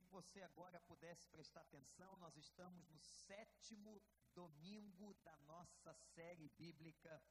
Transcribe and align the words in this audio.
que 0.00 0.08
você 0.08 0.40
agora 0.42 0.80
pudesse 0.80 1.28
prestar 1.28 1.60
atenção. 1.62 2.16
Nós 2.16 2.36
estamos 2.36 2.88
no 2.88 2.98
sétimo 3.00 4.02
domingo 4.34 5.14
da 5.24 5.36
nossa 5.38 5.94
série 6.14 6.48
bíblica. 6.50 7.22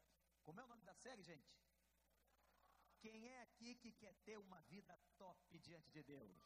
Como 0.44 0.60
é 0.60 0.64
o 0.64 0.68
nome 0.68 0.84
da 0.84 0.94
série, 0.94 1.24
gente? 1.24 1.50
Quem 3.00 3.30
é 3.30 3.42
aqui 3.42 3.76
que 3.76 3.92
quer 3.94 4.14
ter 4.26 4.38
uma 4.38 4.62
vida 4.62 4.98
top 5.18 5.58
diante 5.60 5.90
de 5.92 6.04
Deus? 6.04 6.38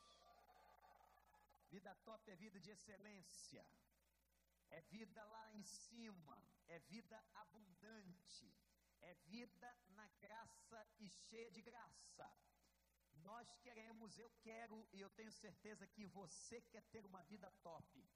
Vida 1.69 1.95
top 2.05 2.29
é 2.29 2.35
vida 2.35 2.59
de 2.59 2.69
excelência, 2.69 3.65
é 4.69 4.81
vida 4.81 5.23
lá 5.25 5.51
em 5.53 5.63
cima, 5.63 6.37
é 6.67 6.77
vida 6.79 7.23
abundante, 7.33 8.53
é 9.01 9.15
vida 9.25 9.75
na 9.89 10.07
graça 10.21 10.87
e 10.99 11.09
cheia 11.09 11.49
de 11.51 11.63
graça. 11.63 12.31
Nós 13.21 13.55
queremos, 13.61 14.17
eu 14.17 14.29
quero 14.41 14.87
e 14.91 15.01
eu 15.01 15.09
tenho 15.11 15.31
certeza 15.31 15.87
que 15.87 16.05
você 16.05 16.61
quer 16.61 16.83
ter 16.83 17.05
uma 17.05 17.23
vida 17.23 17.51
top. 17.61 18.09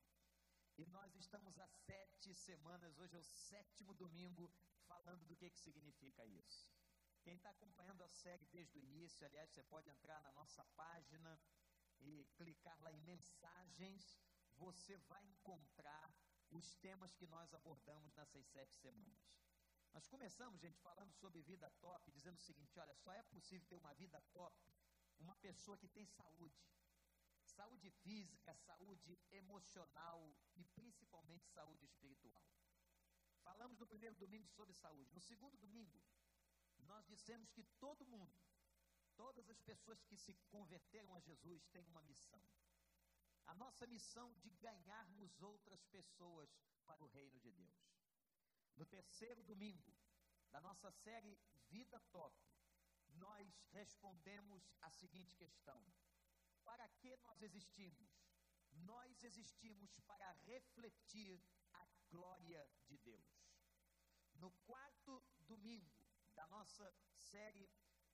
E 0.77 0.85
nós 0.85 1.15
estamos 1.15 1.57
há 1.59 1.67
sete 1.67 2.33
semanas, 2.33 2.97
hoje 2.97 3.15
é 3.15 3.19
o 3.19 3.23
sétimo 3.23 3.93
domingo, 3.93 4.52
falando 4.88 5.25
do 5.25 5.35
que, 5.35 5.49
que 5.49 5.59
significa 5.59 6.25
isso. 6.25 6.71
Quem 7.23 7.35
está 7.35 7.49
acompanhando 7.49 8.03
a 8.03 8.09
série 8.09 8.45
desde 8.47 8.77
o 8.77 8.81
início, 8.81 9.25
aliás, 9.25 9.49
você 9.49 9.63
pode 9.63 9.89
entrar 9.89 10.21
na 10.21 10.31
nossa 10.31 10.63
página 10.75 11.39
e 11.99 12.25
clicar 12.35 12.79
lá 12.81 12.91
em 12.91 13.02
mensagens, 13.02 14.19
você 14.55 14.97
vai 15.09 15.23
encontrar 15.25 16.13
os 16.52 16.75
temas 16.75 17.13
que 17.16 17.27
nós 17.27 17.53
abordamos 17.53 18.13
nessas 18.16 18.45
sete 18.47 18.75
semanas. 18.75 19.38
Nós 19.93 20.07
começamos, 20.07 20.61
gente, 20.61 20.79
falando 20.79 21.11
sobre 21.13 21.41
vida 21.41 21.69
top, 21.81 22.11
dizendo 22.11 22.38
o 22.38 22.41
seguinte: 22.41 22.79
olha, 22.79 22.93
só 22.95 23.11
é 23.13 23.23
possível 23.23 23.67
ter 23.67 23.75
uma 23.75 23.93
vida 23.95 24.21
top 24.31 24.77
uma 25.20 25.35
pessoa 25.38 25.77
que 25.77 25.88
tem 25.88 26.05
saúde. 26.05 26.63
Saúde 27.44 27.89
física, 27.89 28.55
saúde 28.55 29.17
emocional 29.31 30.35
e 30.55 30.63
principalmente 30.63 31.48
saúde 31.48 31.86
espiritual. 31.86 32.45
Falamos 33.44 33.80
no 33.80 33.88
primeiro 33.88 34.16
domingo 34.16 34.47
sobre 34.50 34.73
saúde. 34.73 35.14
No 35.14 35.22
segundo 35.22 35.58
domingo, 35.58 36.00
nós 36.80 37.06
dissemos 37.08 37.52
que 37.52 37.64
todo 37.80 38.06
mundo, 38.06 38.38
todas 39.16 39.50
as 39.50 39.61
pessoas 39.61 40.03
que 40.03 40.17
se 40.17 40.33
converteram 40.50 41.14
a 41.14 41.19
Jesus 41.19 41.66
têm 41.67 41.86
uma 41.88 42.02
missão. 42.03 42.41
A 43.45 43.56
nossa 43.56 43.88
missão 43.88 44.34
de 44.39 44.50
ganharmos 44.52 45.41
outras 45.41 45.84
pessoas 45.86 46.50
para 46.86 47.03
o 47.03 47.08
reino 47.08 47.39
de 47.39 47.52
Deus. 47.52 47.88
No 48.75 48.86
terceiro 48.86 49.41
domingo 49.44 49.95
da 50.52 50.59
nossa 50.61 50.91
série 50.91 51.38
Vida 51.69 52.00
Top, 52.11 52.36
nós 53.17 53.47
respondemos 53.71 54.71
a 54.81 54.89
seguinte 54.91 55.35
questão: 55.35 55.79
Para 56.63 56.87
que 56.89 57.15
nós 57.17 57.41
existimos? 57.41 58.09
Nós 58.71 59.23
existimos 59.23 59.99
para 60.01 60.31
refletir 60.45 61.41
a 61.73 61.85
glória 62.09 62.69
de 62.85 62.97
Deus. 62.97 63.47
No 64.35 64.51
quarto 64.65 65.23
domingo 65.39 65.91
da 66.35 66.45
nossa 66.47 66.93
série, 67.15 67.69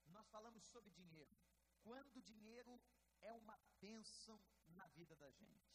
nós 0.06 0.26
falamos 0.30 0.64
sobre 0.64 0.90
dinheiro. 0.90 1.36
Quando 1.82 2.16
o 2.16 2.22
dinheiro 2.22 2.80
é 3.20 3.32
uma 3.32 3.58
bênção 3.80 4.40
na 4.68 4.86
vida 4.88 5.14
da 5.16 5.30
gente. 5.30 5.74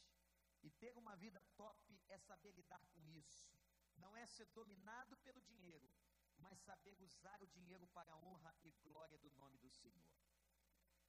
E 0.61 0.69
ter 0.71 0.97
uma 0.97 1.15
vida 1.15 1.41
top 1.55 2.01
é 2.09 2.17
saber 2.17 2.51
lidar 2.51 2.83
com 2.93 3.07
isso. 3.09 3.49
Não 3.97 4.15
é 4.15 4.25
ser 4.25 4.47
dominado 4.47 5.17
pelo 5.17 5.41
dinheiro, 5.41 5.89
mas 6.39 6.59
saber 6.59 6.95
usar 7.01 7.41
o 7.41 7.47
dinheiro 7.47 7.87
para 7.87 8.11
a 8.11 8.17
honra 8.17 8.55
e 8.63 8.71
glória 8.83 9.17
do 9.17 9.29
nome 9.31 9.57
do 9.57 9.69
Senhor. 9.69 10.09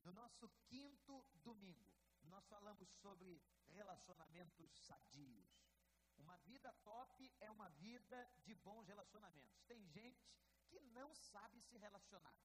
No 0.05 0.13
nosso 0.13 0.49
quinto 0.69 1.27
domingo, 1.43 1.93
nós 2.25 2.47
falamos 2.47 2.89
sobre 3.03 3.43
relacionamentos 3.69 4.71
sadios. 4.87 5.49
Uma 6.17 6.37
vida 6.39 6.73
top 6.85 7.33
é 7.41 7.51
uma 7.51 7.69
vida 7.71 8.31
de 8.45 8.55
bons 8.55 8.87
relacionamentos. 8.87 9.63
Tem 9.67 9.87
gente 9.89 10.31
que 10.69 10.81
não 10.81 11.15
sabe 11.15 11.61
se 11.61 11.77
relacionar, 11.79 12.37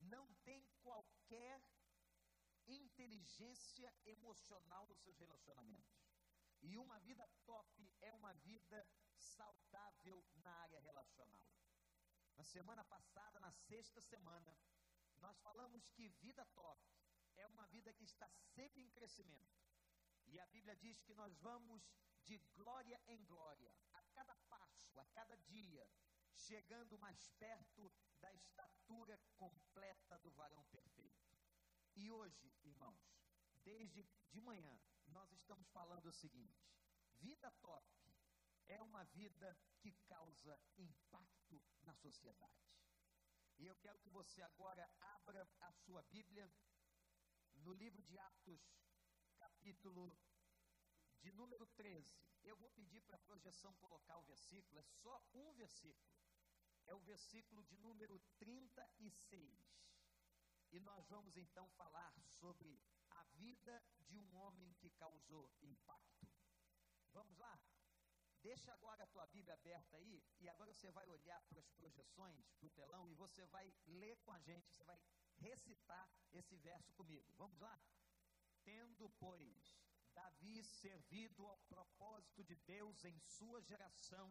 não 0.00 0.26
tem 0.44 0.66
qualquer 0.82 1.62
inteligência 2.66 3.94
emocional 4.04 4.86
nos 4.86 5.00
seus 5.00 5.18
relacionamentos. 5.18 6.00
E 6.62 6.76
uma 6.76 6.98
vida 7.00 7.26
top 7.44 7.92
é 8.00 8.12
uma 8.14 8.32
vida 8.34 8.86
saudável 9.16 10.24
na 10.36 10.50
área 10.50 10.80
relacional. 10.80 11.42
Na 12.40 12.44
semana 12.44 12.82
passada, 12.84 13.38
na 13.38 13.52
sexta 13.52 14.00
semana, 14.00 14.58
nós 15.18 15.38
falamos 15.40 15.86
que 15.90 16.08
vida 16.08 16.42
top 16.54 16.80
é 17.36 17.46
uma 17.46 17.66
vida 17.66 17.92
que 17.92 18.04
está 18.04 18.26
sempre 18.54 18.82
em 18.82 18.88
crescimento. 18.88 19.60
E 20.26 20.40
a 20.40 20.46
Bíblia 20.46 20.74
diz 20.76 21.02
que 21.02 21.12
nós 21.12 21.36
vamos 21.40 21.82
de 22.24 22.38
glória 22.54 22.98
em 23.08 23.22
glória, 23.26 23.70
a 23.92 24.02
cada 24.14 24.34
passo, 24.48 24.98
a 24.98 25.04
cada 25.08 25.36
dia, 25.36 25.86
chegando 26.34 26.98
mais 26.98 27.28
perto 27.38 27.92
da 28.22 28.32
estatura 28.32 29.20
completa 29.36 30.18
do 30.20 30.30
varão 30.30 30.64
perfeito. 30.68 31.28
E 31.94 32.10
hoje, 32.10 32.50
irmãos, 32.62 33.04
desde 33.62 34.08
de 34.30 34.40
manhã, 34.40 34.80
nós 35.08 35.30
estamos 35.30 35.68
falando 35.68 36.06
o 36.06 36.18
seguinte: 36.22 36.66
vida 37.18 37.50
top 37.60 37.99
é 38.70 38.80
uma 38.82 39.04
vida 39.04 39.58
que 39.80 39.92
causa 40.06 40.58
impacto 40.76 41.60
na 41.82 41.94
sociedade. 41.94 42.70
E 43.58 43.66
eu 43.66 43.76
quero 43.76 43.98
que 43.98 44.08
você 44.08 44.40
agora 44.42 44.88
abra 45.00 45.46
a 45.60 45.72
sua 45.72 46.02
Bíblia 46.04 46.50
no 47.56 47.72
livro 47.72 48.02
de 48.02 48.16
Atos, 48.18 48.62
capítulo 49.36 50.16
de 51.18 51.32
número 51.32 51.66
13. 51.66 52.16
Eu 52.44 52.56
vou 52.56 52.70
pedir 52.70 53.00
para 53.02 53.16
a 53.16 53.26
projeção 53.30 53.74
colocar 53.74 54.16
o 54.18 54.22
versículo, 54.22 54.78
é 54.78 54.82
só 55.02 55.22
um 55.34 55.52
versículo. 55.54 56.14
É 56.86 56.94
o 56.94 57.00
versículo 57.00 57.62
de 57.64 57.76
número 57.76 58.18
36. 58.38 59.80
E 60.72 60.80
nós 60.80 61.06
vamos 61.08 61.36
então 61.36 61.68
falar 61.70 62.14
sobre 62.22 62.80
a 63.10 63.24
vida 63.24 63.84
de 64.06 64.16
um 64.16 64.36
homem 64.36 64.72
que 64.74 64.90
causou 64.90 65.50
impacto. 65.60 66.28
Vamos 67.12 67.36
lá? 67.36 67.60
Deixa 68.42 68.72
agora 68.72 69.04
a 69.04 69.06
tua 69.06 69.26
Bíblia 69.26 69.54
aberta 69.54 69.96
aí, 69.96 70.22
e 70.40 70.48
agora 70.48 70.72
você 70.72 70.90
vai 70.90 71.06
olhar 71.08 71.42
para 71.42 71.60
as 71.60 71.70
projeções, 71.72 72.50
para 72.58 72.66
o 72.66 72.70
telão, 72.70 73.08
e 73.10 73.14
você 73.14 73.44
vai 73.46 73.72
ler 73.86 74.16
com 74.18 74.32
a 74.32 74.38
gente, 74.38 74.72
você 74.72 74.84
vai 74.84 74.98
recitar 75.38 76.10
esse 76.32 76.56
verso 76.56 76.92
comigo. 76.94 77.32
Vamos 77.36 77.58
lá? 77.60 77.78
Tendo, 78.64 79.10
pois, 79.18 79.78
Davi 80.14 80.62
servido 80.64 81.46
ao 81.46 81.58
propósito 81.68 82.42
de 82.44 82.56
Deus 82.56 83.04
em 83.04 83.18
sua 83.20 83.60
geração, 83.62 84.28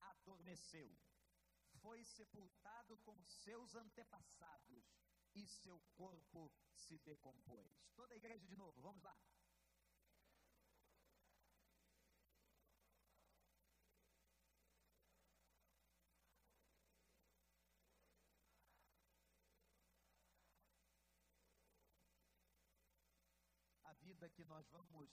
adormeceu. 0.00 0.96
Foi 1.82 2.02
sepultado 2.04 2.96
com 2.98 3.22
seus 3.24 3.74
antepassados 3.74 4.84
e 5.34 5.46
seu 5.46 5.78
corpo 5.94 6.50
se 6.72 6.98
decompôs. 6.98 7.86
Toda 7.94 8.14
a 8.14 8.16
igreja 8.16 8.46
de 8.46 8.56
novo, 8.56 8.80
vamos 8.80 9.02
lá. 9.02 9.16
Vida 24.16 24.30
que 24.30 24.44
nós 24.46 24.66
vamos 24.70 25.10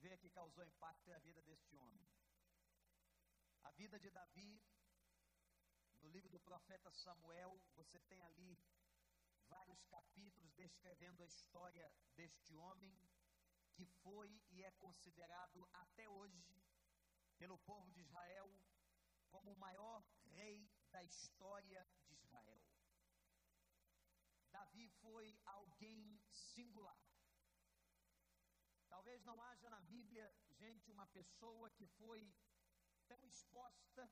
ver 0.00 0.18
que 0.18 0.28
causou 0.28 0.62
impacto 0.62 1.10
é 1.10 1.14
a 1.14 1.18
vida 1.20 1.40
deste 1.42 1.74
homem. 1.76 2.06
A 3.62 3.70
vida 3.70 3.98
de 3.98 4.10
Davi, 4.10 4.62
no 6.02 6.10
livro 6.10 6.28
do 6.28 6.38
profeta 6.40 6.90
Samuel, 6.90 7.58
você 7.74 7.98
tem 8.00 8.22
ali 8.24 8.58
vários 9.48 9.82
capítulos 9.86 10.52
descrevendo 10.52 11.22
a 11.22 11.26
história 11.26 11.90
deste 12.14 12.54
homem 12.54 12.94
que 13.72 13.86
foi 14.02 14.28
e 14.50 14.62
é 14.62 14.70
considerado 14.72 15.66
até 15.72 16.06
hoje 16.06 16.62
pelo 17.38 17.58
povo 17.60 17.90
de 17.92 18.00
Israel 18.00 18.50
como 19.30 19.52
o 19.52 19.58
maior 19.58 20.04
rei 20.26 20.70
da 20.90 21.02
história 21.02 21.88
de 22.04 22.14
Israel. 22.16 22.60
Davi 24.50 24.90
foi 25.00 25.38
alguém 25.46 26.20
singular. 26.30 27.09
Talvez 28.94 29.24
não 29.24 29.40
haja 29.48 29.70
na 29.70 29.80
Bíblia, 29.82 30.26
gente, 30.62 30.90
uma 30.90 31.06
pessoa 31.18 31.70
que 31.70 31.86
foi 31.86 32.20
tão 33.06 33.20
exposta 33.24 34.02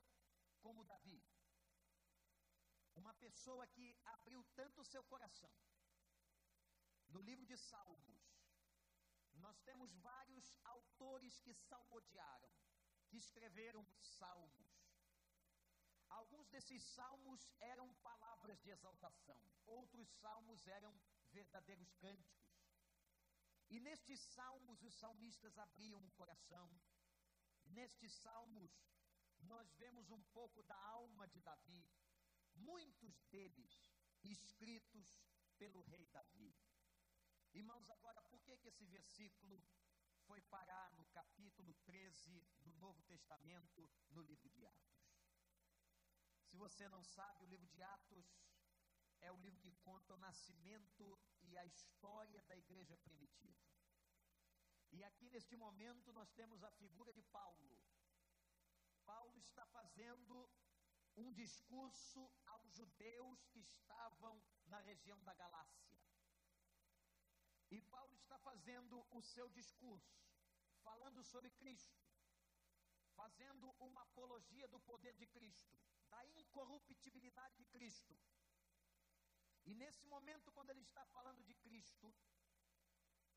como 0.61 0.85
Davi. 0.85 1.21
Uma 2.95 3.13
pessoa 3.25 3.67
que 3.67 3.85
abriu 4.05 4.41
tanto 4.55 4.81
o 4.81 4.89
seu 4.93 5.03
coração. 5.03 5.51
No 7.09 7.21
livro 7.21 7.45
de 7.45 7.57
Salmos, 7.57 8.23
nós 9.45 9.59
temos 9.67 9.93
vários 9.95 10.53
autores 10.63 11.39
que 11.41 11.53
salmodiaram, 11.53 12.49
que 13.07 13.17
escreveram 13.17 13.85
salmos. 14.01 14.69
Alguns 16.09 16.47
desses 16.49 16.83
salmos 16.83 17.47
eram 17.59 17.87
palavras 18.09 18.59
de 18.61 18.69
exaltação, 18.71 19.39
outros 19.65 20.09
salmos 20.21 20.67
eram 20.67 20.93
verdadeiros 21.31 21.93
cânticos. 21.95 22.48
E 23.69 23.79
nestes 23.79 24.19
salmos, 24.19 24.81
os 24.83 24.95
salmistas 24.95 25.57
abriam 25.57 26.03
o 26.03 26.11
coração. 26.11 26.67
Nestes 27.65 28.13
salmos, 28.13 28.71
nós 29.41 29.71
vemos 29.75 30.09
um 30.09 30.21
pouco 30.37 30.63
da 30.63 30.75
alma 30.75 31.27
de 31.27 31.39
Davi, 31.41 31.87
muitos 32.55 33.21
deles 33.31 33.85
escritos 34.23 35.21
pelo 35.57 35.81
rei 35.83 36.07
Davi. 36.07 36.55
Irmãos, 37.53 37.89
agora, 37.89 38.21
por 38.23 38.41
que, 38.41 38.57
que 38.57 38.67
esse 38.67 38.85
versículo 38.85 39.63
foi 40.25 40.41
parar 40.41 40.91
no 40.93 41.05
capítulo 41.07 41.73
13 41.85 42.45
do 42.61 42.73
Novo 42.75 43.01
Testamento, 43.03 43.89
no 44.09 44.21
livro 44.21 44.49
de 44.49 44.65
Atos? 44.65 44.99
Se 46.47 46.57
você 46.57 46.87
não 46.89 47.03
sabe, 47.03 47.43
o 47.43 47.47
livro 47.47 47.67
de 47.67 47.81
Atos 47.81 48.27
é 49.21 49.31
o 49.31 49.37
livro 49.37 49.59
que 49.59 49.71
conta 49.87 50.13
o 50.13 50.17
nascimento 50.17 51.19
e 51.43 51.57
a 51.57 51.65
história 51.65 52.41
da 52.43 52.55
igreja 52.55 52.97
primitiva. 52.97 53.69
E 54.91 55.03
aqui 55.03 55.29
neste 55.29 55.55
momento 55.55 56.11
nós 56.13 56.31
temos 56.31 56.63
a 56.63 56.71
figura 56.71 57.13
de 57.13 57.21
Paulo. 57.23 57.77
Paulo 59.05 59.37
está 59.39 59.65
fazendo 59.67 60.49
um 61.15 61.33
discurso 61.33 62.31
aos 62.45 62.71
judeus 62.73 63.45
que 63.47 63.59
estavam 63.59 64.41
na 64.65 64.79
região 64.79 65.21
da 65.23 65.33
Galácia. 65.33 65.99
E 67.71 67.81
Paulo 67.81 68.15
está 68.15 68.37
fazendo 68.39 69.05
o 69.11 69.21
seu 69.21 69.47
discurso, 69.49 70.19
falando 70.81 71.23
sobre 71.23 71.51
Cristo, 71.51 72.01
fazendo 73.15 73.75
uma 73.79 74.01
apologia 74.01 74.67
do 74.67 74.79
poder 74.79 75.13
de 75.15 75.27
Cristo, 75.27 75.77
da 76.09 76.25
incorruptibilidade 76.25 77.55
de 77.57 77.65
Cristo. 77.65 78.17
E 79.69 79.73
nesse 79.75 80.05
momento, 80.07 80.51
quando 80.51 80.71
ele 80.71 80.81
está 80.81 81.05
falando 81.15 81.43
de 81.43 81.53
Cristo, 81.65 82.07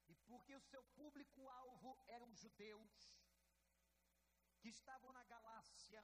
e 0.08 0.14
porque 0.29 0.55
o 0.55 0.67
seu 0.70 0.82
público-alvo 0.99 1.90
eram 2.06 2.34
judeus, 2.34 2.93
que 4.61 4.70
estavam 4.70 5.12
na 5.12 5.25
Galácia, 5.25 6.02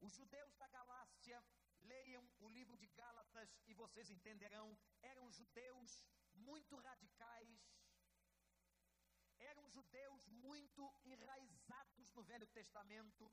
os 0.00 0.12
judeus 0.12 0.54
da 0.54 0.68
Galácia, 0.68 1.44
leiam 1.80 2.24
o 2.38 2.48
livro 2.48 2.76
de 2.76 2.86
Gálatas 3.00 3.50
e 3.66 3.74
vocês 3.74 4.08
entenderão, 4.08 4.78
eram 5.02 5.32
judeus 5.32 6.04
muito 6.34 6.76
radicais, 6.76 7.60
eram 9.50 9.68
judeus 9.68 10.28
muito 10.28 10.82
enraizados 11.04 12.12
no 12.12 12.22
Velho 12.22 12.46
Testamento, 12.58 13.32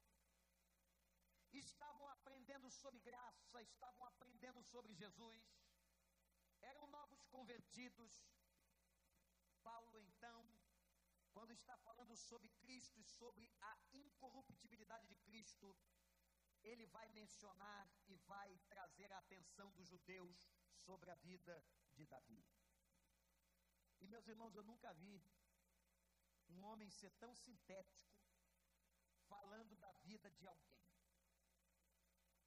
estavam 1.52 2.08
aprendendo 2.08 2.70
sobre 2.72 3.00
graça, 3.02 3.62
estavam 3.62 4.04
aprendendo 4.06 4.64
sobre 4.64 4.94
Jesus, 4.94 5.64
eram 6.71 6.88
novos 6.88 7.21
convertidos. 7.35 8.13
Paulo, 9.63 10.00
então, 10.00 10.39
quando 11.33 11.51
está 11.53 11.75
falando 11.77 12.15
sobre 12.15 12.50
Cristo 12.62 13.00
e 13.00 13.03
sobre 13.03 13.51
a 13.62 13.77
incorruptibilidade 13.94 15.07
de 15.07 15.15
Cristo, 15.27 15.75
ele 16.63 16.85
vai 16.88 17.07
mencionar 17.09 17.88
e 18.07 18.15
vai 18.33 18.57
trazer 18.67 19.12
a 19.12 19.19
atenção 19.19 19.71
dos 19.71 19.88
judeus 19.88 20.50
sobre 20.85 21.12
a 21.12 21.15
vida 21.15 21.56
de 21.94 22.06
Davi. 22.06 22.44
E 24.00 24.07
meus 24.07 24.27
irmãos, 24.27 24.56
eu 24.56 24.63
nunca 24.63 24.94
vi 24.94 25.21
um 26.50 26.62
homem 26.63 26.89
ser 26.89 27.12
tão 27.13 27.33
sintético 27.35 28.06
falando 29.27 29.75
da 29.77 29.91
vida 30.09 30.29
de 30.31 30.47
alguém. 30.47 30.79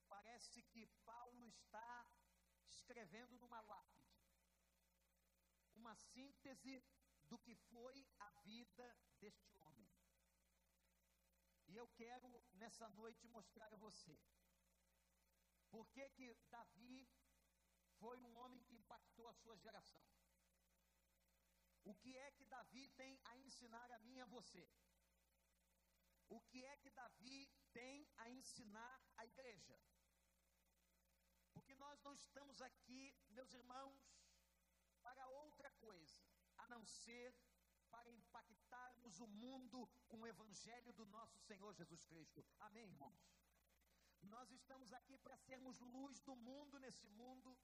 Parece 0.07 0.63
que 0.63 0.85
Paulo 1.05 1.47
está 1.47 2.09
escrevendo 2.67 3.37
numa 3.37 3.61
lápide 3.61 4.08
uma 5.79 5.95
síntese 5.95 6.83
do 7.29 7.37
que 7.45 7.55
foi 7.71 7.97
a 8.19 8.29
vida 8.49 8.87
deste 9.21 9.55
homem. 9.61 9.89
E 11.67 11.75
eu 11.81 11.87
quero 12.01 12.29
nessa 12.53 12.89
noite 12.89 13.27
mostrar 13.27 13.71
a 13.73 13.77
você 13.77 14.17
por 15.69 15.87
que 15.93 16.09
que 16.09 16.27
Davi 16.49 17.07
foi 17.99 18.17
um 18.27 18.35
homem 18.37 18.61
que 18.63 18.75
impactou 18.75 19.27
a 19.27 19.33
sua 19.33 19.55
geração. 19.57 20.03
O 21.83 21.93
que 21.95 22.15
é 22.17 22.31
que 22.31 22.45
Davi 22.45 22.89
tem 23.01 23.19
a 23.25 23.37
ensinar 23.37 23.91
a 23.91 23.99
mim 23.99 24.15
e 24.15 24.21
a 24.21 24.25
você? 24.25 24.67
O 26.29 26.39
que 26.41 26.63
é 26.63 26.75
que 26.77 26.89
Davi 26.89 27.49
tem 27.73 28.07
a 28.17 28.29
ensinar 28.29 29.01
à 29.17 29.25
igreja? 29.25 29.79
Porque 31.53 31.75
nós 31.75 32.01
não 32.01 32.13
estamos 32.13 32.61
aqui, 32.61 33.15
meus 33.29 33.53
irmãos, 33.53 34.18
para 35.09 35.27
outra 35.43 35.71
coisa, 35.85 36.21
a 36.57 36.67
não 36.67 36.85
ser 36.85 37.35
para 37.89 38.11
impactarmos 38.11 39.19
o 39.19 39.27
mundo 39.27 39.89
com 40.07 40.17
o 40.21 40.27
evangelho 40.27 40.93
do 40.93 41.05
nosso 41.07 41.39
Senhor 41.39 41.73
Jesus 41.73 42.03
Cristo. 42.05 42.45
Amém, 42.59 42.85
irmãos? 42.85 43.19
Nós 44.21 44.51
estamos 44.51 44.93
aqui 44.93 45.17
para 45.17 45.35
sermos 45.37 45.79
luz 45.79 46.19
do 46.21 46.35
mundo 46.35 46.77
nesse 46.79 47.09
mundo, 47.09 47.57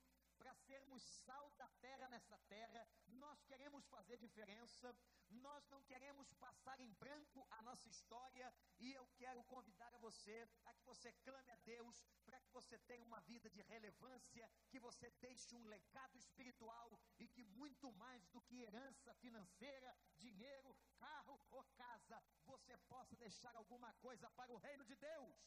para 0.46 0.54
sermos 0.54 1.02
sal 1.26 1.50
da 1.58 1.68
terra 1.82 2.08
nessa 2.08 2.38
terra, 2.48 2.88
nós 3.08 3.42
queremos 3.46 3.84
fazer 3.88 4.16
diferença, 4.18 4.96
nós 5.28 5.68
não 5.70 5.82
queremos 5.86 6.32
passar 6.36 6.80
em 6.80 6.92
branco 6.94 7.48
a 7.50 7.64
nossa 7.64 7.90
história, 7.90 8.54
e 8.78 8.94
eu 8.94 9.08
quero 9.18 9.44
convidar 9.46 9.92
a 9.96 9.98
você 9.98 10.48
a 10.66 10.74
que 10.76 10.86
você 10.86 11.12
clame 11.24 11.52
a 11.52 11.56
Deus 11.66 12.06
para 12.24 12.40
que 12.42 12.52
você 12.52 12.78
tenha 12.78 13.04
uma 13.08 13.22
vida 13.22 13.50
de 13.50 13.64
relevância, 13.64 14.48
que 14.70 14.80
você 14.80 15.10
deixe 15.20 15.56
um 15.56 15.66
legado 15.66 16.16
espiritual 16.16 17.02
e 17.18 17.28
que 17.28 17.44
muito 17.44 17.92
mais 17.94 18.24
do 18.28 18.40
que 18.42 18.62
herança 18.62 19.16
financeira, 19.16 19.98
dinheiro, 20.16 20.78
carro 21.00 21.42
ou 21.50 21.64
casa, 21.76 22.22
você 22.46 22.78
possa 22.88 23.16
deixar 23.16 23.56
alguma 23.56 23.92
coisa 23.96 24.30
para 24.30 24.54
o 24.54 24.58
reino 24.58 24.86
de 24.86 24.96
Deus. 24.96 25.40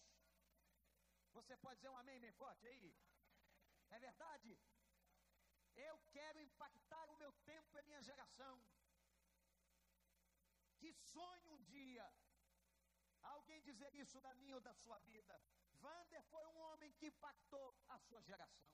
Você 1.35 1.57
pode 1.59 1.77
dizer 1.77 1.91
um 1.91 1.97
amém 1.97 2.19
bem 2.19 2.33
forte 2.33 2.67
aí? 2.67 2.93
É 3.91 3.99
verdade? 4.01 4.59
Eu 5.87 5.99
quero 6.13 6.41
impactar 6.41 7.09
o 7.11 7.19
meu 7.23 7.33
tempo 7.51 7.77
e 7.77 7.81
a 7.81 7.83
minha 7.89 8.03
geração. 8.03 8.55
Que 10.79 10.93
sonho 10.93 11.53
um 11.55 11.63
dia 11.63 12.07
alguém 13.23 13.61
dizer 13.63 13.95
isso 13.95 14.21
da 14.21 14.35
minha 14.35 14.55
ou 14.57 14.61
da 14.61 14.75
sua 14.75 14.99
vida. 15.01 15.41
Vander 15.75 16.23
foi 16.25 16.45
um 16.47 16.59
homem 16.59 16.93
que 16.93 17.07
impactou 17.07 17.75
a 17.89 17.99
sua 17.99 18.23
geração. 18.23 18.69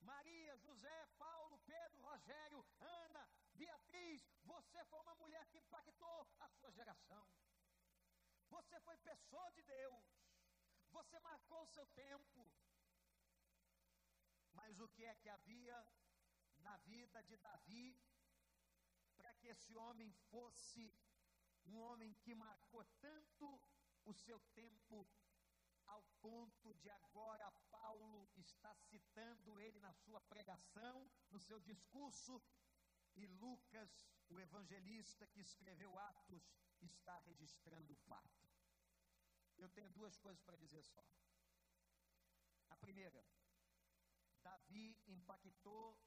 Maria, 0.00 0.56
José, 0.58 1.06
Paulo, 1.18 1.58
Pedro, 1.60 2.00
Rogério, 2.02 2.66
Ana, 2.80 3.28
Beatriz, 3.54 4.22
você 4.44 4.84
foi 4.84 5.00
uma 5.00 5.14
mulher 5.14 5.46
que 5.46 5.58
impactou 5.58 6.28
a 6.40 6.48
sua 6.50 6.70
geração. 6.70 7.26
Você 8.50 8.78
foi 8.80 8.96
pessoa 8.98 9.50
de 9.52 9.62
Deus. 9.62 10.04
Você 10.90 11.18
marcou 11.20 11.62
o 11.62 11.68
seu 11.68 11.86
tempo. 11.86 12.52
Mas 14.64 14.80
o 14.80 14.88
que 14.88 15.04
é 15.04 15.14
que 15.16 15.28
havia 15.28 15.76
na 16.66 16.76
vida 16.78 17.22
de 17.22 17.36
Davi 17.36 17.94
para 19.14 19.32
que 19.34 19.48
esse 19.48 19.76
homem 19.76 20.10
fosse 20.30 20.82
um 21.66 21.76
homem 21.76 22.14
que 22.22 22.34
marcou 22.34 22.82
tanto 22.98 23.60
o 24.06 24.14
seu 24.14 24.40
tempo 24.54 25.06
ao 25.86 26.02
ponto 26.22 26.72
de 26.76 26.88
agora 26.88 27.50
Paulo 27.70 28.26
está 28.36 28.74
citando 28.88 29.60
ele 29.60 29.78
na 29.80 29.92
sua 29.92 30.20
pregação, 30.22 31.10
no 31.30 31.38
seu 31.38 31.60
discurso, 31.60 32.42
e 33.16 33.26
Lucas, 33.26 33.90
o 34.30 34.40
evangelista 34.40 35.26
que 35.26 35.40
escreveu 35.40 35.98
Atos, 35.98 36.42
está 36.80 37.18
registrando 37.18 37.92
o 37.92 37.96
fato. 38.08 38.48
Eu 39.58 39.68
tenho 39.68 39.90
duas 39.90 40.16
coisas 40.16 40.42
para 40.42 40.56
dizer 40.56 40.82
só. 40.84 41.04
A 42.70 42.76
primeira, 42.78 43.22
Davi 44.44 45.00
impactou 45.06 45.98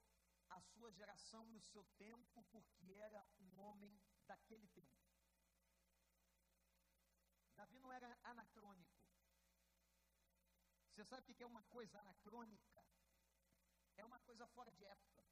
a 0.50 0.62
sua 0.62 0.92
geração 0.92 1.44
no 1.48 1.60
seu 1.60 1.84
tempo 1.98 2.46
porque 2.52 2.92
era 2.94 3.26
um 3.40 3.60
homem 3.60 4.00
daquele 4.26 4.68
tempo. 4.68 4.96
Davi 7.56 7.80
não 7.80 7.92
era 7.92 8.18
anacrônico. 8.24 8.96
Você 10.92 11.04
sabe 11.04 11.32
o 11.32 11.36
que 11.36 11.44
é 11.44 11.48
uma 11.48 11.64
coisa 11.64 12.00
anacrônica? 12.00 12.84
É 13.98 14.06
uma 14.06 14.20
coisa 14.20 14.46
fora 14.48 14.72
de 14.72 14.86
época. 14.86 15.26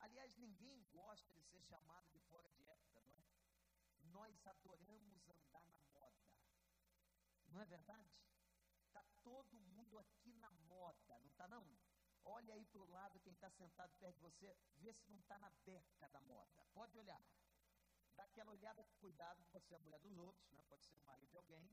Aliás, 0.00 0.36
ninguém 0.36 0.84
gosta 0.92 1.32
de 1.32 1.42
ser 1.44 1.62
chamado 1.62 2.08
de 2.10 2.20
fora 2.20 2.48
de 2.50 2.62
época, 2.64 3.00
não 3.02 3.16
é? 3.16 3.24
Nós 4.02 4.46
adoramos 4.46 5.28
andar 5.28 5.66
na 5.68 5.80
moda. 5.94 6.28
Não 7.48 7.60
é 7.60 7.64
verdade? 7.64 8.18
Está 8.98 9.22
todo 9.22 9.60
mundo 9.60 9.96
aqui 9.96 10.34
na 10.34 10.50
moda, 10.50 11.16
não 11.20 11.28
está 11.28 11.46
não? 11.46 11.64
Olha 12.24 12.52
aí 12.52 12.66
para 12.66 12.82
o 12.82 12.90
lado 12.90 13.20
quem 13.20 13.32
está 13.32 13.48
sentado 13.48 13.94
perto 14.00 14.16
de 14.16 14.22
você, 14.22 14.56
vê 14.78 14.92
se 14.92 15.08
não 15.08 15.20
está 15.20 15.38
na 15.38 15.50
beca 15.64 16.08
da 16.08 16.20
moda. 16.22 16.66
Pode 16.74 16.98
olhar. 16.98 17.22
Dá 18.16 18.24
aquela 18.24 18.50
olhada 18.50 18.82
com 18.82 18.96
cuidado, 18.96 19.44
pode 19.52 19.66
ser 19.66 19.76
a 19.76 19.78
mulher 19.78 20.00
dos 20.00 20.18
outros, 20.18 20.50
né? 20.50 20.64
pode 20.64 20.84
ser 20.84 20.96
o 20.96 21.00
marido 21.02 21.30
de 21.30 21.36
alguém. 21.36 21.70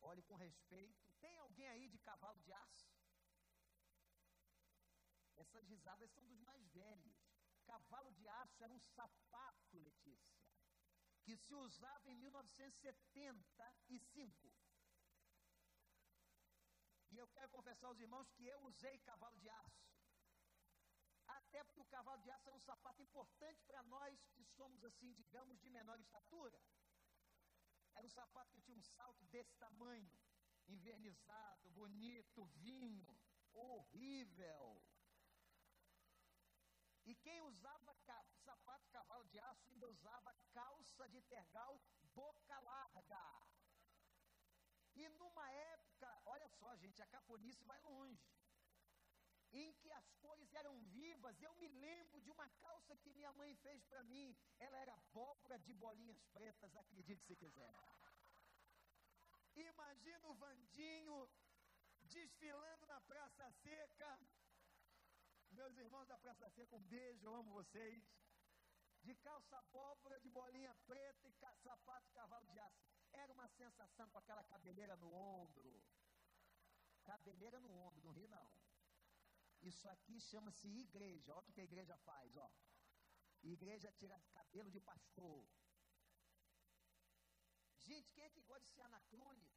Olhe 0.00 0.20
com 0.24 0.34
respeito. 0.34 1.08
Tem 1.20 1.36
alguém 1.36 1.68
aí 1.68 1.88
de 1.88 1.96
cavalo 1.98 2.40
de 2.40 2.52
aço? 2.52 2.92
Essas 5.36 5.64
risadas 5.68 6.10
são 6.10 6.26
dos 6.26 6.40
mais 6.40 6.66
velhos. 6.70 7.14
Cavalo 7.64 8.12
de 8.14 8.26
aço 8.26 8.64
era 8.64 8.72
um 8.72 8.80
sapato, 8.80 9.78
Letícia, 9.78 10.42
que 11.22 11.36
se 11.36 11.54
usava 11.54 12.10
em 12.10 12.16
1975. 12.16 14.63
E 17.14 17.18
eu 17.18 17.28
quero 17.28 17.48
confessar 17.56 17.86
aos 17.86 18.00
irmãos 18.00 18.28
que 18.32 18.44
eu 18.44 18.60
usei 18.64 18.98
cavalo 18.98 19.36
de 19.38 19.48
aço. 19.48 19.84
Até 21.28 21.62
porque 21.62 21.80
o 21.80 21.92
cavalo 21.96 22.20
de 22.22 22.30
aço 22.30 22.48
era 22.48 22.56
um 22.56 22.66
sapato 22.70 23.00
importante 23.00 23.62
para 23.68 23.82
nós 23.84 24.26
que 24.34 24.44
somos, 24.56 24.82
assim, 24.82 25.12
digamos, 25.12 25.60
de 25.60 25.70
menor 25.70 25.98
estatura. 26.00 26.60
Era 27.94 28.04
um 28.04 28.10
sapato 28.10 28.52
que 28.52 28.62
tinha 28.62 28.76
um 28.76 28.82
salto 28.82 29.24
desse 29.26 29.54
tamanho, 29.58 30.18
invernizado, 30.66 31.70
bonito, 31.70 32.44
vinho, 32.66 33.16
horrível. 33.52 34.82
E 37.06 37.14
quem 37.14 37.40
usava 37.42 37.94
sapato 38.44 38.88
cavalo 38.90 39.24
de 39.28 39.38
aço 39.38 39.68
ainda 39.68 39.86
usava 39.88 40.34
calça 40.52 41.08
de 41.08 41.22
tergal 41.22 41.80
boca 42.12 42.58
larga. 42.60 43.24
E 44.96 45.08
numa 45.10 45.50
só, 46.64 46.74
gente, 46.84 47.02
a 47.02 47.06
caponice 47.14 47.62
vai 47.70 47.80
longe. 47.82 48.26
Em 49.62 49.72
que 49.80 49.90
as 50.00 50.06
cores 50.22 50.52
eram 50.60 50.74
vivas, 50.98 51.40
eu 51.46 51.54
me 51.60 51.68
lembro 51.86 52.20
de 52.20 52.30
uma 52.36 52.48
calça 52.64 52.96
que 53.02 53.12
minha 53.18 53.32
mãe 53.40 53.54
fez 53.64 53.84
para 53.90 54.02
mim. 54.12 54.36
Ela 54.58 54.78
era 54.84 54.94
abóbora 54.94 55.58
de 55.66 55.74
bolinhas 55.74 56.20
pretas, 56.36 56.76
acredite 56.76 57.22
se 57.24 57.36
quiser. 57.36 57.72
Imagina 59.54 60.26
o 60.28 60.34
Vandinho 60.34 61.16
desfilando 62.14 62.86
na 62.86 63.00
Praça 63.12 63.44
Seca. 63.62 64.10
Meus 65.50 65.76
irmãos 65.76 66.08
da 66.08 66.18
Praça 66.18 66.50
Seca, 66.50 66.74
um 66.74 66.86
beijo, 66.94 67.24
eu 67.26 67.34
amo 67.36 67.58
vocês. 67.60 68.02
De 69.02 69.14
calça 69.26 69.56
abóbora, 69.58 70.18
de 70.18 70.30
bolinha 70.30 70.74
preta 70.86 71.28
e 71.28 71.32
sapato 71.32 72.06
de 72.06 72.12
cavalo 72.12 72.46
de 72.46 72.58
aço. 72.58 72.82
Era 73.12 73.32
uma 73.32 73.48
sensação 73.48 74.08
com 74.10 74.18
aquela 74.18 74.42
cabeleira. 74.44 74.93
Cabeleira 77.04 77.60
no 77.60 77.70
ombro, 77.86 78.02
não 78.02 78.12
ri 78.12 78.26
não. 78.26 78.48
Isso 79.62 79.88
aqui 79.88 80.20
chama-se 80.20 80.68
igreja. 80.68 81.34
Olha 81.34 81.48
o 81.48 81.52
que 81.52 81.60
a 81.60 81.64
igreja 81.64 81.96
faz, 81.98 82.36
ó. 82.36 82.50
Igreja 83.42 83.92
tira 83.92 84.20
cabelo 84.32 84.70
de 84.70 84.80
pastor. 84.80 85.46
Gente, 87.80 88.10
quem 88.12 88.24
é 88.24 88.30
que 88.30 88.40
gosta 88.42 88.64
de 88.64 88.70
ser 88.70 88.82
anacrônico? 88.82 89.54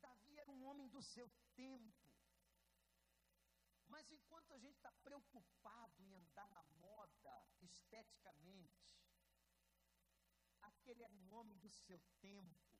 Davi 0.00 0.38
era 0.38 0.50
um 0.50 0.64
homem 0.64 0.88
do 0.88 1.02
seu 1.02 1.30
tempo. 1.54 2.04
Mas 3.86 4.10
enquanto 4.10 4.52
a 4.52 4.58
gente 4.58 4.76
está 4.76 4.90
preocupado 5.04 6.02
em 6.02 6.14
andar 6.14 6.48
na 6.50 6.64
moda 6.86 7.46
esteticamente, 7.60 8.98
aquele 10.62 11.02
era 11.02 11.14
um 11.14 11.32
homem 11.34 11.56
do 11.58 11.70
seu 11.70 12.00
tempo, 12.20 12.73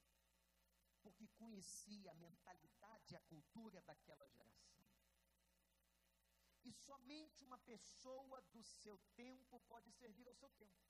porque 1.05 1.29
conhecia 1.41 2.11
a 2.11 2.15
mentalidade 2.15 3.13
e 3.13 3.17
a 3.17 3.21
cultura 3.33 3.81
daquela 3.83 4.27
geração. 4.27 4.83
E 6.65 6.73
somente 6.73 7.45
uma 7.45 7.59
pessoa 7.59 8.41
do 8.55 8.63
seu 8.63 8.99
tempo 9.15 9.61
pode 9.69 9.93
servir 9.93 10.27
ao 10.27 10.35
seu 10.35 10.51
tempo. 10.53 10.83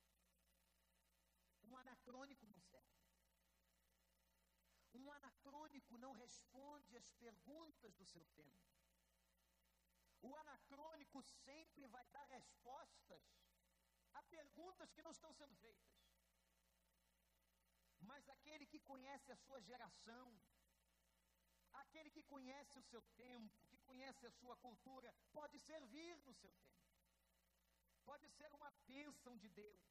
Um 1.64 1.76
anacrônico 1.76 2.46
não 2.46 2.60
serve. 2.60 2.94
Um 4.94 5.10
anacrônico 5.10 5.98
não 5.98 6.12
responde 6.12 6.96
às 6.96 7.10
perguntas 7.24 7.92
do 7.96 8.06
seu 8.06 8.24
tempo. 8.36 8.64
O 10.22 10.36
anacrônico 10.36 11.20
sempre 11.22 11.86
vai 11.88 12.06
dar 12.08 12.24
respostas 12.26 13.22
a 14.12 14.22
perguntas 14.22 14.92
que 14.92 15.02
não 15.02 15.10
estão 15.10 15.32
sendo 15.34 15.54
feitas. 15.56 16.03
Mas 18.10 18.28
aquele 18.28 18.66
que 18.66 18.80
conhece 18.80 19.32
a 19.32 19.36
sua 19.36 19.60
geração, 19.60 20.26
aquele 21.72 22.10
que 22.10 22.22
conhece 22.22 22.78
o 22.78 22.82
seu 22.82 23.02
tempo, 23.16 23.66
que 23.70 23.78
conhece 23.78 24.26
a 24.26 24.30
sua 24.30 24.56
cultura, 24.56 25.14
pode 25.32 25.58
servir 25.58 26.16
no 26.26 26.34
seu 26.34 26.52
tempo. 26.52 26.74
Pode 28.04 28.28
ser 28.28 28.52
uma 28.52 28.70
bênção 28.86 29.36
de 29.36 29.48
Deus. 29.48 29.82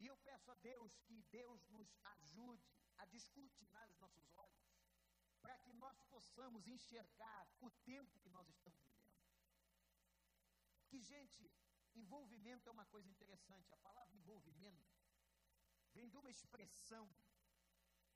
E 0.00 0.06
eu 0.06 0.16
peço 0.18 0.50
a 0.50 0.54
Deus 0.54 0.98
que 1.06 1.22
Deus 1.30 1.66
nos 1.68 1.88
ajude 2.16 2.68
a 2.98 3.04
descortinar 3.06 3.88
os 3.90 3.98
nossos 3.98 4.28
olhos, 4.36 4.72
para 5.40 5.58
que 5.58 5.72
nós 5.72 6.02
possamos 6.04 6.66
enxergar 6.66 7.48
o 7.60 7.70
tempo 7.92 8.18
que 8.20 8.30
nós 8.30 8.48
estamos 8.48 8.80
vivendo. 8.80 9.02
Que, 10.88 11.00
gente, 11.00 11.50
envolvimento 11.94 12.68
é 12.68 12.72
uma 12.72 12.86
coisa 12.86 13.08
interessante. 13.08 13.72
A 13.72 13.78
palavra 13.78 14.16
envolvimento 14.16 15.01
vem 15.94 16.08
de 16.08 16.16
uma 16.16 16.30
expressão 16.30 17.06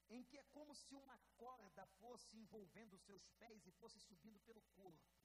em 0.09 0.23
que 0.25 0.39
é 0.39 0.45
como 0.57 0.75
se 0.75 0.95
uma 0.95 1.19
corda 1.37 1.85
fosse 2.01 2.37
envolvendo 2.37 2.95
os 2.95 3.03
seus 3.03 3.29
pés 3.41 3.67
e 3.67 3.73
fosse 3.73 3.99
subindo 4.01 4.41
pelo 4.41 4.63
corpo. 4.81 5.17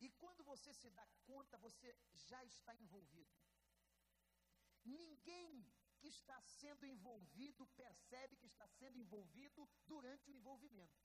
E 0.00 0.10
quando 0.22 0.42
você 0.44 0.72
se 0.74 0.90
dá 0.90 1.06
conta, 1.24 1.56
você 1.58 1.96
já 2.12 2.44
está 2.44 2.74
envolvido. 2.76 3.32
Ninguém 4.84 5.64
que 5.98 6.08
está 6.08 6.40
sendo 6.42 6.84
envolvido 6.84 7.66
percebe 7.82 8.36
que 8.36 8.46
está 8.46 8.66
sendo 8.66 8.98
envolvido 8.98 9.68
durante 9.86 10.28
o 10.28 10.34
envolvimento. 10.34 11.00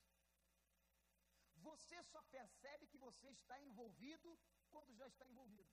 Você 1.68 2.02
só 2.02 2.20
percebe 2.22 2.86
que 2.88 2.98
você 2.98 3.28
está 3.28 3.60
envolvido 3.60 4.38
quando 4.68 4.92
já 4.94 5.06
está 5.06 5.26
envolvido. 5.28 5.70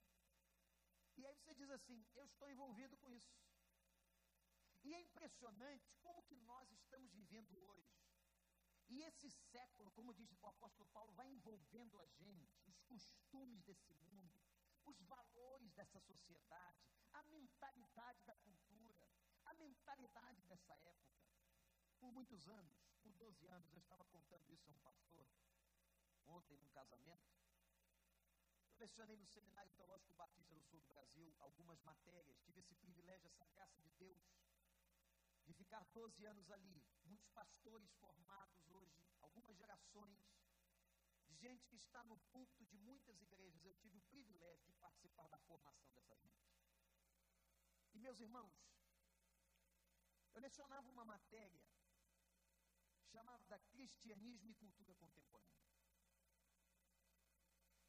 E 1.18 1.26
aí 1.26 1.36
você 1.36 1.54
diz 1.56 1.70
assim: 1.70 2.06
Eu 2.14 2.26
estou 2.26 2.50
envolvido 2.50 2.96
com 2.98 3.10
isso. 3.12 3.36
E 4.86 4.94
é 4.94 5.02
impressionante 5.02 5.92
como 6.04 6.22
que 6.24 6.36
nós 6.36 6.72
estamos 6.72 7.12
vivendo 7.12 7.58
hoje. 7.70 7.98
E 8.88 9.02
esse 9.02 9.32
século, 9.32 9.90
como 9.92 10.14
diz 10.14 10.32
o 10.32 10.48
apóstolo 10.48 10.88
Paulo, 10.90 11.12
vai 11.14 11.28
envolvendo 11.28 12.00
a 12.00 12.06
gente, 12.06 12.62
os 12.68 12.80
costumes 12.82 13.64
desse 13.64 13.96
mundo, 13.96 14.40
os 14.86 15.02
valores 15.02 15.74
dessa 15.74 16.00
sociedade, 16.00 16.86
a 17.14 17.24
mentalidade 17.24 18.24
da 18.26 18.36
cultura, 18.36 19.10
a 19.46 19.56
mentalidade 19.56 20.44
dessa 20.44 20.76
época. 20.76 21.26
Por 22.00 22.12
muitos 22.12 22.48
anos, 22.48 22.78
por 23.02 23.12
12 23.14 23.48
anos, 23.48 23.74
eu 23.74 23.80
estava 23.80 24.06
contando 24.06 24.54
isso 24.54 24.70
a 24.70 24.74
um 24.74 24.78
pastor, 24.78 25.28
ontem 26.28 26.58
num 26.60 26.70
casamento. 26.70 27.34
Eu 28.70 28.78
lecionei 28.78 29.18
no 29.18 29.26
Seminário 29.26 29.72
Teológico 29.72 30.14
Batista 30.14 30.54
do 30.54 30.62
Sul 30.62 30.80
do 30.82 30.88
Brasil 30.88 31.34
algumas 31.40 31.82
matérias, 31.82 32.38
tive 32.42 32.60
esse 32.60 32.76
privilégio, 32.76 33.28
essa 33.28 33.48
graça 33.48 33.82
de 33.82 33.90
Deus, 33.94 34.22
de 35.46 35.54
ficar 35.54 35.84
12 35.94 36.26
anos 36.26 36.50
ali. 36.52 36.84
Muitos 37.04 37.30
pastores 37.30 37.92
formados 37.96 38.68
hoje, 38.70 39.00
algumas 39.22 39.56
gerações, 39.56 40.20
de 41.28 41.36
gente 41.36 41.68
que 41.68 41.76
está 41.76 42.04
no 42.04 42.18
púlpito 42.32 42.66
de 42.66 42.78
muitas 42.78 43.22
igrejas. 43.22 43.64
Eu 43.64 43.76
tive 43.76 43.98
o 43.98 44.02
privilégio 44.02 44.66
de 44.66 44.74
participar 44.74 45.28
da 45.28 45.40
formação 45.40 45.92
dessa 45.94 46.16
gente. 46.18 46.56
E 47.94 48.00
meus 48.00 48.20
irmãos, 48.20 48.54
eu 50.34 50.42
lecionava 50.42 50.90
uma 50.90 51.06
matéria 51.06 51.64
chamada 53.12 53.60
Cristianismo 53.72 54.50
e 54.52 54.56
Cultura 54.56 54.94
Contemporânea. 54.96 55.56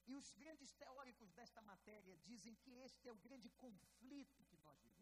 E 0.07 0.15
os 0.15 0.31
grandes 0.31 0.73
teóricos 0.75 1.33
desta 1.33 1.61
matéria 1.63 2.17
dizem 2.19 2.55
que 2.55 2.71
este 2.87 3.09
é 3.09 3.13
o 3.13 3.17
grande 3.17 3.51
conflito 3.51 4.45
que 4.45 4.57
nós 4.59 4.79
vivemos. 4.81 4.96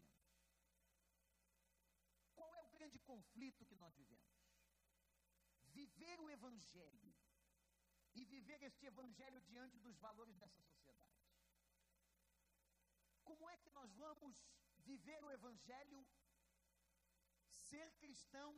Grande 2.85 2.99
conflito 2.99 3.65
que 3.65 3.77
nós 3.77 3.95
vivemos? 3.97 4.31
Viver 5.79 6.21
o 6.21 6.29
Evangelho 6.29 7.15
e 8.15 8.25
viver 8.27 8.63
este 8.63 8.85
Evangelho 8.85 9.41
diante 9.41 9.79
dos 9.79 9.97
valores 9.97 10.37
dessa 10.37 10.63
sociedade. 10.63 11.25
Como 13.23 13.49
é 13.49 13.57
que 13.57 13.71
nós 13.71 13.91
vamos 13.95 14.37
viver 14.81 15.25
o 15.25 15.31
Evangelho, 15.31 16.07
ser 17.49 17.91
cristão, 17.93 18.53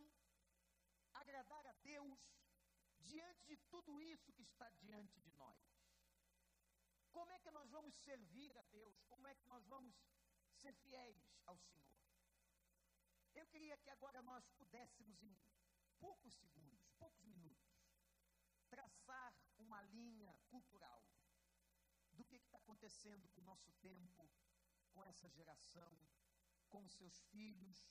agradar 1.14 1.64
a 1.64 1.72
Deus, 1.84 2.18
diante 2.98 3.46
de 3.46 3.56
tudo 3.70 4.02
isso 4.02 4.32
que 4.32 4.42
está 4.42 4.68
diante 4.70 5.20
de 5.20 5.30
nós. 5.34 5.62
Como 7.12 7.30
é 7.30 7.38
que 7.38 7.52
nós 7.52 7.70
vamos 7.70 7.94
servir 7.94 8.58
a 8.58 8.62
Deus? 8.64 9.00
Como 9.04 9.24
é 9.28 9.36
que 9.36 9.46
nós 9.46 9.64
vamos 9.66 9.94
ser 10.50 10.74
fiéis 10.74 11.24
ao 11.46 11.56
Senhor? 11.58 12.05
Eu 13.36 13.46
queria 13.46 13.76
que 13.76 13.90
agora 13.90 14.22
nós 14.22 14.48
pudéssemos, 14.58 15.22
em 15.22 15.36
poucos 16.00 16.34
segundos, 16.34 16.88
poucos 16.98 17.26
minutos, 17.26 17.76
traçar 18.70 19.34
uma 19.58 19.82
linha 19.82 20.34
cultural 20.48 21.06
do 22.14 22.24
que 22.24 22.36
está 22.36 22.56
acontecendo 22.56 23.28
com 23.28 23.42
o 23.42 23.44
nosso 23.44 23.70
tempo, 23.74 24.26
com 24.94 25.04
essa 25.04 25.28
geração, 25.28 25.92
com 26.70 26.88
seus 26.88 27.20
filhos, 27.24 27.86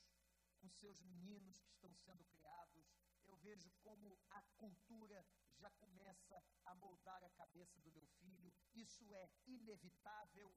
com 0.59 0.69
seus 0.71 0.99
meninos 1.03 1.61
que 1.61 1.69
estão 1.69 1.93
sendo 1.93 2.25
criados. 2.25 2.91
eu 3.27 3.37
vejo 3.37 3.71
como 3.83 4.19
a 4.29 4.41
cultura 4.57 5.25
já 5.57 5.69
começa 5.71 6.43
a 6.63 6.75
moldar 6.75 7.23
a 7.23 7.29
cabeça 7.31 7.79
do 7.81 7.91
meu 7.91 8.07
filho. 8.19 8.53
Isso 8.73 9.13
é 9.13 9.29
inevitável. 9.45 10.53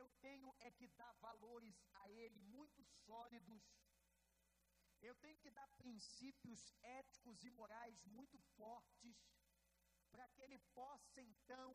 Eu 0.00 0.08
tenho 0.20 0.52
é 0.58 0.70
que 0.72 0.88
dar 1.00 1.12
valores 1.26 1.76
a 2.02 2.10
ele 2.10 2.40
muito 2.54 2.82
sólidos. 3.06 3.62
Eu 5.00 5.14
tenho 5.16 5.38
que 5.38 5.50
dar 5.50 5.68
princípios 5.82 6.60
éticos 6.82 7.44
e 7.44 7.50
morais 7.50 8.04
muito 8.06 8.38
fortes 8.56 9.16
para 10.10 10.28
que 10.30 10.42
ele 10.42 10.58
possa 10.80 11.20
então 11.22 11.70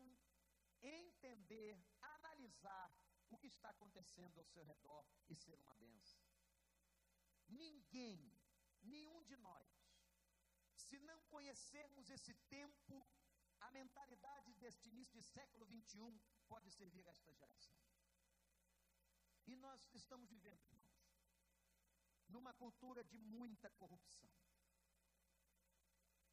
entender, 0.82 1.78
analisar 2.02 2.92
o 3.30 3.38
que 3.38 3.48
está 3.48 3.70
acontecendo 3.70 4.38
ao 4.38 4.46
seu 4.46 4.64
redor 4.64 5.06
e 5.30 5.36
ser 5.36 5.58
uma 5.60 5.76
benção. 5.76 6.26
Ninguém, 7.48 8.20
nenhum 8.82 9.24
de 9.24 9.38
nós, 9.38 9.68
se 10.76 11.00
não 11.00 11.22
conhecermos 11.26 12.10
esse 12.10 12.34
tempo, 12.58 13.08
a 13.60 13.72
mentalidade 13.72 14.54
deste 14.56 14.90
início 14.90 15.14
de 15.20 15.24
século 15.24 15.66
21 15.66 16.20
pode 16.48 16.72
servir 16.72 17.08
a 17.08 17.12
esta 17.12 17.32
geração. 17.34 17.76
E 19.50 19.56
nós 19.56 19.82
estamos 19.96 20.30
vivendo, 20.30 20.62
irmãos, 20.64 20.94
numa 22.28 22.54
cultura 22.54 23.04
de 23.04 23.18
muita 23.18 23.68
corrupção. 23.72 24.30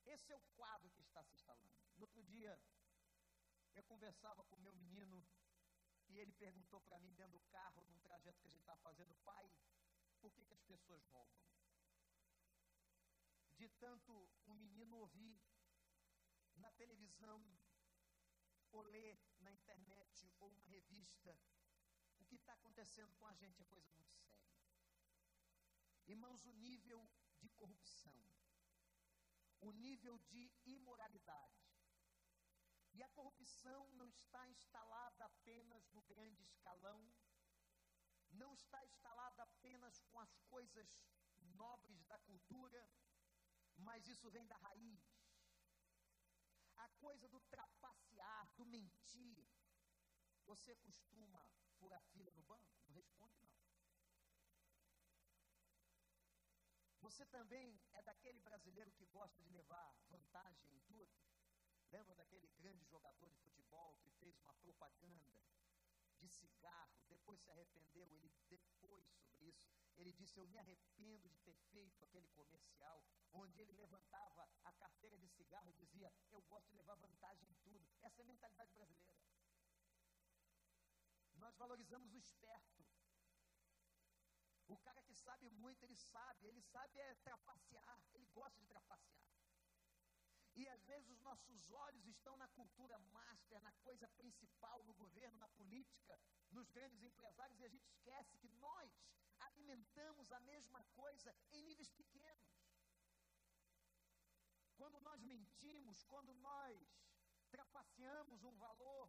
Esse 0.04 0.32
é 0.32 0.36
o 0.36 0.42
quadro 0.54 0.90
que 0.90 1.00
está 1.00 1.22
se 1.24 1.34
instalando. 1.34 1.74
No 1.96 2.02
outro 2.02 2.22
dia, 2.22 2.60
eu 3.74 3.82
conversava 3.84 4.44
com 4.44 4.56
meu 4.58 4.74
menino 4.74 5.26
e 6.08 6.18
ele 6.18 6.32
perguntou 6.34 6.78
para 6.82 6.98
mim 6.98 7.14
dentro 7.14 7.38
do 7.38 7.40
carro, 7.46 7.86
num 7.86 7.98
trajeto 8.00 8.38
que 8.42 8.48
a 8.48 8.50
gente 8.50 8.60
estava 8.60 8.82
fazendo, 8.82 9.14
pai, 9.24 9.50
por 10.20 10.30
que, 10.34 10.44
que 10.44 10.52
as 10.52 10.62
pessoas 10.64 11.02
roubam? 11.06 11.40
De 13.56 13.66
tanto 13.84 14.28
um 14.46 14.54
menino 14.54 14.98
ouvir 14.98 15.40
na 16.56 16.70
televisão, 16.72 17.42
ou 18.72 18.82
ler 18.82 19.18
na 19.40 19.50
internet, 19.50 20.30
ou 20.38 20.50
uma 20.50 20.64
revista, 20.66 21.34
o 22.26 22.28
que 22.28 22.34
está 22.34 22.54
acontecendo 22.54 23.14
com 23.14 23.26
a 23.26 23.34
gente 23.34 23.62
é 23.62 23.64
coisa 23.66 23.88
muito 23.92 24.12
séria. 24.12 24.50
Irmãos, 26.08 26.44
o 26.44 26.52
nível 26.54 27.08
de 27.38 27.48
corrupção, 27.50 28.20
o 29.60 29.70
nível 29.70 30.18
de 30.30 30.50
imoralidade, 30.64 31.64
e 32.94 33.02
a 33.02 33.08
corrupção 33.10 33.92
não 33.92 34.08
está 34.08 34.48
instalada 34.48 35.24
apenas 35.24 35.88
no 35.92 36.02
grande 36.02 36.42
escalão, 36.42 37.00
não 38.30 38.52
está 38.54 38.84
instalada 38.84 39.44
apenas 39.44 40.00
com 40.10 40.18
as 40.18 40.36
coisas 40.54 40.88
nobres 41.54 42.04
da 42.06 42.18
cultura, 42.18 42.90
mas 43.76 44.08
isso 44.08 44.30
vem 44.30 44.46
da 44.46 44.56
raiz. 44.56 45.04
A 46.76 46.88
coisa 47.04 47.28
do 47.28 47.40
trapacear, 47.42 48.50
do 48.56 48.66
mentir. 48.66 49.46
Você 50.46 50.74
costuma 50.76 51.44
furar 51.78 52.00
fila 52.12 52.30
no 52.32 52.42
banco? 52.42 52.72
Não 52.86 52.94
responde, 52.94 53.36
não. 53.42 53.56
Você 57.00 57.26
também 57.26 57.80
é 57.92 58.02
daquele 58.02 58.40
brasileiro 58.40 58.92
que 58.92 59.06
gosta 59.06 59.42
de 59.42 59.50
levar 59.50 59.94
vantagem 60.08 60.70
em 60.72 60.80
tudo? 60.80 61.12
Lembra 61.90 62.14
daquele 62.14 62.48
grande 62.58 62.84
jogador 62.84 63.30
de 63.30 63.38
futebol 63.38 63.96
que 64.02 64.10
fez 64.12 64.38
uma 64.38 64.54
propaganda 64.54 65.40
de 66.18 66.28
cigarro, 66.28 67.00
depois 67.08 67.40
se 67.40 67.50
arrependeu, 67.50 68.12
ele 68.12 68.32
depois 68.48 69.04
sobre 69.20 69.48
isso, 69.48 69.68
ele 69.96 70.12
disse, 70.12 70.38
eu 70.38 70.46
me 70.48 70.58
arrependo 70.58 71.28
de 71.28 71.38
ter 71.38 71.54
feito 71.72 72.04
aquele 72.04 72.28
comercial, 72.28 73.04
onde 73.32 73.60
ele 73.60 73.72
levantava 73.72 74.48
a 74.64 74.72
carteira 74.72 75.16
de 75.18 75.28
cigarro 75.28 75.68
e 75.70 75.74
dizia, 75.74 76.12
eu 76.30 76.42
gosto 76.42 76.68
de 76.70 76.76
levar 76.76 76.94
vantagem 76.96 77.48
em 77.48 77.54
tudo. 77.62 77.86
Essa 78.02 78.20
é 78.20 78.24
a 78.24 78.26
mentalidade 78.26 78.72
brasileira. 78.72 79.25
Nós 81.46 81.56
valorizamos 81.58 82.12
o 82.12 82.18
esperto. 82.18 82.84
O 84.66 84.76
cara 84.78 85.00
que 85.02 85.14
sabe 85.14 85.48
muito, 85.48 85.84
ele 85.84 85.94
sabe, 85.94 86.44
ele 86.48 86.60
sabe 86.60 86.98
é 86.98 87.14
trapacear, 87.26 88.00
ele 88.14 88.26
gosta 88.38 88.58
de 88.58 88.66
trapacear. 88.66 89.30
E 90.56 90.66
às 90.68 90.82
vezes 90.86 91.08
os 91.08 91.20
nossos 91.20 91.70
olhos 91.70 92.04
estão 92.08 92.36
na 92.36 92.48
cultura 92.48 92.98
master, 93.18 93.60
na 93.62 93.72
coisa 93.86 94.08
principal, 94.08 94.82
no 94.82 94.94
governo, 94.94 95.38
na 95.38 95.48
política, 95.50 96.18
nos 96.50 96.68
grandes 96.70 97.00
empresários, 97.00 97.60
e 97.60 97.64
a 97.64 97.68
gente 97.68 97.86
esquece 97.86 98.36
que 98.38 98.48
nós 98.66 98.90
alimentamos 99.38 100.32
a 100.32 100.40
mesma 100.40 100.82
coisa 100.96 101.32
em 101.52 101.62
níveis 101.62 101.92
pequenos. 101.92 102.50
Quando 104.74 104.98
nós 105.00 105.22
mentimos, 105.22 106.02
quando 106.04 106.34
nós 106.34 106.76
trapaceamos 107.50 108.42
um 108.42 108.56
valor, 108.56 109.08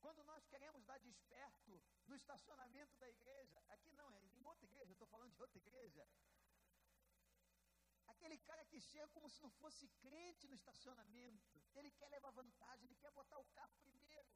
quando 0.00 0.22
nós 0.24 0.46
queremos 0.46 0.84
dar 0.84 0.98
desperto 0.98 1.80
no 2.08 2.16
estacionamento 2.16 2.96
da 2.98 3.08
igreja, 3.08 3.62
aqui 3.68 3.92
não, 3.92 4.10
é 4.10 4.20
em 4.38 4.44
outra 4.44 4.64
igreja, 4.64 4.92
estou 4.92 5.08
falando 5.08 5.32
de 5.34 5.42
outra 5.42 5.58
igreja, 5.58 6.06
Aquele 8.20 8.36
cara 8.38 8.62
que 8.66 8.78
chega 8.78 9.08
como 9.08 9.28
se 9.30 9.40
não 9.40 9.50
fosse 9.62 9.88
crente 10.02 10.46
no 10.46 10.54
estacionamento. 10.54 11.58
Ele 11.74 11.90
quer 11.92 12.08
levar 12.10 12.30
vantagem, 12.32 12.84
ele 12.84 12.96
quer 12.96 13.10
botar 13.12 13.38
o 13.38 13.46
carro 13.56 13.74
primeiro. 13.82 14.28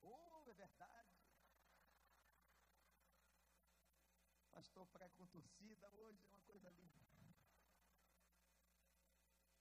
Oh, 0.00 0.42
é 0.46 0.54
verdade. 0.54 1.16
Pastor 4.52 4.86
para 4.86 5.10
com 5.10 5.24
hoje 6.04 6.24
é 6.24 6.28
uma 6.28 6.40
coisa 6.40 6.70
linda. 6.70 7.06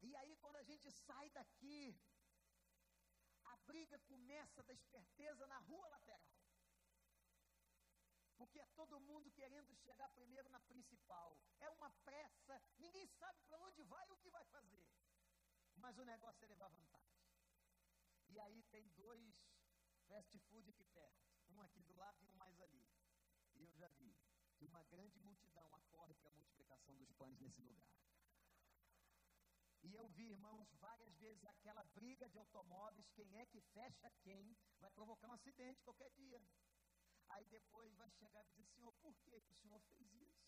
E 0.01 0.15
aí 0.15 0.35
quando 0.37 0.55
a 0.57 0.63
gente 0.63 0.89
sai 0.91 1.29
daqui, 1.31 1.99
a 3.55 3.57
briga 3.71 3.97
começa 3.99 4.61
da 4.63 4.73
esperteza 4.73 5.47
na 5.47 5.59
rua 5.59 5.87
lateral. 5.87 6.35
Porque 8.37 8.59
é 8.59 8.65
todo 8.75 8.99
mundo 8.99 9.31
querendo 9.31 9.73
chegar 9.75 10.09
primeiro 10.09 10.49
na 10.49 10.59
principal. 10.59 11.39
É 11.61 11.69
uma 11.69 11.89
pressa, 12.03 12.61
ninguém 12.77 13.07
sabe 13.07 13.41
para 13.47 13.59
onde 13.59 13.81
vai 13.83 14.05
e 14.07 14.11
o 14.11 14.17
que 14.17 14.29
vai 14.29 14.43
fazer. 14.45 14.85
Mas 15.77 15.97
o 15.97 16.03
negócio 16.03 16.43
é 16.43 16.47
levar 16.47 16.67
vantagem. 16.67 17.15
E 18.27 18.39
aí 18.39 18.61
tem 18.63 18.89
dois 18.89 19.33
fast 20.07 20.37
food 20.49 20.69
aqui 20.69 20.83
perto. 20.85 21.23
Um 21.47 21.61
aqui 21.61 21.81
do 21.83 21.93
lado 21.95 22.21
e 22.21 22.27
um 22.27 22.33
mais 22.33 22.59
ali. 22.61 22.85
E 23.55 23.63
eu 23.63 23.73
já 23.75 23.87
vi 23.89 24.13
que 24.57 24.65
uma 24.65 24.83
grande 24.83 25.17
multidão 25.19 25.73
acorre 25.75 26.13
para 26.15 26.29
a 26.29 26.33
multiplicação 26.33 26.95
dos 26.97 27.11
pães 27.13 27.39
nesse 27.39 27.61
lugar. 27.61 27.89
E 29.85 29.93
eu 29.93 30.07
vi, 30.09 30.31
irmãos, 30.31 30.67
várias 30.79 31.15
vezes 31.17 31.45
aquela 31.45 31.83
briga 31.83 32.27
de 32.29 32.39
automóveis, 32.39 33.11
quem 33.11 33.37
é 33.37 33.45
que 33.45 33.61
fecha 33.61 34.09
quem, 34.23 34.57
vai 34.79 34.89
provocar 34.89 35.27
um 35.27 35.33
acidente 35.33 35.83
qualquer 35.83 36.09
dia. 36.11 36.41
Aí 37.29 37.45
depois 37.45 37.93
vai 37.95 38.09
chegar 38.09 38.41
e 38.43 38.47
dizer, 38.47 38.65
Senhor, 38.65 38.91
por 38.93 39.15
que, 39.17 39.35
o 39.35 39.41
Senhor 39.41 39.79
fez 39.91 40.11
isso? 40.15 40.43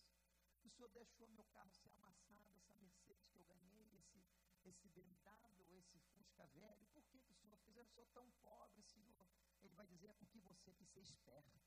O 0.64 0.70
Senhor 0.70 0.88
deixou 0.90 1.28
meu 1.28 1.44
carro 1.44 1.72
ser 1.72 1.90
amassado, 1.92 2.56
essa 2.56 2.74
Mercedes 2.74 3.28
que 3.28 3.38
eu 3.38 3.44
ganhei, 3.44 3.96
esse, 3.96 4.24
esse 4.64 4.88
BMW, 4.88 5.78
esse 5.78 5.98
Fusca 6.12 6.46
velho, 6.48 6.86
por 6.88 7.04
que, 7.06 7.20
que 7.20 7.30
o 7.30 7.36
Senhor 7.36 7.58
fez? 7.58 7.76
Eu 7.76 7.86
sou 7.86 8.06
tão 8.06 8.28
pobre, 8.42 8.82
Senhor. 8.82 9.26
Ele 9.62 9.74
vai 9.74 9.86
dizer, 9.86 10.08
é 10.08 10.12
porque 10.14 10.40
você 10.40 10.72
quer 10.72 10.86
ser 10.86 11.00
esperto. 11.00 11.60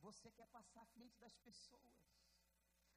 Você 0.00 0.30
quer 0.32 0.48
passar 0.48 0.82
à 0.82 0.86
frente 0.86 1.16
das 1.18 1.36
pessoas. 1.36 2.02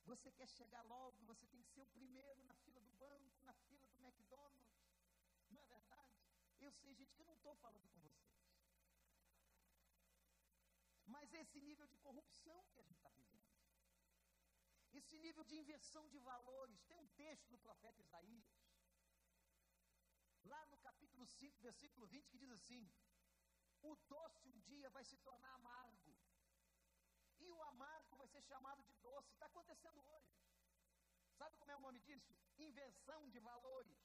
Você 0.06 0.32
quer 0.32 0.48
chegar 0.48 0.84
logo, 0.84 1.24
você 1.26 1.48
tem 1.48 1.64
que 1.64 1.70
ser 1.70 1.82
o 1.82 1.88
primeiro 1.88 2.44
na 2.44 2.56
fila 2.58 2.80
do 2.80 2.92
banco, 2.94 3.35
na 3.46 3.54
fila 3.68 3.88
do 3.88 3.98
McDonald's. 4.04 4.76
Não 5.50 5.62
é 5.62 5.66
verdade? 5.66 6.16
Eu 6.60 6.72
sei, 6.72 6.94
gente, 6.94 7.14
que 7.16 7.22
eu 7.22 7.26
não 7.32 7.36
estou 7.36 7.56
falando 7.56 7.88
com 7.90 8.00
você. 8.00 8.26
Mas 11.06 11.34
esse 11.34 11.60
nível 11.62 11.88
de 11.88 11.98
corrupção 11.98 12.60
que 12.74 12.80
a 12.80 12.84
gente 12.84 12.98
está 12.98 13.12
vivendo, 13.12 13.56
esse 14.94 15.18
nível 15.26 15.44
de 15.44 15.56
inversão 15.58 16.08
de 16.10 16.20
valores, 16.20 16.84
tem 16.84 16.98
um 16.98 17.08
texto 17.24 17.48
do 17.50 17.60
profeta 17.60 18.02
Isaías, 18.02 18.56
lá 20.44 20.66
no 20.68 20.78
capítulo 20.78 21.26
5, 21.28 21.62
versículo 21.62 22.08
20, 22.08 22.30
que 22.30 22.38
diz 22.38 22.52
assim: 22.52 22.90
O 23.82 23.96
doce 24.14 24.50
um 24.50 24.60
dia 24.62 24.90
vai 24.90 25.04
se 25.04 25.18
tornar 25.18 25.54
amargo, 25.56 26.16
e 27.40 27.50
o 27.50 27.62
amargo 27.64 28.16
vai 28.16 28.28
ser 28.28 28.42
chamado 28.42 28.84
de 28.84 28.96
doce. 28.96 29.32
Está 29.34 29.46
acontecendo 29.46 30.02
hoje. 30.02 30.34
Sabe 31.38 31.58
como 31.58 31.72
é 31.72 31.76
o 31.76 31.86
nome 31.88 32.00
disso? 32.00 32.34
Inversão 32.58 33.30
de 33.30 33.40
valores, 33.40 34.00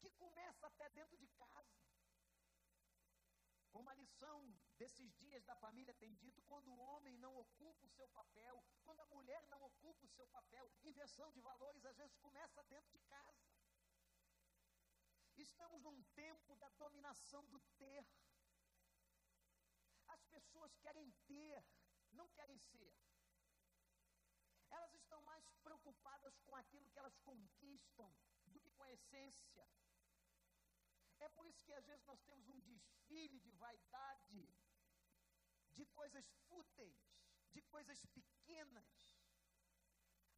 que 0.00 0.10
começa 0.10 0.66
até 0.66 0.88
dentro 0.90 1.16
de 1.16 1.28
casa. 1.28 1.76
Como 3.70 3.90
a 3.90 3.94
lição 3.94 4.38
desses 4.78 5.12
dias 5.14 5.44
da 5.44 5.54
família 5.56 5.94
tem 5.94 6.14
dito, 6.14 6.42
quando 6.42 6.68
o 6.68 6.78
homem 6.78 7.16
não 7.18 7.36
ocupa 7.36 7.86
o 7.86 7.90
seu 7.90 8.08
papel, 8.08 8.64
quando 8.84 9.00
a 9.00 9.06
mulher 9.06 9.46
não 9.48 9.62
ocupa 9.62 10.06
o 10.06 10.08
seu 10.08 10.26
papel, 10.28 10.70
inversão 10.82 11.30
de 11.32 11.40
valores 11.40 11.84
às 11.84 11.96
vezes 11.96 12.16
começa 12.16 12.62
dentro 12.64 12.90
de 12.90 13.00
casa. 13.00 13.46
Estamos 15.36 15.82
num 15.82 16.02
tempo 16.14 16.56
da 16.56 16.68
dominação 16.70 17.44
do 17.46 17.60
ter. 17.78 18.06
As 20.08 20.24
pessoas 20.24 20.74
querem 20.78 21.10
ter, 21.26 21.62
não 22.12 22.28
querem 22.30 22.58
ser. 22.58 22.94
Preocupadas 25.66 26.38
com 26.46 26.54
aquilo 26.54 26.88
que 26.90 26.98
elas 26.98 27.16
conquistam 27.30 28.08
do 28.52 28.60
que 28.60 28.70
com 28.70 28.84
a 28.84 28.92
essência. 28.92 29.64
É 31.18 31.28
por 31.28 31.46
isso 31.46 31.64
que 31.64 31.72
às 31.72 31.84
vezes 31.84 32.04
nós 32.06 32.22
temos 32.22 32.48
um 32.48 32.60
desfile 32.60 33.40
de 33.40 33.50
vaidade, 33.52 34.48
de 35.72 35.84
coisas 35.86 36.26
fúteis, 36.48 36.96
de 37.52 37.62
coisas 37.62 38.04
pequenas. 38.18 38.90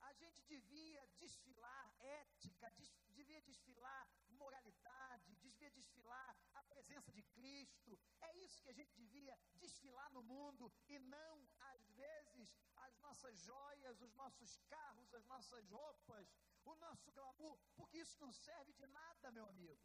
A 0.01 0.13
gente 0.13 0.43
devia 0.45 1.07
desfilar 1.19 1.85
ética, 1.99 2.71
des, 2.79 2.91
devia 3.21 3.43
desfilar 3.43 4.09
moralidade, 4.29 5.35
devia 5.37 5.71
desfilar 5.71 6.37
a 6.55 6.63
presença 6.63 7.13
de 7.13 7.23
Cristo. 7.23 7.99
É 8.21 8.37
isso 8.39 8.63
que 8.63 8.71
a 8.71 8.79
gente 8.81 8.95
devia 8.95 9.37
desfilar 9.57 10.11
no 10.13 10.23
mundo 10.23 10.73
e 10.87 10.99
não, 11.01 11.49
às 11.73 11.83
vezes, 11.91 12.18
as 12.77 12.99
nossas 12.99 13.37
joias, 13.39 14.01
os 14.01 14.15
nossos 14.15 14.57
carros, 14.69 15.13
as 15.15 15.25
nossas 15.27 15.69
roupas, 15.69 16.27
o 16.65 16.75
nosso 16.77 17.11
glamour, 17.13 17.59
porque 17.77 17.99
isso 17.99 18.21
não 18.21 18.33
serve 18.33 18.73
de 18.73 18.87
nada, 18.87 19.31
meu 19.31 19.47
amigo. 19.49 19.81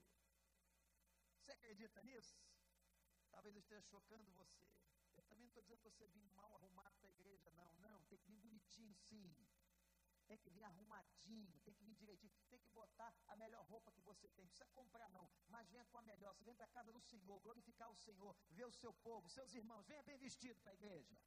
Você 1.40 1.52
acredita 1.52 2.02
nisso? 2.04 2.38
Talvez 3.32 3.56
eu 3.56 3.60
esteja 3.60 3.82
chocando 3.82 4.32
você. 4.32 4.68
Eu 5.18 5.24
também 5.24 5.44
não 5.44 5.48
estou 5.48 5.64
dizendo 5.64 5.80
que 5.80 5.90
você 5.90 6.08
vir 6.08 6.26
mal 6.32 6.54
arrumado 6.56 6.96
para 7.00 7.10
a 7.10 7.12
igreja, 7.12 7.52
não. 7.52 7.74
Não, 7.88 8.04
tem 8.06 8.18
que 8.18 8.28
vir 8.28 8.38
bonitinho, 8.38 8.94
sim. 8.96 9.36
Tem 10.28 10.38
que 10.38 10.50
vir 10.50 10.64
arrumadinho, 10.64 11.60
tem 11.66 11.74
que 11.74 11.84
vir 11.84 11.96
direitinho, 11.96 12.32
tem 12.50 12.60
que 12.60 12.70
botar 12.72 13.14
a 13.28 13.36
melhor 13.36 13.64
roupa 13.66 13.92
que 13.92 14.02
você 14.02 14.28
tem. 14.30 14.44
Não 14.44 14.50
precisa 14.50 14.70
comprar, 14.70 15.10
não. 15.10 15.30
Mas 15.50 15.70
venha 15.70 15.86
com 15.86 15.98
a 15.98 16.02
melhor. 16.02 16.34
Você 16.34 16.44
vem 16.44 16.56
para 16.56 16.66
a 16.66 16.70
casa 16.70 16.92
do 16.92 17.02
Senhor, 17.02 17.40
glorificar 17.42 17.92
o 17.92 17.96
Senhor, 17.96 18.36
ver 18.52 18.66
o 18.66 18.72
seu 18.72 18.94
povo, 18.94 19.30
seus 19.30 19.54
irmãos. 19.54 19.86
Venha 19.86 20.02
bem 20.04 20.18
vestido 20.18 20.60
para 20.62 20.72
a 20.72 20.76
igreja. 20.76 21.18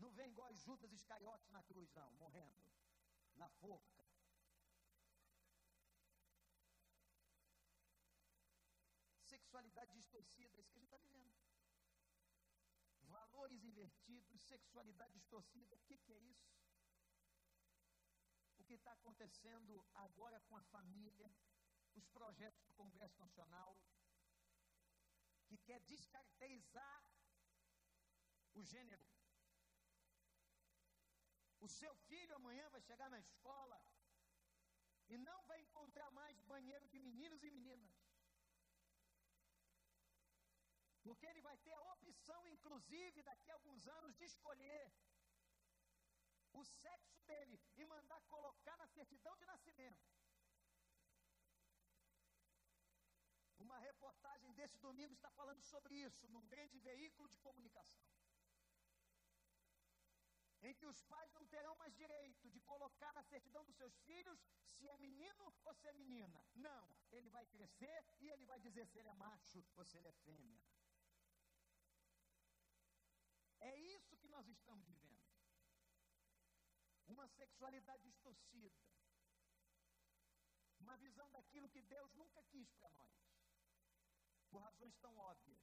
Não 0.00 0.10
vem 0.12 0.30
igual 0.30 0.52
Judas 0.54 0.92
Iscariotes 0.92 1.50
na 1.50 1.62
cruz, 1.62 1.92
não, 1.92 2.10
morrendo. 2.12 2.64
Na 3.36 3.48
forca. 3.48 4.04
Sexualidade 9.24 9.92
distorcida, 9.92 10.56
é 10.56 10.60
isso 10.60 10.72
que 10.72 10.78
a 10.78 10.80
gente 10.80 10.92
está 10.92 10.98
vivendo. 10.98 11.36
Valores 13.02 13.62
invertidos, 13.62 14.40
sexualidade 14.42 15.12
distorcida, 15.12 15.76
o 15.76 15.80
que, 15.80 15.98
que 15.98 16.12
é 16.12 16.18
isso? 16.18 16.50
O 18.58 18.64
que 18.64 18.74
está 18.74 18.92
acontecendo 18.92 19.84
agora 19.94 20.40
com 20.48 20.56
a 20.56 20.62
família, 20.62 21.30
os 21.94 22.06
projetos 22.08 22.62
do 22.64 22.74
Congresso 22.74 23.18
Nacional, 23.20 23.76
que 25.46 25.58
quer 25.58 25.80
descaracterizar 25.80 27.04
o 28.54 28.62
gênero. 28.62 29.19
O 31.60 31.68
seu 31.68 31.94
filho 32.08 32.34
amanhã 32.36 32.66
vai 32.70 32.80
chegar 32.80 33.08
na 33.10 33.18
escola 33.18 33.78
e 35.08 35.16
não 35.18 35.40
vai 35.48 35.60
encontrar 35.60 36.10
mais 36.10 36.40
banheiro 36.52 36.86
de 36.88 36.98
meninos 36.98 37.42
e 37.42 37.50
meninas. 37.50 37.92
Porque 41.02 41.26
ele 41.26 41.42
vai 41.48 41.56
ter 41.58 41.72
a 41.72 41.92
opção, 41.92 42.40
inclusive, 42.48 43.22
daqui 43.22 43.50
a 43.50 43.54
alguns 43.54 43.86
anos, 43.98 44.16
de 44.16 44.24
escolher 44.24 44.92
o 46.52 46.64
sexo 46.64 47.20
dele 47.28 47.60
e 47.76 47.84
mandar 47.84 48.20
colocar 48.34 48.76
na 48.78 48.86
certidão 48.86 49.36
de 49.36 49.46
nascimento. 49.46 50.02
Uma 53.58 53.78
reportagem 53.78 54.52
desse 54.54 54.78
domingo 54.78 55.14
está 55.14 55.30
falando 55.32 55.62
sobre 55.62 55.94
isso, 56.06 56.28
num 56.28 56.46
grande 56.48 56.78
veículo 56.78 57.28
de 57.28 57.38
comunicação 57.38 58.02
em 60.62 60.74
que 60.74 60.86
os 60.86 61.02
pais 61.04 61.32
não 61.32 61.44
terão 61.46 61.74
mais 61.76 61.94
direito 61.94 62.50
de 62.50 62.60
colocar 62.60 63.12
na 63.12 63.22
certidão 63.22 63.64
dos 63.64 63.76
seus 63.76 63.98
filhos 64.00 64.38
se 64.72 64.88
é 64.88 64.96
menino 64.98 65.54
ou 65.64 65.74
se 65.74 65.86
é 65.88 65.92
menina. 65.92 66.44
Não, 66.54 66.94
ele 67.10 67.30
vai 67.30 67.46
crescer 67.46 68.04
e 68.18 68.28
ele 68.28 68.44
vai 68.44 68.60
dizer 68.60 68.86
se 68.86 68.98
ele 68.98 69.08
é 69.08 69.14
macho 69.14 69.64
ou 69.76 69.84
se 69.84 69.96
ele 69.96 70.08
é 70.08 70.12
fêmea. 70.12 70.60
É 73.60 73.78
isso 73.78 74.16
que 74.16 74.28
nós 74.28 74.46
estamos 74.48 74.86
vivendo. 74.86 75.20
Uma 77.06 77.26
sexualidade 77.28 78.02
distorcida. 78.02 78.80
Uma 80.78 80.96
visão 80.96 81.30
daquilo 81.30 81.68
que 81.68 81.82
Deus 81.82 82.12
nunca 82.14 82.42
quis 82.44 82.72
para 82.74 82.90
nós. 82.92 83.16
Por 84.50 84.62
razões 84.62 84.96
tão 84.96 85.16
óbvias. 85.18 85.60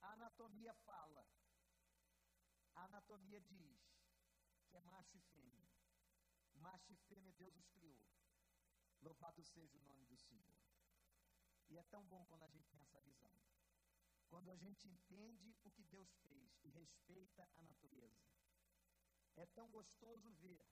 A 0.00 0.12
anatomia 0.12 0.74
fala 0.74 1.26
a 2.74 2.84
anatomia 2.84 3.40
diz 3.40 3.80
que 4.68 4.76
é 4.76 4.80
macho 4.82 5.16
e 5.16 5.20
fêmea. 5.20 5.70
Macho 6.54 6.92
e 6.92 6.96
fêmea 6.96 7.32
Deus 7.32 7.56
os 7.56 7.68
criou. 7.68 8.00
Louvado 9.00 9.42
seja 9.42 9.76
o 9.78 9.82
nome 9.82 10.04
do 10.06 10.16
Senhor. 10.16 10.54
E 11.68 11.78
é 11.78 11.82
tão 11.84 12.04
bom 12.06 12.24
quando 12.26 12.44
a 12.44 12.48
gente 12.48 12.68
tem 12.68 12.80
essa 12.82 13.00
visão. 13.00 13.34
Quando 14.28 14.50
a 14.50 14.56
gente 14.56 14.88
entende 14.88 15.54
o 15.64 15.70
que 15.70 15.84
Deus 15.84 16.10
fez 16.22 16.58
e 16.62 16.68
respeita 16.70 17.48
a 17.56 17.62
natureza. 17.62 18.24
É 19.36 19.46
tão 19.46 19.68
gostoso 19.70 20.30
ver 20.34 20.64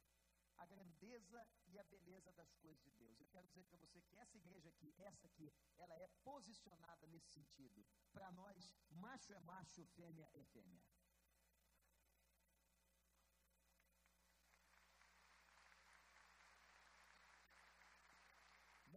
a 0.56 0.66
grandeza 0.66 1.46
e 1.66 1.78
a 1.78 1.84
beleza 1.84 2.32
das 2.32 2.54
coisas 2.56 2.82
de 2.82 2.90
Deus. 2.92 3.18
Eu 3.18 3.26
quero 3.28 3.46
dizer 3.48 3.64
para 3.64 3.78
você 3.78 4.00
que 4.02 4.16
essa 4.16 4.36
igreja 4.36 4.68
aqui, 4.68 4.94
essa 4.98 5.26
aqui, 5.26 5.52
ela 5.78 5.94
é 5.96 6.08
posicionada 6.22 7.06
nesse 7.06 7.30
sentido. 7.30 7.84
Para 8.12 8.30
nós, 8.32 8.74
macho 8.90 9.32
é 9.32 9.40
macho, 9.40 9.84
fêmea 9.86 10.28
é 10.34 10.44
fêmea. 10.44 10.82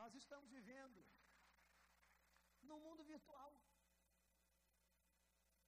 Nós 0.04 0.16
estamos 0.16 0.52
vivendo 0.74 1.06
no 2.64 2.80
mundo 2.80 3.04
virtual, 3.04 3.54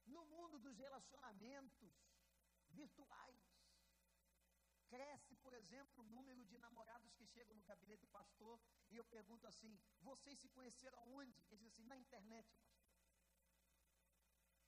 no 0.07 0.25
mundo 0.25 0.59
dos 0.59 0.77
relacionamentos 0.77 1.93
virtuais. 2.69 3.43
Cresce, 4.87 5.35
por 5.37 5.53
exemplo, 5.53 6.03
o 6.03 6.09
número 6.09 6.43
de 6.45 6.57
namorados 6.57 7.13
que 7.13 7.25
chegam 7.25 7.55
no 7.55 7.63
gabinete 7.63 8.01
do 8.01 8.07
pastor 8.07 8.59
e 8.89 8.97
eu 8.97 9.05
pergunto 9.05 9.45
assim: 9.47 9.79
vocês 10.01 10.39
se 10.39 10.49
conheceram 10.49 10.99
onde? 11.07 11.39
Ele 11.49 11.57
diz 11.57 11.67
assim: 11.67 11.85
na 11.85 11.97
internet, 11.97 12.51
pastor. 12.53 12.85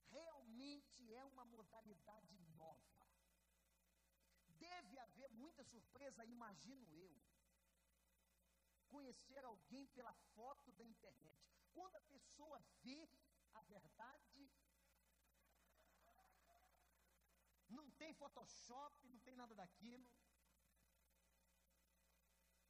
Realmente 0.10 1.14
é 1.14 1.24
uma 1.26 1.46
modalidade 1.46 2.38
nova. 2.56 3.08
Deve 4.60 5.00
haver 5.00 5.30
muita 5.32 5.64
surpresa, 5.64 6.26
imagino 6.26 6.92
eu 6.94 7.16
conhecer 8.88 9.44
alguém 9.44 9.86
pela 9.88 10.14
foto 10.36 10.72
da 10.74 10.84
internet. 10.84 11.38
Quando 11.74 11.96
a 11.96 12.02
pessoa 12.02 12.60
vê 12.82 13.08
a 13.54 13.62
verdade, 13.64 14.52
não 17.70 17.90
tem 17.92 18.14
Photoshop, 18.14 19.08
não 19.08 19.20
tem 19.20 19.36
nada 19.36 19.54
daquilo. 19.54 20.08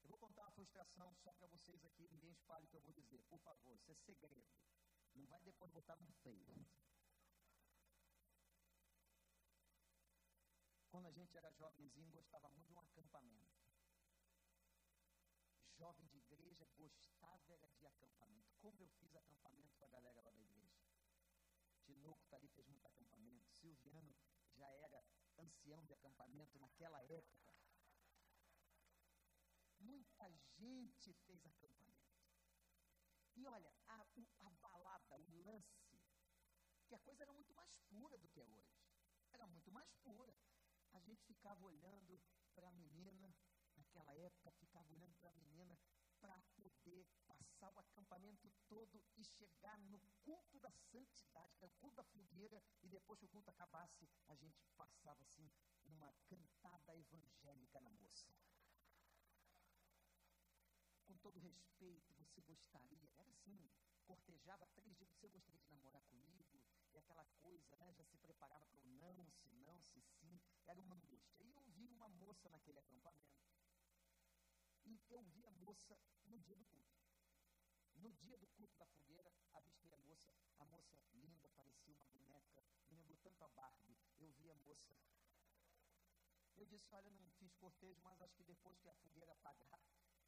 Eu 0.02 0.10
vou 0.10 0.18
contar 0.18 0.44
uma 0.44 0.52
frustração 0.52 1.16
só 1.16 1.34
para 1.34 1.48
vocês 1.48 1.84
aqui, 1.86 2.08
ninguém 2.08 2.32
espalhe 2.32 2.66
o 2.66 2.70
que 2.70 2.76
eu 2.76 2.82
vou 2.82 2.94
dizer. 2.94 3.24
Por 3.24 3.40
favor, 3.40 3.76
isso 3.76 3.92
é 3.92 3.96
segredo. 3.96 4.48
Não 5.14 5.26
vai 5.26 5.42
depois 5.42 5.72
botar 5.72 5.96
no 5.96 6.06
Facebook. 6.06 6.66
Quando 10.90 11.08
a 11.08 11.12
gente 11.12 11.38
era 11.38 11.52
jovenzinho, 11.52 12.12
gostava 12.12 12.50
muito 12.50 12.68
de 12.68 12.74
um 12.74 12.80
acampamento 12.80 13.67
jovem 15.78 16.06
de 16.08 16.18
igreja, 16.18 16.66
gostava 16.76 17.54
era 17.54 17.70
de 17.70 17.86
acampamento. 17.86 18.52
Como 18.60 18.82
eu 18.82 18.88
fiz 19.00 19.16
acampamento 19.16 19.76
com 19.78 19.86
a 19.86 19.90
galera 19.90 20.22
lá 20.22 20.32
da 20.32 20.44
igreja. 20.44 20.76
Tinoco 21.84 22.26
tá 22.28 22.36
ali, 22.36 22.48
fez 22.50 22.68
muito 22.68 22.86
acampamento. 22.88 23.48
Silviano 23.60 24.16
já 24.56 24.70
era 24.72 25.04
ancião 25.38 25.86
de 25.86 25.94
acampamento 25.94 26.60
naquela 26.60 27.02
época. 27.04 27.54
Muita 29.80 30.30
gente 30.58 31.14
fez 31.26 31.46
acampamento. 31.46 32.08
E 33.36 33.46
olha, 33.46 33.72
a, 33.88 34.06
a 34.40 34.50
balada, 34.50 35.16
o 35.20 35.44
lance, 35.44 36.02
que 36.88 36.96
a 36.96 37.00
coisa 37.00 37.24
era 37.24 37.34
muito 37.34 37.54
mais 37.54 37.72
pura 37.88 38.18
do 38.18 38.28
que 38.30 38.42
é 38.42 38.48
hoje. 38.48 38.76
Era 39.32 39.46
muito 39.46 39.72
mais 39.72 39.94
pura. 39.98 40.36
A 40.94 41.00
gente 41.00 41.24
ficava 41.24 41.64
olhando 41.64 42.20
para 42.56 42.70
a 42.70 42.74
menina, 42.74 43.36
naquela 43.98 44.16
época, 44.16 44.52
ficava 44.52 44.92
olhando 44.94 45.16
para 45.16 45.30
a 45.30 45.34
menina 45.34 45.78
para 46.20 46.40
poder 46.56 47.06
passar 47.28 47.72
o 47.72 47.80
acampamento 47.80 48.52
todo 48.68 49.04
e 49.16 49.24
chegar 49.24 49.78
no 49.80 50.00
culto 50.24 50.60
da 50.60 50.72
santidade, 50.72 51.56
que 51.58 51.66
era 51.66 51.72
o 51.72 51.78
culto 51.78 51.96
da 51.96 52.04
fogueira, 52.04 52.64
e 52.82 52.88
depois 52.88 53.20
que 53.20 53.26
o 53.26 53.30
culto 53.30 53.50
acabasse, 53.50 54.10
a 54.28 54.36
gente 54.36 54.62
passava 54.76 55.24
assim 55.24 55.50
uma 55.86 56.12
cantada 56.26 56.96
evangélica 56.96 57.82
na 57.82 57.90
moça. 57.92 58.28
Com 61.06 61.18
todo 61.18 61.40
respeito, 61.40 62.14
você 62.16 62.42
gostaria, 62.42 63.12
era 63.18 63.30
assim, 63.30 63.70
cortejava 64.06 64.68
três 64.68 64.96
dias, 64.98 65.10
você 65.10 65.28
gostaria 65.28 65.60
de 65.60 65.70
namorar 65.70 66.02
comigo? 66.04 66.28
e 66.94 67.00
aquela 67.00 67.26
coisa, 67.42 67.76
né, 67.78 67.94
já 67.94 68.04
se 68.06 68.18
preparava 68.18 68.66
para 68.66 68.82
o 68.82 68.88
não, 68.88 69.30
se 69.30 69.50
não, 69.66 69.80
se 69.84 70.02
sim, 70.02 70.40
era 70.66 70.82
uma 70.82 70.96
angústia. 70.96 71.44
E 71.44 71.52
eu 71.52 71.62
vi 71.76 71.88
uma 71.88 72.10
moça 72.10 72.50
naquele 72.50 72.80
acampamento, 72.80 73.38
e 74.88 75.02
eu 75.10 75.22
vi 75.24 75.46
a 75.46 75.52
moça 75.52 76.00
no 76.26 76.40
dia 76.40 76.56
do 76.56 76.66
culto. 76.66 76.98
No 77.96 78.12
dia 78.14 78.38
do 78.38 78.48
culto 78.48 78.78
da 78.78 78.86
fogueira, 78.88 79.34
avistei 79.54 79.92
a 79.92 79.98
moça, 79.98 80.32
a 80.60 80.66
moça 80.66 81.02
linda, 81.14 81.50
parecia 81.50 81.94
uma 81.94 82.06
boneca, 82.06 82.64
me 82.90 82.96
lembrou 82.96 83.18
tanto 83.18 83.44
a 83.44 83.48
Barbie. 83.50 83.98
Eu 84.20 84.32
vi 84.32 84.50
a 84.50 84.56
moça. 84.56 84.96
Eu 86.56 86.66
disse: 86.66 86.94
Olha, 86.94 87.12
não 87.12 87.30
fiz 87.32 87.54
cortejo, 87.56 88.02
mas 88.02 88.22
acho 88.22 88.36
que 88.36 88.44
depois 88.44 88.80
que 88.80 88.90
a 88.90 88.94
fogueira 88.94 89.32
apagar, 89.34 89.80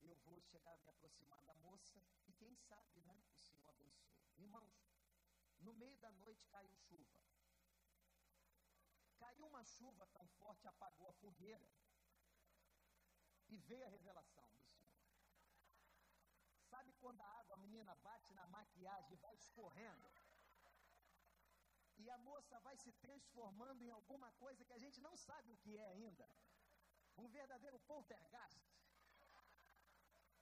eu 0.02 0.16
vou 0.26 0.42
chegar 0.42 0.74
a 0.74 0.78
me 0.78 0.90
aproximar 0.90 1.42
da 1.44 1.56
moça 1.56 2.04
e 2.28 2.34
quem 2.34 2.56
sabe, 2.56 3.02
né? 3.02 3.22
O 3.32 3.38
Senhor 3.38 3.70
abençoe. 3.70 4.20
Irmãos, 4.38 4.74
no 5.60 5.74
meio 5.74 5.98
da 5.98 6.12
noite 6.12 6.46
caiu 6.48 6.76
chuva. 6.76 7.20
Caiu 9.18 9.46
uma 9.48 9.64
chuva 9.64 10.08
tão 10.08 10.28
forte, 10.40 10.68
apagou 10.68 11.10
a 11.10 11.14
fogueira. 11.14 11.68
E 13.50 13.58
veio 13.70 13.86
a 13.86 13.90
revelação 13.90 14.46
do 14.48 14.60
Senhor. 14.68 15.00
Sabe 16.72 16.94
quando 17.02 17.22
a 17.22 17.30
água, 17.40 17.56
a 17.56 17.64
menina 17.66 17.96
bate 17.96 18.32
na 18.34 18.46
maquiagem 18.48 19.14
e 19.14 19.22
vai 19.26 19.36
escorrendo? 19.36 20.10
E 21.98 22.10
a 22.10 22.18
moça 22.18 22.60
vai 22.68 22.76
se 22.78 22.92
transformando 23.06 23.82
em 23.84 23.90
alguma 23.90 24.32
coisa 24.44 24.64
que 24.64 24.74
a 24.74 24.84
gente 24.84 25.02
não 25.02 25.16
sabe 25.18 25.52
o 25.52 25.58
que 25.58 25.78
é 25.78 25.88
ainda. 25.88 26.30
Um 27.18 27.28
verdadeiro 27.28 27.80
poltergeist. 27.80 28.70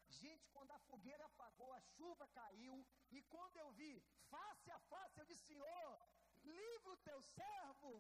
Gente, 0.10 0.48
quando 0.50 0.72
a 0.72 0.80
fogueira 0.80 1.26
apagou, 1.26 1.72
a 1.74 1.82
chuva 1.96 2.28
caiu, 2.28 2.86
e 3.12 3.22
quando 3.24 3.58
eu 3.58 3.72
vi 3.72 4.00
face 4.30 4.70
a 4.72 4.80
face, 4.92 5.20
eu 5.20 5.26
disse: 5.26 5.44
Senhor, 5.46 6.08
livre 6.44 6.90
o 6.90 6.98
teu 6.98 7.22
servo. 7.22 7.94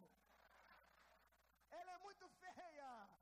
Ela 1.70 1.93
é 1.93 1.98
muito 2.00 2.28
feia. 2.30 3.16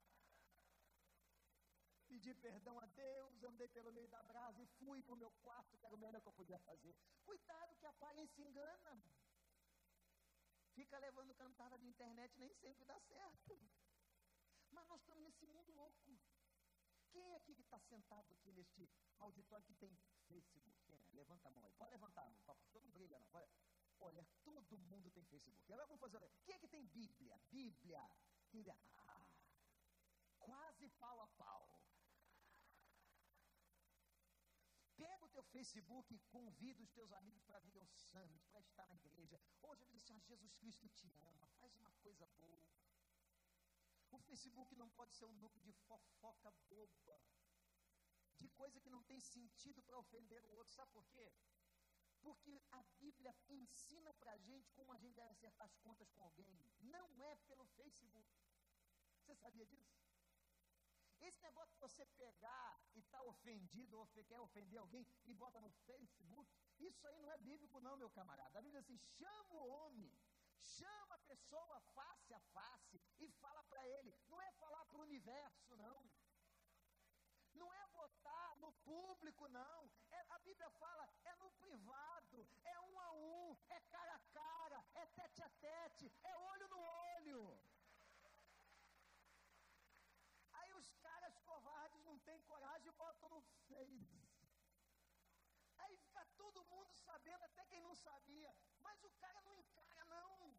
Pedi 2.15 2.33
perdão 2.35 2.79
a 2.79 2.85
Deus, 2.85 3.43
andei 3.43 3.67
pelo 3.67 3.91
meio 3.91 4.07
da 4.07 4.23
brasa 4.23 4.61
e 4.63 4.65
fui 4.79 5.01
para 5.01 5.15
o 5.15 5.17
meu 5.17 5.29
quarto, 5.43 5.77
que 5.77 5.85
era 5.85 5.93
o 5.93 5.97
melhor 5.97 6.21
que 6.21 6.29
eu 6.29 6.31
podia 6.31 6.57
fazer. 6.59 6.95
Cuidado 7.25 7.75
que 7.75 7.85
a 7.85 7.89
aparência 7.89 8.41
engana. 8.41 9.03
Fica 10.73 10.97
levando 10.97 11.35
cantada 11.35 11.77
de 11.77 11.85
internet, 11.85 12.33
nem 12.39 12.53
sempre 12.53 12.85
dá 12.85 12.97
certo. 13.01 13.59
Mas 14.71 14.87
nós 14.87 15.01
estamos 15.01 15.25
nesse 15.25 15.45
mundo 15.45 15.73
louco. 15.73 16.17
Quem 17.11 17.33
é 17.33 17.35
aqui 17.35 17.53
que 17.53 17.63
está 17.63 17.81
sentado 17.81 18.31
aqui 18.31 18.49
neste 18.53 18.89
auditório 19.19 19.65
que 19.65 19.73
tem 19.73 19.93
Facebook? 20.29 20.73
Quem 20.85 20.95
é? 20.95 21.03
Levanta 21.11 21.49
a 21.49 21.51
mão 21.51 21.65
aí. 21.65 21.73
Pode 21.73 21.91
levantar. 21.91 22.33
Pastor 22.45 22.81
não 22.81 22.91
briga, 22.91 23.19
não. 23.19 23.27
Olha, 23.33 23.49
olha, 23.99 24.25
todo 24.41 24.77
mundo 24.77 25.11
tem 25.11 25.25
Facebook. 25.25 25.61
Agora 25.65 25.85
vamos 25.85 25.99
fazer. 25.99 26.31
Quem 26.45 26.55
é 26.55 26.59
que 26.59 26.67
tem 26.69 26.85
Bíblia? 26.85 27.37
Bíblia. 27.51 28.09
É? 28.53 28.71
Ah, 28.99 29.27
quase 30.39 30.87
pau 30.91 31.21
a 31.21 31.27
pau. 31.27 31.64
Pega 34.97 35.25
o 35.25 35.29
teu 35.29 35.43
Facebook 35.43 36.13
e 36.13 36.19
convida 36.31 36.81
os 36.81 36.91
teus 36.91 37.11
amigos 37.11 37.43
para 37.43 37.59
vir 37.59 37.77
ao 37.77 37.87
Summit, 37.87 38.45
para 38.47 38.61
estar 38.61 38.87
na 38.87 38.95
igreja. 38.95 39.41
Hoje 39.61 39.83
eu 39.83 39.89
disse, 39.89 40.13
ah, 40.13 40.19
Jesus 40.19 40.53
Cristo 40.55 40.87
te 40.89 41.11
ama, 41.31 41.47
faz 41.59 41.75
uma 41.75 41.91
coisa 42.03 42.25
boa. 42.37 42.63
O 44.11 44.19
Facebook 44.19 44.73
não 44.75 44.89
pode 44.91 45.13
ser 45.13 45.25
um 45.25 45.33
núcleo 45.33 45.61
de 45.63 45.73
fofoca 45.73 46.51
boba, 46.69 47.19
de 48.39 48.47
coisa 48.49 48.79
que 48.79 48.89
não 48.89 49.03
tem 49.03 49.19
sentido 49.19 49.81
para 49.83 49.97
ofender 49.97 50.43
o 50.45 50.51
outro. 50.53 50.73
Sabe 50.73 50.91
por 50.91 51.05
quê? 51.07 51.33
Porque 52.21 52.61
a 52.71 52.81
Bíblia 52.99 53.35
ensina 53.49 54.13
para 54.13 54.31
a 54.31 54.37
gente 54.37 54.71
como 54.71 54.93
a 54.93 54.97
gente 54.97 55.15
deve 55.15 55.29
acertar 55.31 55.65
as 55.65 55.75
contas 55.77 56.09
com 56.11 56.21
alguém. 56.23 56.57
Não 56.79 57.21
é 57.21 57.35
pelo 57.47 57.65
Facebook. 57.65 58.29
Você 59.19 59.35
sabia 59.35 59.65
disso? 59.65 60.04
Esse 61.27 61.41
negócio 61.41 61.73
de 61.73 61.79
você 61.79 62.05
pegar 62.23 62.79
e 62.93 62.99
estar 62.99 63.19
tá 63.19 63.23
ofendido 63.23 63.99
ou 63.99 64.07
quer 64.07 64.39
ofender 64.39 64.79
alguém 64.79 65.05
e 65.25 65.33
bota 65.33 65.59
no 65.59 65.71
Facebook, 65.87 66.49
isso 66.79 67.07
aí 67.07 67.19
não 67.19 67.31
é 67.31 67.37
bíblico, 67.37 67.79
não, 67.79 67.97
meu 67.97 68.09
camarada. 68.09 68.59
A 68.59 68.61
Bíblia 68.61 68.81
diz 68.81 68.89
assim: 68.89 68.99
chama 69.17 69.55
o 69.55 69.67
homem 69.67 70.11
chama 70.65 71.15
a 71.15 71.19
pessoa 71.19 71.79
face 71.93 72.33
a 72.33 72.39
face 72.57 73.01
e 73.19 73.27
fala 73.41 73.63
para 73.65 73.87
ele. 73.87 74.13
Não 74.27 74.41
é 74.41 74.51
falar 74.53 74.85
para 74.85 74.97
o 74.97 75.01
universo, 75.01 75.75
não. 75.75 76.09
Não 77.53 77.73
é 77.73 77.87
botar 77.87 78.55
no 78.57 78.71
público, 78.89 79.47
não. 79.47 79.89
É, 80.11 80.25
a 80.29 80.39
Bíblia 80.39 80.69
fala, 80.71 81.07
é 81.23 81.35
no 81.35 81.49
privado, 81.51 82.47
é 82.63 82.79
um 82.81 82.99
a 82.99 83.11
um, 83.13 83.57
é 83.69 83.79
cara 83.79 84.15
a 84.15 84.19
cara, 84.33 84.85
é 84.93 85.05
tete 85.05 85.41
a 85.41 85.49
tete, 85.49 86.11
é 86.23 86.37
olho 86.37 86.67
no 86.67 86.79
olho. 86.79 87.59
Aí 90.51 90.73
os 90.73 90.91
caras 90.95 91.37
têm 92.25 92.41
coragem 92.41 92.91
botam 92.93 93.29
no 93.29 93.41
Face. 93.67 94.25
Aí 95.77 95.97
fica 95.97 96.25
todo 96.37 96.65
mundo 96.65 96.93
sabendo, 97.07 97.43
até 97.43 97.65
quem 97.65 97.81
não 97.81 97.95
sabia. 97.95 98.51
Mas 98.79 99.03
o 99.03 99.11
cara 99.23 99.41
não 99.41 99.55
encara, 99.55 100.05
não. 100.05 100.57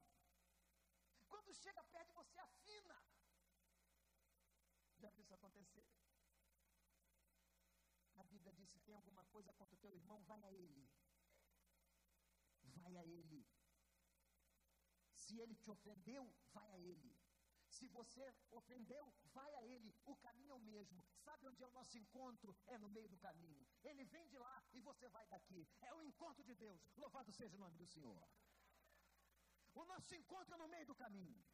Quando 1.29 1.55
chega 1.55 1.83
perto 1.85 2.15
você, 2.15 2.39
afina. 2.39 2.97
Já 4.99 5.11
viu 5.11 5.23
isso 5.23 5.35
acontecer? 5.35 5.87
A 8.17 8.25
Bíblia 8.25 8.53
diz: 8.53 8.71
se 8.71 8.81
tem 8.81 8.95
alguma 8.95 9.25
coisa 9.27 9.53
contra 9.53 9.75
o 9.75 9.79
teu 9.79 9.93
irmão, 9.95 10.23
vai 10.25 10.43
a 10.45 10.53
ele. 10.53 10.89
Vai 12.77 12.97
a 12.97 13.05
ele. 13.05 13.45
Se 15.13 15.41
ele 15.41 15.57
te 15.57 15.71
ofendeu, 15.71 16.33
vai 16.53 16.71
a 16.71 16.79
ele. 16.79 17.17
Se 17.69 17.89
você 17.89 18.35
ofendeu, 18.51 19.13
vai 19.33 19.55
a 19.55 19.65
Ele. 19.65 19.95
O 20.05 20.17
caminho 20.17 20.53
é 20.53 20.55
o 20.55 20.61
mesmo. 20.61 21.05
Sabe 21.19 21.47
onde 21.49 21.63
é 21.63 21.67
o 21.67 21.71
nosso 21.71 21.99
encontro? 21.99 22.57
É 22.67 22.79
no 22.79 22.89
meio 22.89 23.09
do 23.09 23.19
caminho. 23.19 23.67
Ele 23.83 24.05
vem 24.05 24.29
de 24.29 24.39
lá 24.39 24.63
e 24.73 24.81
você 24.81 25.09
vai 25.09 25.27
daqui. 25.27 25.69
É 25.81 25.93
o 25.95 26.03
encontro 26.03 26.43
de 26.45 26.55
Deus. 26.55 26.81
Louvado 26.97 27.33
seja 27.33 27.57
o 27.57 27.61
nome 27.61 27.77
do 27.77 27.87
Senhor. 27.87 28.29
O 29.75 29.85
nosso 29.85 30.15
encontro 30.15 30.55
é 30.55 30.59
no 30.59 30.69
meio 30.69 30.87
do 30.87 30.95
caminho. 30.95 31.45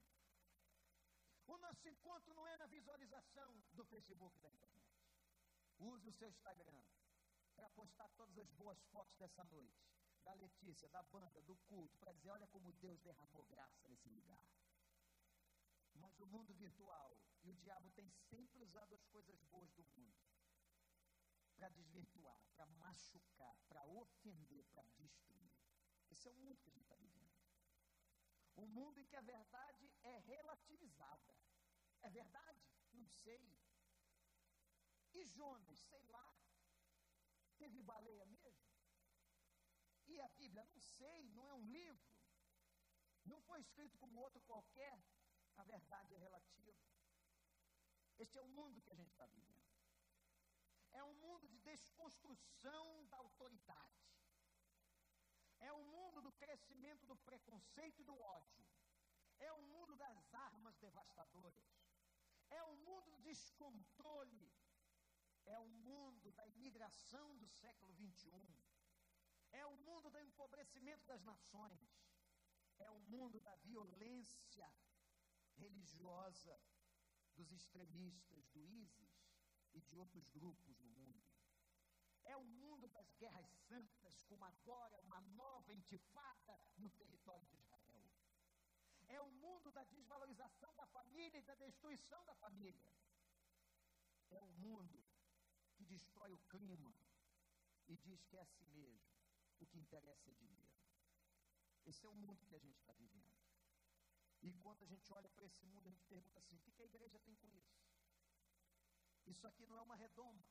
O 1.47 1.59
nosso 1.59 1.89
encontro 1.89 2.35
não 2.35 2.47
é 2.47 2.57
na 2.57 2.67
visualização 2.67 3.63
do 3.73 3.85
Facebook 3.85 4.39
da 4.41 4.51
internet. 4.51 4.93
Use 5.79 6.09
o 6.09 6.13
seu 6.13 6.29
Instagram 6.29 6.83
para 7.57 7.69
postar 7.71 8.09
todas 8.11 8.39
as 8.39 8.51
boas 8.53 8.81
fotos 8.93 9.17
dessa 9.17 9.45
noite. 9.45 9.91
Da 10.23 10.35
Letícia, 10.35 10.89
da 10.89 11.03
banda, 11.03 11.43
do 11.43 11.57
culto, 11.69 11.99
para 11.99 12.13
dizer: 12.13 12.31
olha 12.31 12.47
como 12.47 12.73
Deus 12.75 13.01
derramou 13.01 13.45
graça 13.47 13.89
nesse 13.89 14.09
lugar. 14.09 14.47
Mas 16.03 16.19
o 16.19 16.27
mundo 16.27 16.53
virtual 16.55 17.17
e 17.45 17.51
o 17.51 17.55
diabo 17.55 17.91
tem 17.93 18.11
sempre 18.11 18.61
usado 18.61 18.93
as 18.95 19.05
coisas 19.07 19.41
boas 19.45 19.73
do 19.73 19.85
mundo 19.97 20.21
para 21.55 21.69
desvirtuar, 21.69 22.43
para 22.57 22.67
machucar, 22.67 23.57
para 23.69 23.85
ofender, 23.85 24.65
para 24.75 24.83
destruir. 24.99 25.53
Esse 26.11 26.27
é 26.27 26.31
o 26.33 26.35
mundo 26.35 26.61
que 26.61 26.69
a 26.69 26.73
gente 26.73 26.83
está 26.83 26.97
vivendo. 26.97 27.31
Um 28.57 28.67
mundo 28.67 28.99
em 28.99 29.07
que 29.07 29.17
a 29.17 29.21
verdade 29.21 29.93
é 30.03 30.19
relativizada. 30.19 31.37
É 32.03 32.11
verdade? 32.11 32.61
Não 32.93 33.07
sei. 33.07 33.57
E 35.15 35.25
Jonas, 35.25 35.79
sei 35.79 36.05
lá. 36.07 36.37
Teve 37.59 37.81
baleia 37.83 38.27
mesmo? 38.27 38.69
E 40.09 40.21
a 40.21 40.29
Bíblia? 40.31 40.65
Não 40.65 40.81
sei, 40.81 41.29
não 41.31 41.49
é 41.49 41.55
um 41.55 41.65
livro. 41.67 42.13
Não 43.25 43.41
foi 43.43 43.61
escrito 43.61 43.97
como 43.99 44.21
outro 44.21 44.41
qualquer 44.43 45.01
a 45.57 45.63
verdade 45.65 46.15
é 46.15 46.19
relativa. 46.19 46.83
Este 48.19 48.39
é 48.39 48.43
o 48.43 48.49
mundo 48.49 48.81
que 48.83 48.91
a 48.91 48.95
gente 48.95 49.11
está 49.11 49.27
vivendo. 49.27 49.53
É 50.93 51.03
um 51.03 51.15
mundo 51.15 51.49
de 51.49 51.59
desconstrução 51.59 53.07
da 53.07 53.17
autoridade. 53.17 54.03
É 55.61 55.73
o 55.73 55.85
mundo 55.85 56.21
do 56.21 56.33
crescimento 56.33 57.07
do 57.07 57.17
preconceito 57.17 58.01
e 58.01 58.05
do 58.05 58.19
ódio. 58.21 58.67
É 59.39 59.53
o 59.53 59.63
mundo 59.63 59.97
das 59.97 60.35
armas 60.35 60.77
devastadoras. 60.77 61.65
É 62.51 62.63
o 62.65 62.77
mundo 62.77 63.11
do 63.11 63.19
descontrole. 63.21 64.53
É 65.45 65.59
o 65.59 65.67
mundo 65.67 66.31
da 66.33 66.47
imigração 66.47 67.37
do 67.39 67.49
século 67.49 67.93
XXI. 67.95 68.31
É 69.51 69.67
o 69.67 69.77
mundo 69.79 70.11
do 70.11 70.21
empobrecimento 70.21 71.05
das 71.07 71.23
nações. 71.23 71.81
É 72.79 72.91
o 72.91 73.01
mundo 73.01 73.41
da 73.41 73.55
violência 73.57 74.71
religiosa 75.63 76.55
dos 77.37 77.51
extremistas 77.53 78.49
do 78.49 78.67
ISIS 78.67 79.13
e 79.73 79.81
de 79.81 79.97
outros 79.97 80.29
grupos 80.29 80.79
no 80.81 80.91
mundo. 80.91 81.23
É 82.25 82.37
o 82.37 82.45
mundo 82.45 82.89
das 82.89 83.11
guerras 83.15 83.49
santas, 83.69 84.23
como 84.25 84.45
agora 84.45 85.01
uma 85.01 85.21
nova 85.43 85.73
intifada 85.73 86.55
no 86.77 86.91
território 86.91 87.47
de 87.47 87.57
Israel. 87.57 88.11
É 89.09 89.21
o 89.21 89.31
mundo 89.31 89.71
da 89.71 89.85
desvalorização 89.85 90.75
da 90.75 90.87
família 90.87 91.39
e 91.39 91.43
da 91.43 91.55
destruição 91.55 92.25
da 92.25 92.35
família. 92.37 92.91
É 94.31 94.41
o 94.41 94.49
mundo 94.67 95.05
que 95.75 95.85
destrói 95.85 96.33
o 96.33 96.39
clima 96.49 96.95
e 97.89 97.97
diz 97.97 98.25
que 98.25 98.37
é 98.37 98.41
a 98.41 98.47
si 98.47 98.65
mesmo. 98.67 99.13
O 99.61 99.67
que 99.67 99.79
interessa 99.79 100.31
é 100.31 100.35
dinheiro. 100.35 100.73
Esse 101.85 102.07
é 102.07 102.09
o 102.09 102.15
mundo 102.15 102.47
que 102.47 102.55
a 102.55 102.59
gente 102.59 102.79
está 102.79 102.93
vivendo. 102.93 103.52
E 104.43 104.53
quando 104.55 104.83
a 104.83 104.87
gente 104.87 105.13
olha 105.13 105.29
para 105.31 105.45
esse 105.45 105.65
mundo, 105.65 105.87
a 105.87 105.91
gente 105.91 106.05
pergunta 106.07 106.39
assim: 106.41 106.57
o 106.57 106.61
que, 106.61 106.73
que 106.73 106.83
a 106.83 106.91
igreja 106.93 107.19
tem 107.21 107.35
com 107.37 107.49
isso? 107.51 107.79
Isso 109.27 109.47
aqui 109.47 109.67
não 109.67 109.77
é 109.79 109.83
uma 109.83 109.95
redoma. 109.95 110.45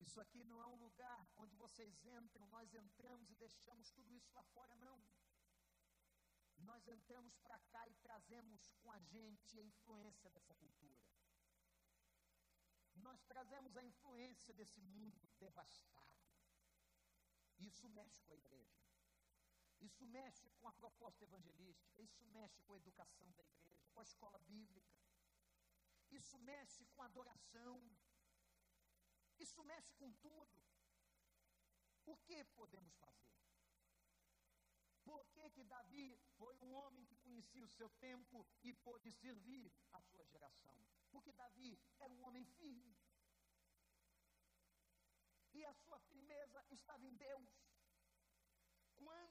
Isso 0.00 0.20
aqui 0.20 0.42
não 0.44 0.62
é 0.62 0.66
um 0.66 0.76
lugar 0.76 1.28
onde 1.36 1.54
vocês 1.56 2.04
entram, 2.04 2.46
nós 2.48 2.72
entramos 2.74 3.30
e 3.30 3.34
deixamos 3.34 3.90
tudo 3.90 4.12
isso 4.14 4.32
lá 4.32 4.42
fora, 4.44 4.74
não. 4.76 5.02
Nós 6.58 6.86
entramos 6.88 7.36
para 7.38 7.58
cá 7.58 7.88
e 7.88 7.94
trazemos 7.96 8.72
com 8.80 8.90
a 8.90 8.98
gente 9.00 9.58
a 9.58 9.62
influência 9.62 10.30
dessa 10.30 10.54
cultura. 10.54 11.00
Nós 12.96 13.22
trazemos 13.24 13.76
a 13.76 13.84
influência 13.84 14.54
desse 14.54 14.80
mundo 14.82 15.28
devastado. 15.38 16.18
Isso 17.58 17.88
mexe 17.90 18.22
com 18.22 18.32
a 18.32 18.36
igreja. 18.36 18.89
Isso 19.80 20.06
mexe 20.06 20.50
com 20.58 20.68
a 20.68 20.72
proposta 20.72 21.24
evangelística. 21.24 22.02
Isso 22.02 22.24
mexe 22.26 22.60
com 22.62 22.74
a 22.74 22.76
educação 22.76 23.30
da 23.32 23.42
igreja, 23.42 23.88
com 23.92 24.00
a 24.00 24.02
escola 24.02 24.38
bíblica. 24.40 24.98
Isso 26.10 26.38
mexe 26.38 26.84
com 26.86 27.02
a 27.02 27.06
adoração. 27.06 27.80
Isso 29.38 29.62
mexe 29.64 29.92
com 29.94 30.12
tudo. 30.14 30.62
O 32.04 32.16
que 32.18 32.44
podemos 32.44 32.94
fazer? 32.96 33.30
Por 35.04 35.24
que, 35.28 35.50
que 35.50 35.64
Davi 35.64 36.18
foi 36.36 36.56
um 36.60 36.72
homem 36.74 37.04
que 37.04 37.16
conhecia 37.16 37.64
o 37.64 37.68
seu 37.68 37.88
tempo 38.06 38.46
e 38.62 38.72
pôde 38.72 39.10
servir 39.10 39.72
a 39.92 40.00
sua 40.00 40.24
geração? 40.26 40.76
Porque 41.10 41.32
Davi 41.32 41.80
era 41.98 42.12
um 42.12 42.22
homem 42.24 42.44
firme. 42.44 42.96
E 45.52 45.64
a 45.64 45.72
sua 45.74 45.98
firmeza 46.00 46.64
estava 46.70 47.04
em 47.06 47.14
Deus. 47.16 47.69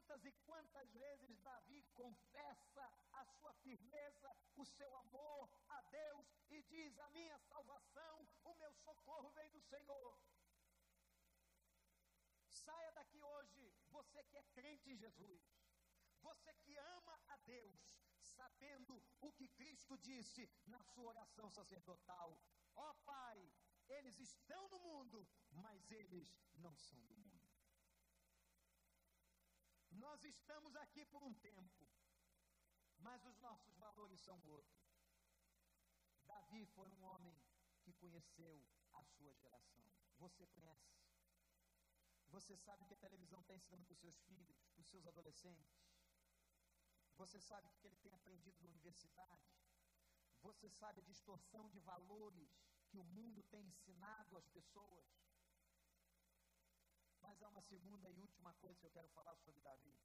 Quantas 0.09 0.25
e 0.25 0.31
quantas 0.43 0.91
vezes 0.91 1.39
Davi 1.41 1.83
confessa 1.93 2.91
a 3.13 3.23
sua 3.25 3.53
firmeza, 3.53 4.35
o 4.55 4.65
seu 4.65 4.97
amor 4.97 5.47
a 5.69 5.81
Deus 5.83 6.25
e 6.49 6.63
diz: 6.63 6.97
A 6.97 7.09
minha 7.11 7.37
salvação, 7.37 8.27
o 8.43 8.55
meu 8.55 8.73
socorro 8.73 9.29
vem 9.33 9.47
do 9.51 9.61
Senhor. 9.61 10.19
Saia 12.47 12.91
daqui 12.93 13.21
hoje, 13.21 13.71
você 13.91 14.23
que 14.23 14.37
é 14.37 14.43
crente 14.55 14.89
em 14.89 14.97
Jesus, 14.97 15.43
você 16.21 16.55
que 16.55 16.75
ama 16.75 17.21
a 17.27 17.37
Deus, 17.37 17.79
sabendo 18.19 19.03
o 19.21 19.31
que 19.31 19.47
Cristo 19.49 19.95
disse 19.99 20.49
na 20.65 20.81
sua 20.85 21.09
oração 21.09 21.51
sacerdotal: 21.51 22.35
Ó 22.75 22.89
oh, 22.89 22.95
Pai, 23.05 23.53
eles 23.87 24.17
estão 24.17 24.67
no 24.69 24.79
mundo, 24.79 25.27
mas 25.51 25.91
eles 25.91 26.35
não 26.55 26.75
são 26.75 26.99
do 27.05 27.15
mundo. 27.15 27.48
Nós 29.91 30.23
estamos 30.23 30.75
aqui 30.75 31.05
por 31.05 31.23
um 31.23 31.33
tempo, 31.35 31.87
mas 32.99 33.25
os 33.25 33.37
nossos 33.39 33.75
valores 33.77 34.19
são 34.21 34.39
outros. 34.45 34.89
Davi 36.25 36.65
foi 36.65 36.89
um 36.89 37.03
homem 37.03 37.35
que 37.81 37.93
conheceu 37.93 38.65
a 38.93 39.03
sua 39.03 39.33
geração. 39.35 39.85
Você 40.17 40.45
conhece? 40.47 40.99
Você 42.29 42.55
sabe 42.57 42.85
que 42.85 42.93
a 42.93 42.97
televisão 42.97 43.41
está 43.41 43.55
ensinando 43.55 43.85
para 43.85 43.93
os 43.93 43.99
seus 43.99 44.19
filhos, 44.21 44.57
para 44.73 44.81
os 44.81 44.87
seus 44.87 45.07
adolescentes? 45.07 45.89
Você 47.17 47.39
sabe 47.39 47.67
o 47.67 47.71
que 47.71 47.87
ele 47.87 47.97
tem 47.97 48.13
aprendido 48.13 48.61
na 48.61 48.69
universidade? 48.69 49.49
Você 50.41 50.69
sabe 50.69 51.01
a 51.01 51.03
distorção 51.03 51.67
de 51.69 51.79
valores 51.79 52.61
que 52.87 52.97
o 52.97 53.03
mundo 53.03 53.43
tem 53.43 53.65
ensinado 53.67 54.37
às 54.37 54.47
pessoas? 54.47 55.05
Mas 57.21 57.41
há 57.41 57.47
uma 57.49 57.61
segunda 57.61 58.09
e 58.09 58.19
última 58.19 58.53
coisa 58.55 58.79
que 58.79 58.85
eu 58.85 58.91
quero 58.91 59.09
falar 59.09 59.35
sobre 59.37 59.61
Davi. 59.61 59.95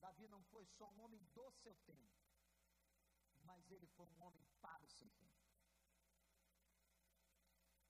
Davi 0.00 0.28
não 0.28 0.42
foi 0.44 0.64
só 0.66 0.88
um 0.90 1.00
homem 1.00 1.20
do 1.34 1.50
seu 1.62 1.74
tempo, 1.84 2.06
mas 3.42 3.70
ele 3.70 3.86
foi 3.86 4.08
um 4.08 4.22
homem 4.22 4.44
para 4.60 4.84
o 4.84 4.88
seu 4.88 5.10
tempo. 5.10 5.26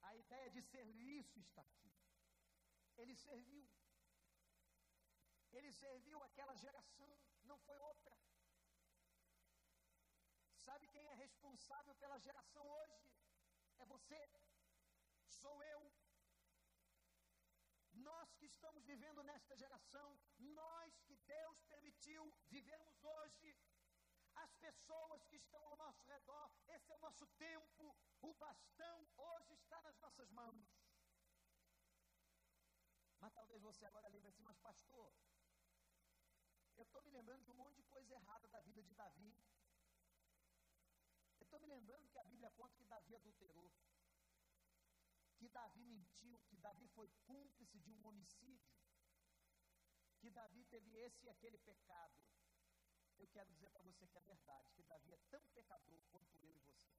A 0.03 0.15
ideia 0.15 0.51
de 0.51 0.63
serviço 0.63 1.39
está 1.41 1.63
aqui. 1.63 1.93
Ele 2.97 3.15
serviu. 3.15 3.69
Ele 5.53 5.73
serviu 5.73 6.23
aquela 6.23 6.55
geração, 6.55 7.19
não 7.45 7.59
foi 7.59 7.79
outra. 7.79 8.17
Sabe 10.67 10.89
quem 10.89 11.07
é 11.07 11.15
responsável 11.15 11.95
pela 11.97 12.19
geração 12.19 12.65
hoje? 12.67 13.11
É 13.79 13.85
você, 13.87 14.21
sou 15.27 15.63
eu, 15.63 15.93
nós 17.97 18.33
que 18.35 18.47
estamos 18.47 18.85
vivendo 18.85 19.23
nesta 19.23 19.57
geração, 19.57 20.19
nós 20.39 20.99
que 21.07 21.17
Deus 21.17 21.63
permitiu 21.63 22.33
vivermos 22.47 23.03
hoje, 23.05 23.57
as 24.35 24.55
pessoas 24.57 25.25
que 25.25 25.37
estão 25.37 25.63
ao 25.67 25.77
nosso 25.77 26.05
redor, 26.05 26.51
esse 26.69 26.91
é 26.93 26.95
o 26.95 26.99
nosso 26.99 27.27
tempo, 27.39 27.97
o 28.21 28.35
bastão 28.35 29.09
hoje 29.17 29.55
está 29.55 29.81
nas 29.81 29.99
nossas 29.99 30.31
mãos. 30.31 30.67
Mas 33.19 33.33
talvez 33.33 33.63
você 33.63 33.85
agora 33.87 34.09
lembre 34.09 34.29
assim, 34.29 34.43
mas 34.43 34.59
pastor, 34.59 35.13
eu 36.77 36.83
estou 36.83 37.03
me 37.03 37.11
lembrando 37.11 37.45
de 37.45 37.51
um 37.51 37.55
monte 37.55 37.77
de 37.77 37.85
coisa 37.85 38.13
errada 38.13 38.47
da 38.49 38.61
vida 38.61 38.83
de 38.83 38.95
Davi. 38.95 39.35
Eu 41.39 41.45
estou 41.45 41.59
me 41.59 41.67
lembrando 41.67 42.09
que 42.11 42.19
a 42.19 42.25
Bíblia 42.25 42.51
conta 42.51 42.77
que 42.77 42.85
Davi 42.85 43.15
adulterou 43.17 43.73
que 45.39 45.49
Davi 45.49 45.85
mentiu, 45.85 46.41
que 46.49 46.57
Davi 46.57 46.89
foi 46.89 47.09
cúmplice 47.25 47.79
de 47.79 47.93
um 47.93 48.07
homicídio, 48.07 48.77
que 50.19 50.31
Davi 50.31 50.65
teve 50.65 50.97
esse 50.97 51.27
e 51.27 51.31
aquele 51.31 51.59
pecado. 51.59 52.21
Eu 53.19 53.29
quero 53.29 53.49
dizer 53.51 53.71
para 53.71 53.83
você 53.83 54.07
que 54.09 54.19
é 54.19 54.23
verdade, 54.23 54.73
que 54.73 54.83
Davi 54.83 55.13
é 55.13 55.19
tão 55.31 55.43
pecador 55.49 56.03
quanto 56.11 56.37
eu 56.39 56.55
e 56.55 56.61
você. 56.61 56.97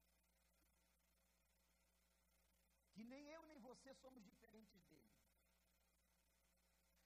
Que 2.92 3.04
nem 3.04 3.28
eu 3.30 3.46
nem 3.46 3.58
você 3.60 3.94
somos 3.94 4.24
diferentes 4.24 4.82
dele. 4.86 5.14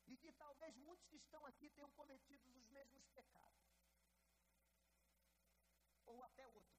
E 0.06 0.16
que 0.16 0.32
talvez 0.32 0.76
muitos 0.76 1.06
que 1.06 1.16
estão 1.16 1.44
aqui 1.46 1.70
tenham 1.70 1.90
cometido 1.92 2.50
os 2.50 2.68
mesmos 2.68 3.06
pecados. 3.08 3.62
Ou 6.06 6.22
até 6.22 6.46
outros. 6.48 6.71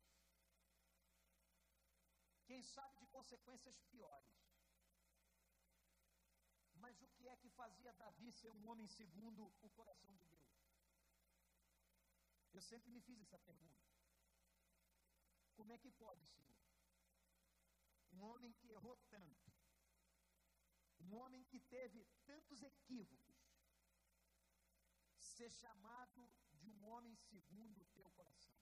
Quem 2.53 2.61
sabe 2.61 2.95
de 2.97 3.07
consequências 3.07 3.77
piores. 3.91 4.33
Mas 6.75 7.01
o 7.01 7.07
que 7.15 7.27
é 7.27 7.35
que 7.35 7.49
fazia 7.49 7.91
Davi 7.93 8.31
ser 8.31 8.51
um 8.51 8.67
homem 8.67 8.87
segundo 8.87 9.51
o 9.59 9.69
coração 9.71 10.15
de 10.15 10.25
Deus? 10.27 10.51
Eu 12.53 12.61
sempre 12.61 12.91
me 12.91 13.01
fiz 13.01 13.19
essa 13.21 13.39
pergunta. 13.39 13.87
Como 15.55 15.73
é 15.73 15.79
que 15.79 15.89
pode, 16.03 16.23
Senhor? 16.27 16.55
Um 18.11 18.21
homem 18.21 18.53
que 18.53 18.69
errou 18.69 18.95
tanto, 19.09 19.51
um 20.99 21.15
homem 21.15 21.43
que 21.45 21.59
teve 21.59 22.05
tantos 22.23 22.61
equívocos, 22.61 23.35
ser 25.17 25.49
chamado 25.49 26.29
de 26.61 26.69
um 26.69 26.85
homem 26.85 27.15
segundo 27.15 27.81
o 27.81 27.91
teu 27.97 28.07
coração. 28.11 28.61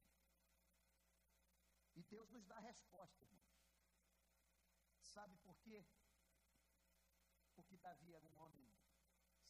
E 1.94 2.04
Deus 2.04 2.30
nos 2.30 2.46
dá 2.46 2.56
a 2.56 2.68
resposta, 2.72 3.26
irmãos. 3.26 3.61
Sabe 5.14 5.38
por 5.40 5.58
quê? 5.60 5.86
porque 7.62 7.78
Davi 7.78 8.14
era 8.14 8.28
um 8.28 8.38
homem 8.40 8.68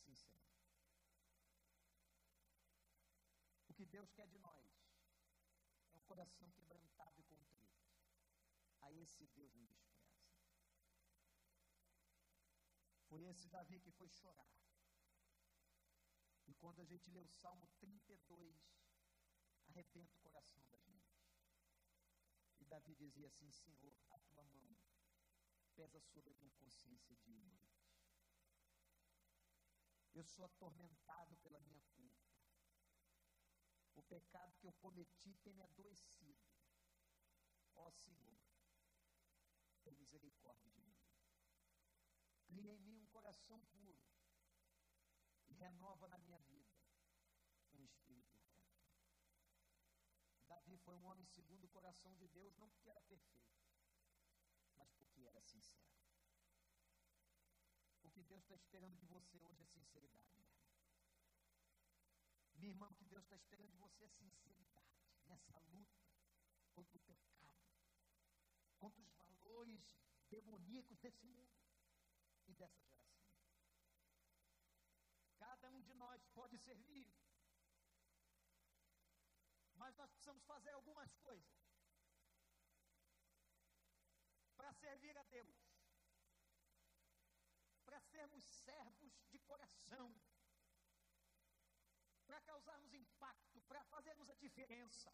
sincero. 0.05 0.45
O 3.69 3.73
que 3.73 3.85
Deus 3.85 4.11
quer 4.11 4.27
de 4.27 4.37
nós 4.37 4.67
é 5.93 5.97
um 5.97 6.01
coração 6.01 6.51
quebrantado 6.51 7.19
e 7.19 7.23
contrito. 7.23 7.81
A 8.81 8.91
esse 8.91 9.25
Deus 9.27 9.53
não 9.55 9.65
despreza. 9.65 10.11
Foi 13.07 13.23
esse 13.23 13.47
Davi 13.47 13.79
que 13.79 13.91
foi 13.91 14.09
chorar. 14.09 14.53
E 16.47 16.53
quando 16.55 16.81
a 16.81 16.85
gente 16.85 17.09
lê 17.09 17.19
o 17.19 17.27
Salmo 17.27 17.67
32, 17.79 18.77
arrebenta 19.67 20.13
o 20.15 20.19
coração 20.19 20.63
da 20.69 20.77
gente. 20.79 21.17
E 22.59 22.65
Davi 22.65 22.93
dizia 22.95 23.27
assim: 23.27 23.49
Senhor, 23.49 23.97
a 24.09 24.19
tua 24.19 24.43
mão 24.43 24.75
pesa 25.81 25.99
sobre 25.99 26.31
a 26.31 26.37
minha 26.37 26.51
consciência 26.51 27.15
de 27.15 27.31
noite. 27.33 27.81
Eu 30.13 30.23
sou 30.23 30.45
atormentado 30.45 31.35
pela 31.37 31.59
minha 31.61 31.81
culpa. 31.95 32.29
O 33.95 34.03
pecado 34.03 34.55
que 34.59 34.67
eu 34.67 34.73
cometi 34.73 35.33
tem 35.37 35.55
me 35.55 35.63
adoecido. 35.63 36.39
Ó 37.75 37.89
Senhor, 37.89 38.37
tem 39.83 39.95
misericórdia 39.95 40.69
de 40.69 40.83
mim. 40.83 41.01
Cria 42.45 42.73
em 42.75 42.79
mim 42.81 42.99
um 42.99 43.07
coração 43.07 43.59
puro 43.71 43.99
e 45.47 45.53
renova 45.53 46.07
na 46.09 46.19
minha 46.19 46.39
vida 46.41 46.77
um 47.73 47.83
espírito 47.83 48.37
reto. 48.53 48.77
Davi 50.47 50.77
foi 50.77 50.95
um 50.95 51.05
homem 51.05 51.25
segundo 51.25 51.63
o 51.63 51.69
coração 51.69 52.13
de 52.17 52.27
Deus, 52.27 52.55
não 52.57 52.69
porque 52.69 52.89
era 52.89 53.01
perfeito, 53.01 53.70
mas 54.81 54.89
porque 54.93 55.21
era 55.21 55.39
sincero. 55.41 55.93
O 58.01 58.09
que 58.09 58.23
Deus 58.23 58.41
está 58.41 58.55
esperando 58.55 58.97
de 58.97 59.05
você 59.05 59.39
hoje 59.39 59.61
é 59.61 59.65
sinceridade. 59.67 60.31
irmão, 62.71 62.91
que 62.93 63.05
Deus 63.05 63.23
está 63.23 63.35
esperando 63.35 63.69
de 63.69 63.77
você 63.77 64.03
é 64.03 64.09
sinceridade 64.09 64.97
nessa 65.25 65.57
luta 65.73 66.01
contra 66.73 66.97
o 66.97 67.01
pecado, 67.01 67.61
contra 68.79 69.03
os 69.03 69.13
valores 69.13 69.99
demoníacos 70.29 70.97
desse 70.99 71.25
mundo 71.27 71.59
e 72.47 72.53
dessa 72.53 72.81
geração. 72.83 73.29
Cada 75.37 75.69
um 75.69 75.81
de 75.81 75.93
nós 75.93 76.25
pode 76.33 76.57
servir, 76.57 77.13
mas 79.75 79.95
nós 79.95 80.09
precisamos 80.09 80.43
fazer 80.45 80.71
algumas 80.71 81.13
coisas 81.17 81.70
servir 84.83 85.15
a 85.17 85.23
Deus, 85.23 85.59
para 87.85 87.99
sermos 88.01 88.43
servos 88.43 89.13
de 89.31 89.39
coração, 89.39 90.07
para 92.25 92.41
causarmos 92.41 92.93
impacto, 92.93 93.61
para 93.61 93.83
fazermos 93.85 94.29
a 94.29 94.35
diferença. 94.35 95.13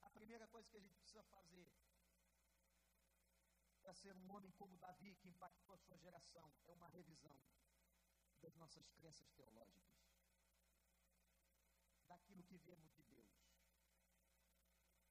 A 0.00 0.10
primeira 0.10 0.46
coisa 0.48 0.68
que 0.70 0.76
a 0.76 0.80
gente 0.80 0.96
precisa 0.96 1.24
fazer 1.24 1.66
para 3.86 3.94
ser 3.94 4.16
um 4.16 4.32
homem 4.32 4.50
como 4.52 4.76
Davi, 4.78 5.14
que 5.14 5.28
impactou 5.28 5.76
a 5.76 5.78
sua 5.78 5.96
geração, 5.98 6.52
é 6.66 6.74
uma 6.74 6.88
revisão 6.88 7.40
das 8.40 8.52
nossas 8.56 8.88
crenças 8.90 9.30
teológicas, 9.30 9.96
daquilo 12.08 12.42
que 12.42 12.58
vemos 12.58 12.90
de 12.96 13.02
Deus. 13.04 13.30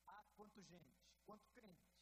Há 0.08 0.26
quanto 0.36 0.62
gente, 0.62 1.08
quanto 1.24 1.48
crente, 1.52 1.95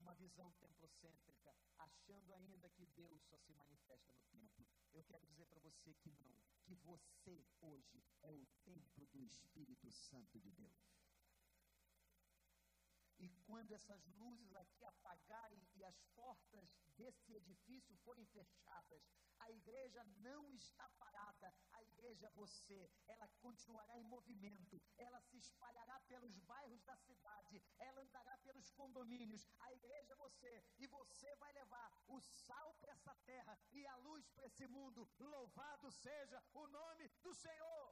uma 0.00 0.14
visão 0.14 0.50
templocêntrica, 0.60 1.54
achando 1.78 2.34
ainda 2.34 2.68
que 2.70 2.86
Deus 2.86 3.22
só 3.22 3.38
se 3.38 3.52
manifesta 3.54 4.12
no 4.12 4.24
templo. 4.30 4.66
Eu 4.92 5.04
quero 5.04 5.26
dizer 5.26 5.46
para 5.46 5.60
você 5.60 5.94
que 5.94 6.10
não, 6.10 6.34
que 6.64 6.74
você 6.74 7.44
hoje 7.60 8.02
é 8.22 8.30
o 8.32 8.46
templo 8.64 9.06
do 9.06 9.22
Espírito 9.22 9.90
Santo 9.90 10.38
de 10.40 10.50
Deus. 10.52 10.90
E 13.20 13.28
quando 13.46 13.72
essas 13.72 14.02
luzes 14.06 14.54
aqui 14.56 14.82
apagarem 14.84 15.62
e 15.74 15.84
as 15.84 16.00
portas 16.16 16.74
desse 16.96 17.34
edifício 17.34 17.94
forem 17.98 18.24
fechadas, 18.26 19.02
a 19.40 19.50
igreja 19.50 20.02
não 20.18 20.52
está 20.54 20.88
parada, 20.98 21.54
a 21.72 21.82
igreja 21.82 22.26
é 22.26 22.30
você, 22.30 22.90
ela 23.06 23.28
continuará 23.40 23.98
em 23.98 24.04
movimento, 24.04 24.80
ela 24.96 25.20
se 25.20 25.38
espalhará 25.38 26.00
pelos 26.08 26.38
bairros 26.40 26.82
da 26.84 26.96
cidade, 26.96 27.62
ela 27.78 28.02
andará 28.02 28.36
pelos 28.38 28.70
condomínios, 28.70 29.46
a 29.60 29.72
igreja 29.72 30.12
é 30.12 30.16
você, 30.16 30.64
e 30.78 30.86
você 30.86 31.34
vai 31.36 31.52
levar 31.52 31.90
o 32.08 32.20
sal 32.20 32.74
para 32.80 32.92
essa 32.92 33.14
terra 33.26 33.58
e 33.72 33.86
a 33.86 33.96
luz 33.96 34.28
para 34.30 34.46
esse 34.46 34.66
mundo. 34.66 35.08
Louvado 35.18 35.90
seja 35.90 36.42
o 36.52 36.66
nome 36.68 37.08
do 37.22 37.34
Senhor. 37.34 37.89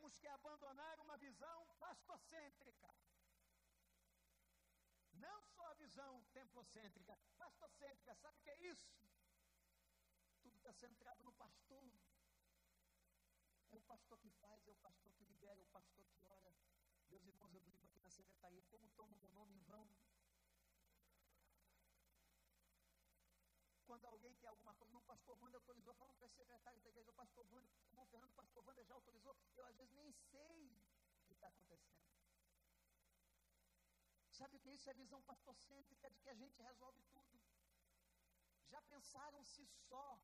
Temos 0.00 0.16
que 0.16 0.28
abandonar 0.28 0.98
uma 1.00 1.14
visão 1.18 1.66
pastocêntrica. 1.78 2.88
Não 5.12 5.42
só 5.48 5.66
a 5.66 5.74
visão 5.74 6.24
templocêntrica, 6.32 7.18
pastocêntrica. 7.36 8.14
Sabe 8.14 8.38
o 8.38 8.40
que 8.40 8.48
é 8.48 8.58
isso? 8.62 8.90
Tudo 10.40 10.56
está 10.56 10.72
centrado 10.72 11.22
no 11.22 11.34
pastor. 11.34 11.92
É 13.72 13.76
o 13.76 13.82
pastor 13.82 14.18
que 14.20 14.30
faz, 14.30 14.66
é 14.66 14.70
o 14.70 14.76
pastor 14.76 15.12
que 15.12 15.22
libera, 15.22 15.60
é 15.60 15.62
o 15.62 15.66
pastor 15.66 16.06
que 16.06 16.24
ora. 16.24 16.50
Meus 17.10 17.26
irmãos, 17.26 17.52
eu 17.52 17.60
brinco 17.60 17.84
aqui 17.84 18.00
na 18.00 18.08
secretaria, 18.08 18.62
como 18.70 18.88
tomo 18.92 19.14
meu 19.18 19.30
nome 19.32 19.54
em 19.54 19.60
vão? 19.64 19.86
Quando 23.90 24.06
alguém 24.06 24.32
quer 24.36 24.46
alguma 24.46 24.72
coisa, 24.74 24.92
não, 24.92 25.00
o 25.00 25.10
pastor 25.12 25.36
Wanda 25.42 25.56
autorizou, 25.56 25.92
falando 25.94 26.16
para 26.16 26.26
a 26.28 26.30
secretária 26.30 26.78
da 26.78 26.88
igreja, 26.88 27.10
o 27.10 27.14
pastor 27.14 27.44
Wanda, 27.52 27.68
o 27.82 27.88
irmão 27.88 28.06
Fernando, 28.06 28.30
o 28.30 28.34
pastor 28.34 28.64
Wanda 28.64 28.84
já 28.84 28.94
autorizou, 28.94 29.36
eu 29.56 29.64
às 29.66 29.76
vezes 29.76 29.92
nem 29.94 30.12
sei 30.12 30.70
o 31.18 31.26
que 31.26 31.32
está 31.32 31.48
acontecendo. 31.48 32.06
Sabe 34.30 34.56
o 34.56 34.60
que 34.60 34.68
é 34.68 34.74
isso? 34.74 34.88
É 34.88 34.94
visão 34.94 35.20
pastorcêntrica 35.22 36.08
de 36.08 36.20
que 36.20 36.30
a 36.30 36.34
gente 36.34 36.62
resolve 36.62 37.02
tudo. 37.10 37.40
Já 38.68 38.80
pensaram 38.82 39.42
se 39.42 39.66
só 39.88 40.20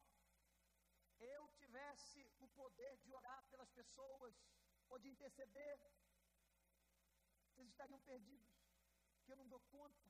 eu 1.18 1.48
tivesse 1.56 2.24
o 2.38 2.46
poder 2.50 2.96
de 2.98 3.12
orar 3.12 3.42
pelas 3.50 3.70
pessoas, 3.72 4.32
ou 4.88 4.96
de 5.00 5.08
interceder, 5.08 5.80
vocês 7.48 7.68
estariam 7.68 7.98
perdidos, 8.02 8.48
que 9.24 9.32
eu 9.32 9.36
não 9.36 9.48
dou 9.48 9.60
conta 9.72 10.06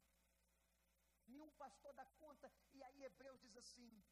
nenhum 1.29 1.51
pastor 1.53 1.93
dá 1.95 2.07
conta. 2.19 2.53
E 2.73 2.83
aí 2.83 3.05
Hebreus 3.05 3.41
diz 3.41 3.57
assim: 3.57 4.03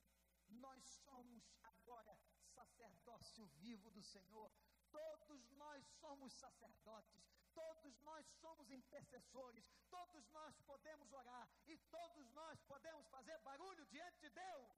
Nós 0.49 0.85
somos 1.05 1.43
agora 1.63 2.19
sacerdócio 2.55 3.47
vivo 3.63 3.91
do 3.91 4.03
Senhor. 4.03 4.51
Todos 4.91 5.51
nós 5.53 5.85
somos 6.01 6.33
sacerdotes, 6.35 7.23
todos 7.53 8.01
nós 8.03 8.25
somos 8.41 8.71
intercessores, 8.71 9.65
todos 9.91 10.29
nós 10.31 10.57
podemos 10.61 11.13
orar 11.13 11.49
e 11.67 11.77
todos 11.97 12.31
nós 12.31 12.61
podemos 12.63 13.07
fazer 13.09 13.39
barulho 13.39 13.85
diante 13.87 14.21
de 14.21 14.31
Deus. 14.31 14.73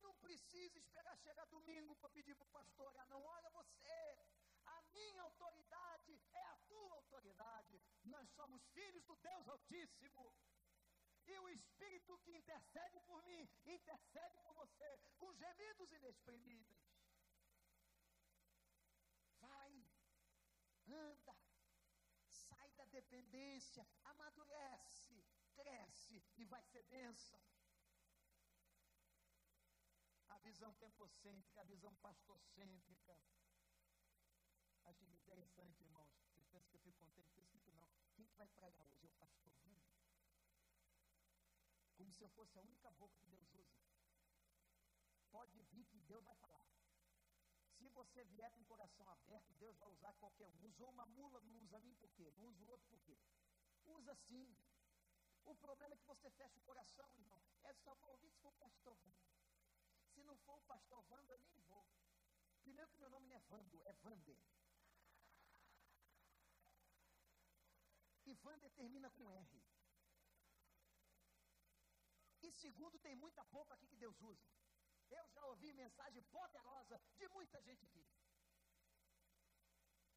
Não 0.00 0.14
precisa 0.14 0.78
esperar 0.78 1.16
chegar 1.18 1.46
domingo 1.46 1.96
para 1.96 2.10
pedir 2.10 2.36
para 2.36 2.44
o 2.44 2.50
pastor 2.50 2.86
orar, 2.86 3.08
não. 3.08 3.22
Olha 3.22 3.50
você, 3.50 4.18
a 4.66 4.82
minha 4.82 5.22
autoridade 5.22 5.63
Nós 8.04 8.28
somos 8.30 8.62
filhos 8.68 9.04
do 9.04 9.16
Deus 9.16 9.48
Altíssimo. 9.48 10.32
E 11.26 11.38
o 11.38 11.48
Espírito 11.48 12.18
que 12.18 12.36
intercede 12.36 13.00
por 13.00 13.22
mim, 13.24 13.48
intercede 13.64 14.38
por 14.42 14.52
você, 14.54 14.98
com 15.18 15.32
gemidos 15.34 15.90
inexprimíveis. 15.92 16.84
Vai, 19.40 19.86
anda, 20.86 21.36
sai 22.26 22.70
da 22.72 22.84
dependência, 22.86 23.86
amadurece, 24.04 25.24
cresce 25.54 26.22
e 26.36 26.44
vai 26.44 26.62
ser 26.64 26.82
bênção. 26.84 27.40
A 30.28 30.38
visão 30.38 30.74
templocêntrica, 30.74 31.60
a 31.62 31.64
visão 31.64 31.94
pastorcêntrica, 31.96 33.18
Acho 34.86 35.06
interessante, 35.06 35.82
irmãos. 35.82 36.23
Pensam 36.54 36.70
que 36.70 36.76
eu 36.76 36.80
fico 36.82 36.98
contente 36.98 37.32
com 37.32 37.42
isso? 37.42 37.72
Não. 37.72 37.90
Quem 38.14 38.26
que 38.26 38.36
vai 38.36 38.46
pregar 38.46 38.70
hoje? 38.86 39.04
É 39.04 39.08
o 39.08 39.12
pastor 39.18 39.52
Bruno. 39.54 39.82
Como 41.96 42.12
se 42.12 42.22
eu 42.22 42.28
fosse 42.28 42.56
a 42.56 42.62
única 42.62 42.92
boca 42.92 43.16
que 43.18 43.26
Deus 43.26 43.52
usa. 43.52 43.74
Pode 45.32 45.60
vir 45.64 45.84
que 45.86 45.98
Deus 45.98 46.22
vai 46.22 46.36
falar. 46.36 46.64
Se 47.76 47.88
você 47.88 48.24
vier 48.26 48.52
com 48.52 48.60
o 48.60 48.66
coração 48.66 49.10
aberto, 49.10 49.52
Deus 49.54 49.76
vai 49.78 49.88
usar 49.88 50.12
qualquer 50.14 50.46
um. 50.46 50.64
Usou 50.64 50.90
uma 50.90 51.06
mula, 51.06 51.40
não 51.40 51.58
usa 51.58 51.80
mim 51.80 51.94
por 51.94 52.12
quê? 52.12 52.32
Não 52.36 52.46
usa 52.46 52.62
o 52.62 52.68
outro 52.68 52.86
por 52.86 53.00
quê? 53.00 53.18
Usa 53.86 54.14
sim. 54.14 54.56
O 55.44 55.56
problema 55.56 55.94
é 55.94 55.98
que 55.98 56.06
você 56.06 56.30
fecha 56.30 56.56
o 56.60 56.62
coração, 56.62 57.12
irmão. 57.16 57.42
É 57.64 57.72
só 57.74 57.96
vou 57.96 58.12
ouvir 58.12 58.30
se 58.30 58.38
for 58.38 58.50
o 58.50 58.60
pastor 58.62 58.96
Wanda. 59.04 59.34
Se 60.12 60.22
não 60.22 60.36
for 60.38 60.58
o 60.58 60.62
pastor 60.62 61.04
Wanda, 61.10 61.32
eu 61.32 61.40
nem 61.40 61.58
vou. 61.62 61.84
Primeiro 62.62 62.88
que 62.92 62.98
meu 62.98 63.10
nome 63.10 63.26
não 63.26 63.34
é 63.34 63.40
Vando, 63.40 63.82
é 63.86 63.92
Vander. 63.94 64.38
Vander 68.34 68.70
termina 68.72 69.10
com 69.10 69.30
R. 69.30 69.62
E 72.42 72.52
segundo, 72.52 72.98
tem 72.98 73.14
muita 73.16 73.44
pouca 73.46 73.74
aqui 73.74 73.86
que 73.86 73.96
Deus 73.96 74.20
usa. 74.20 74.46
Eu 75.10 75.28
já 75.30 75.44
ouvi 75.46 75.72
mensagem 75.72 76.22
poderosa 76.24 77.00
de 77.16 77.28
muita 77.28 77.60
gente 77.62 77.84
aqui. 77.86 78.06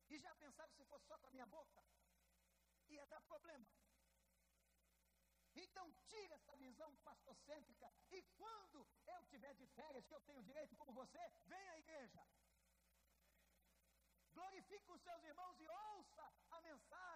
E 0.09 0.20
já 0.20 0.34
pensaram 0.36 0.72
se 0.74 0.86
fosse 0.86 1.05
só 1.05 1.18
com 1.20 1.28
a 1.28 1.32
minha 1.32 1.45
boca? 1.45 1.84
Ia 2.89 3.05
dar 3.05 3.22
problema. 3.22 3.68
Então 5.55 5.91
tira 6.07 6.36
essa 6.36 6.55
visão 6.55 6.95
pastocêntrica 6.97 7.91
e 8.11 8.22
quando 8.38 8.88
eu 9.07 9.26
tiver 9.26 9.53
de 9.55 9.65
férias, 9.68 10.05
que 10.05 10.13
eu 10.13 10.22
tenho 10.22 10.43
direito 10.43 10.76
como 10.76 10.91
você, 10.91 11.20
vem 11.45 11.70
à 11.70 11.78
igreja. 11.80 12.24
Glorifique 14.34 14.91
os 14.91 15.01
seus 15.01 15.24
irmãos 15.24 15.59
e 15.59 15.68
ouça 15.68 16.32
a 16.51 16.61
mensagem 16.61 17.07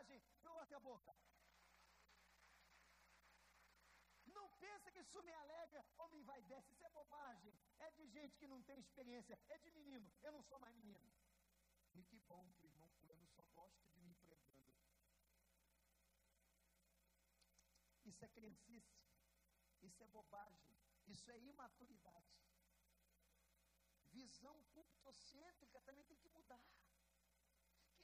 pela 0.41 0.59
outra 0.59 0.79
boca. 0.79 1.15
Não 4.25 4.49
pensa 4.57 4.91
que 4.91 4.99
isso 4.99 5.21
me 5.23 5.33
alegra 5.33 5.85
ou 5.97 6.09
me 6.09 6.19
envaidece, 6.19 6.71
isso 6.71 6.85
é 6.85 6.89
bobagem. 6.89 7.53
É 7.79 7.91
de 7.91 8.07
gente 8.07 8.37
que 8.37 8.47
não 8.47 8.61
tem 8.63 8.79
experiência, 8.79 9.39
é 9.49 9.57
de 9.57 9.71
menino. 9.71 10.11
Eu 10.21 10.31
não 10.31 10.41
sou 10.43 10.59
mais 10.59 10.75
menino. 10.77 11.11
E 11.93 12.03
que 12.03 12.19
bom 12.21 12.49
que 12.53 12.65
o 12.65 12.69
irmão 12.69 12.89
fulano 12.99 13.27
só 13.27 13.43
gosta 13.53 13.85
de 13.89 13.99
mim 13.99 14.15
pregando. 14.21 14.71
Isso 18.05 18.23
é 18.25 18.29
criancice. 18.29 18.97
Isso 19.81 20.03
é 20.03 20.07
bobagem. 20.07 20.75
Isso 21.07 21.29
é 21.31 21.37
imaturidade. 21.39 22.39
Visão 24.11 24.63
cultocêntrica 24.73 25.81
também 25.81 26.05
tem 26.05 26.17
que 26.17 26.29
mudar 26.29 26.61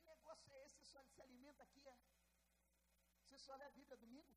negócio 0.07 0.51
é 0.53 0.65
esse? 0.65 0.83
Só 0.85 1.03
se 1.03 1.21
alimenta 1.21 1.63
aqui, 1.63 1.87
é? 1.87 1.97
Você 3.27 3.37
só 3.39 3.55
lê 3.57 3.65
a 3.65 3.69
Bíblia 3.69 3.97
domingo? 3.97 4.33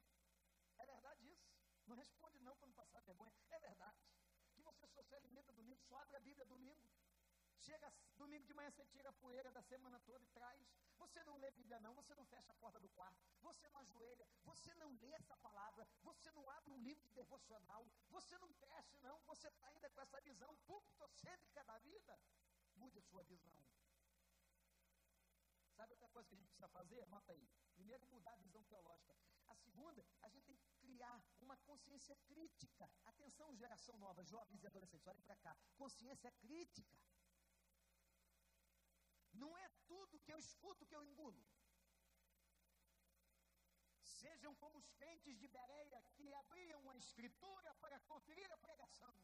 É 0.76 0.84
verdade 0.84 1.24
isso? 1.30 1.48
Não 1.86 1.94
responde 1.94 2.40
não 2.40 2.56
para 2.56 2.66
não 2.66 2.74
passar 2.74 3.00
vergonha. 3.02 3.32
É 3.50 3.58
verdade. 3.60 4.02
Que 4.52 4.62
você 4.62 4.86
só 4.88 5.02
se 5.02 5.14
alimenta 5.14 5.52
domingo, 5.52 5.80
só 5.82 5.96
abre 5.98 6.16
a 6.16 6.20
Bíblia 6.20 6.44
domingo. 6.44 6.90
Chega 7.60 7.92
domingo 8.16 8.44
de 8.44 8.54
manhã, 8.54 8.70
você 8.70 8.84
tira 8.86 9.10
a 9.10 9.12
poeira 9.12 9.52
da 9.52 9.62
semana 9.62 10.00
toda 10.00 10.24
e 10.24 10.28
traz. 10.28 10.66
Você 10.98 11.22
não 11.22 11.36
lê 11.36 11.50
Bíblia, 11.52 11.78
não, 11.80 11.94
você 11.94 12.14
não 12.14 12.26
fecha 12.26 12.50
a 12.52 12.54
porta 12.56 12.80
do 12.80 12.88
quarto, 12.88 13.18
você 13.40 13.68
não 13.68 13.78
ajoelha, 13.80 14.26
você 14.42 14.74
não 14.74 14.90
lê 14.96 15.12
essa 15.12 15.36
palavra, 15.36 15.86
você 16.02 16.30
não 16.32 16.48
abre 16.50 16.72
um 16.72 16.78
livro 16.78 17.02
de 17.04 17.14
devocional, 17.14 17.86
você 18.08 18.36
não 18.38 18.52
cresce, 18.54 18.98
não, 18.98 19.20
você 19.20 19.48
está 19.48 19.68
ainda 19.68 19.88
com 19.90 20.00
essa 20.00 20.20
visão 20.20 20.54
púlpitocêntrica 20.66 21.62
da 21.64 21.78
vida. 21.78 22.18
Mude 22.76 22.98
a 22.98 23.02
sua 23.02 23.22
visão. 23.22 23.62
Sabe 25.80 25.94
outra 25.94 26.10
coisa 26.10 26.28
que 26.28 26.34
a 26.34 26.38
gente 26.38 26.48
precisa 26.48 26.68
fazer? 26.68 27.00
Anota 27.04 27.32
aí. 27.32 27.44
Primeiro, 27.74 28.06
mudar 28.08 28.34
a 28.34 28.42
visão 28.46 28.62
teológica. 28.64 29.14
A 29.48 29.54
segunda, 29.54 30.04
a 30.20 30.28
gente 30.28 30.44
tem 30.44 30.56
que 30.58 30.68
criar 30.82 31.16
uma 31.40 31.56
consciência 31.68 32.14
crítica. 32.30 32.86
Atenção, 33.06 33.56
geração 33.56 33.96
nova, 33.96 34.22
jovens 34.22 34.62
e 34.62 34.66
adolescentes, 34.66 35.06
olhem 35.06 35.22
para 35.22 35.36
cá. 35.36 35.56
Consciência 35.78 36.30
crítica. 36.32 36.98
Não 39.32 39.56
é 39.56 39.70
tudo 39.86 40.20
que 40.20 40.34
eu 40.34 40.38
escuto 40.38 40.84
que 40.84 40.94
eu 40.94 41.02
engulo. 41.02 41.42
Sejam 44.02 44.54
como 44.56 44.76
os 44.76 44.90
crentes 45.00 45.38
de 45.38 45.48
Bereia 45.48 46.02
que 46.14 46.30
abriam 46.42 46.90
a 46.90 46.96
escritura 46.98 47.74
para 47.76 47.98
conferir 48.00 48.52
a 48.52 48.58
pregação. 48.58 49.14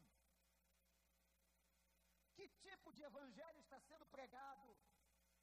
Que 2.33 2.49
tipo 2.49 2.91
de 2.93 3.03
evangelho 3.03 3.59
está 3.59 3.79
sendo 3.79 4.07
pregado? 4.07 4.75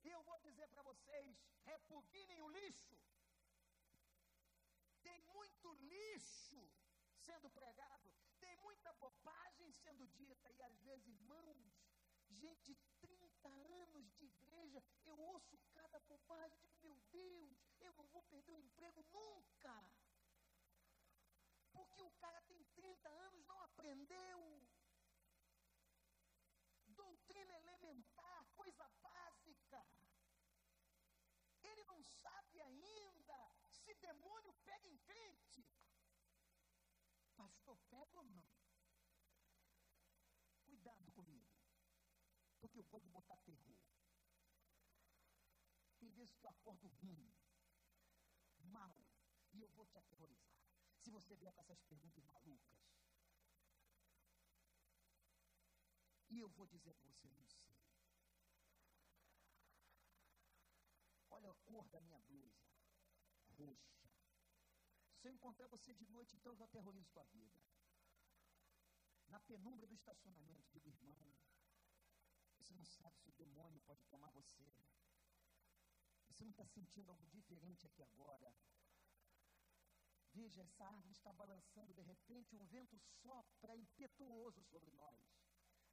E 0.05 0.11
eu 0.11 0.23
vou 0.23 0.39
dizer 0.39 0.69
para 0.69 0.83
vocês: 0.83 1.37
repugnem 1.65 2.43
o 2.43 2.49
lixo. 2.49 2.97
Tem 5.03 5.21
muito 5.37 5.73
lixo 5.75 6.63
sendo 7.27 7.51
pregado, 7.51 8.13
tem 8.39 8.57
muita 8.59 8.93
bobagem 8.95 9.73
sendo 9.73 10.07
dita, 10.09 10.51
e 10.53 10.63
às 10.63 10.79
vezes, 10.81 11.07
irmãos, 11.09 11.73
gente 12.29 12.75
30 13.01 13.49
anos 13.49 14.11
de 14.17 14.27
igreja, 14.27 14.83
eu 15.05 15.19
ouço 15.19 15.59
cada 15.75 15.99
bobagem, 16.01 16.59
digo, 16.61 16.77
meu 16.83 16.97
Deus, 17.13 17.53
eu 17.81 17.93
não 17.95 18.07
vou 18.09 18.23
perder 18.25 18.53
o 18.53 18.61
emprego 18.61 19.03
nunca. 19.13 19.75
Porque 21.73 22.03
o 22.03 22.11
cara 22.13 22.41
tem 22.43 22.63
30 22.77 23.09
anos, 23.09 23.47
não 23.47 23.61
aprendeu. 23.63 24.63
Doutrina 26.87 27.55
elementar, 27.57 28.47
coisa 28.55 28.89
básica. 29.03 29.85
Ele 31.63 31.85
não 31.85 31.94
sabe 32.05 32.61
ainda 32.61 33.57
se 33.69 33.95
demônio 33.95 34.53
pega 34.65 34.87
em 34.87 34.99
crente. 34.99 35.67
Pastor, 37.37 37.79
pega 37.91 38.19
ou 38.19 38.25
não? 38.25 38.45
Cuidado 40.65 41.11
comigo 41.13 41.55
porque 42.65 42.79
eu 42.79 42.85
vou 42.85 42.99
te 42.99 43.09
botar 43.11 43.37
terror. 43.45 43.77
Tem 45.99 46.11
vezes 46.13 46.35
que 46.35 46.47
eu 46.47 46.51
acordo 46.51 46.89
ruim, 46.89 47.31
mal, 48.65 48.97
e 49.53 49.61
eu 49.61 49.69
vou 49.73 49.87
te 49.87 49.99
aterrorizar. 49.99 50.57
Se 50.99 51.11
você 51.11 51.37
vier 51.37 51.53
com 51.53 51.61
essas 51.61 51.83
perguntas 51.83 52.25
malucas, 52.27 52.81
e 56.31 56.39
eu 56.39 56.49
vou 56.49 56.67
dizer 56.67 56.95
para 56.95 57.09
você, 57.09 57.29
não 57.29 57.45
sei. 57.45 57.94
Olha 61.37 61.51
a 61.51 61.55
cor 61.71 61.89
da 61.89 62.01
minha 62.01 62.19
blusa, 62.21 62.65
roxa. 63.59 64.09
Se 65.19 65.27
eu 65.29 65.33
encontrar 65.33 65.67
você 65.69 65.93
de 65.93 66.07
noite, 66.07 66.37
então 66.37 66.53
eu 66.53 66.57
já 66.57 66.65
aterrorizo 66.65 67.11
sua 67.11 67.25
vida. 67.25 67.59
Na 69.27 69.41
penumbra 69.41 69.87
do 69.87 69.95
estacionamento, 69.95 70.71
digo, 70.71 70.89
irmão, 70.89 71.35
você 72.59 72.73
não 72.75 72.85
sabe 72.85 73.19
se 73.19 73.31
o 73.31 73.33
demônio 73.33 73.81
pode 73.81 74.05
tomar 74.07 74.31
você. 74.31 74.73
Você 76.29 76.45
não 76.45 76.53
está 76.53 76.67
sentindo 76.67 77.11
algo 77.11 77.27
diferente 77.29 77.87
aqui 77.87 78.03
agora. 78.03 78.55
Veja, 80.33 80.63
essa 80.63 80.85
árvore 80.85 81.13
está 81.13 81.33
balançando, 81.33 81.95
de 81.95 82.03
repente 82.03 82.55
um 82.55 82.65
vento 82.67 82.97
sopra 83.23 83.77
impetuoso 83.77 84.63
sobre 84.63 84.93
nós. 84.93 85.21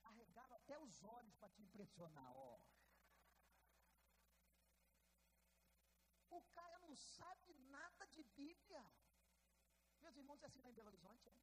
Arregala 0.03 0.55
até 0.55 0.77
os 0.79 1.03
olhos 1.03 1.35
para 1.35 1.49
te 1.49 1.61
impressionar, 1.63 2.35
ó. 2.35 2.59
O 6.37 6.41
cara 6.57 6.79
não 6.79 6.95
sabe 6.95 7.53
nada 7.77 8.07
de 8.07 8.23
Bíblia. 8.23 8.83
Meus 10.01 10.15
irmãos, 10.15 10.41
é 10.43 10.45
assim 10.47 10.61
lá 10.61 10.69
em 10.69 10.73
Belo 10.73 10.87
Horizonte, 10.87 11.27
é? 11.29 11.35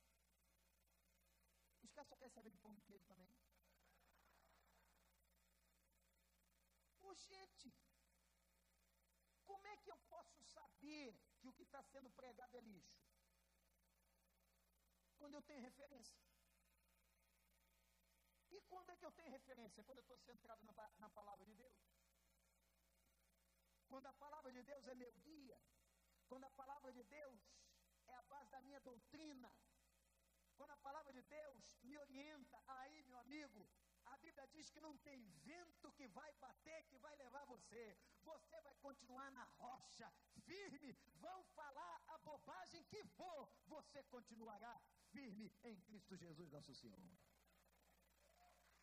Os 1.82 1.92
caras 1.92 2.08
só 2.08 2.16
querem 2.16 2.32
saber 2.32 2.50
de 2.50 2.58
pão 2.58 2.74
de 2.74 2.82
queijo 2.82 3.04
também. 3.06 3.30
Ô, 7.00 7.14
gente, 7.14 7.72
como 9.44 9.66
é 9.66 9.76
que 9.76 9.90
eu 9.90 9.98
posso 10.14 10.42
saber 10.44 11.18
que 11.38 11.48
o 11.48 11.52
que 11.52 11.62
está 11.62 11.82
sendo 11.82 12.10
pregado 12.10 12.56
é 12.56 12.60
lixo? 12.60 13.06
Quando 15.18 15.34
eu 15.34 15.42
tenho 15.42 15.60
referência. 15.60 16.18
E 18.50 18.60
quando 18.62 18.90
é 18.90 18.96
que 18.96 19.04
eu 19.04 19.12
tenho 19.12 19.30
referência? 19.30 19.84
Quando 19.84 19.98
eu 19.98 20.02
estou 20.02 20.16
centrado 20.18 20.64
na, 20.64 20.90
na 20.98 21.10
palavra 21.10 21.44
de 21.44 21.54
Deus. 21.54 21.76
Quando 23.98 24.10
a 24.14 24.24
palavra 24.24 24.52
de 24.52 24.62
Deus 24.62 24.86
é 24.86 24.94
meu 24.94 25.12
guia. 25.24 25.58
Quando 26.28 26.44
a 26.44 26.50
palavra 26.50 26.92
de 26.92 27.02
Deus 27.02 27.40
é 28.06 28.14
a 28.14 28.22
base 28.32 28.48
da 28.52 28.60
minha 28.60 28.78
doutrina. 28.78 29.50
Quando 30.56 30.70
a 30.70 30.76
palavra 30.76 31.12
de 31.12 31.22
Deus 31.22 31.76
me 31.82 31.98
orienta, 31.98 32.62
aí, 32.68 33.02
meu 33.02 33.18
amigo, 33.18 33.68
a 34.04 34.16
Bíblia 34.18 34.46
diz 34.52 34.70
que 34.70 34.80
não 34.80 34.96
tem 34.98 35.26
vento 35.48 35.90
que 35.94 36.06
vai 36.18 36.32
bater, 36.34 36.84
que 36.84 36.96
vai 36.98 37.16
levar 37.16 37.44
você. 37.46 37.98
Você 38.22 38.60
vai 38.60 38.76
continuar 38.76 39.32
na 39.32 39.42
rocha, 39.62 40.08
firme. 40.44 40.96
Vão 41.16 41.42
falar 41.56 42.00
a 42.06 42.18
bobagem 42.18 42.84
que 42.84 43.02
for, 43.16 43.50
você 43.66 44.00
continuará 44.04 44.80
firme 45.10 45.52
em 45.64 45.80
Cristo 45.80 46.14
Jesus, 46.14 46.52
nosso 46.52 46.72
Senhor. 46.72 47.18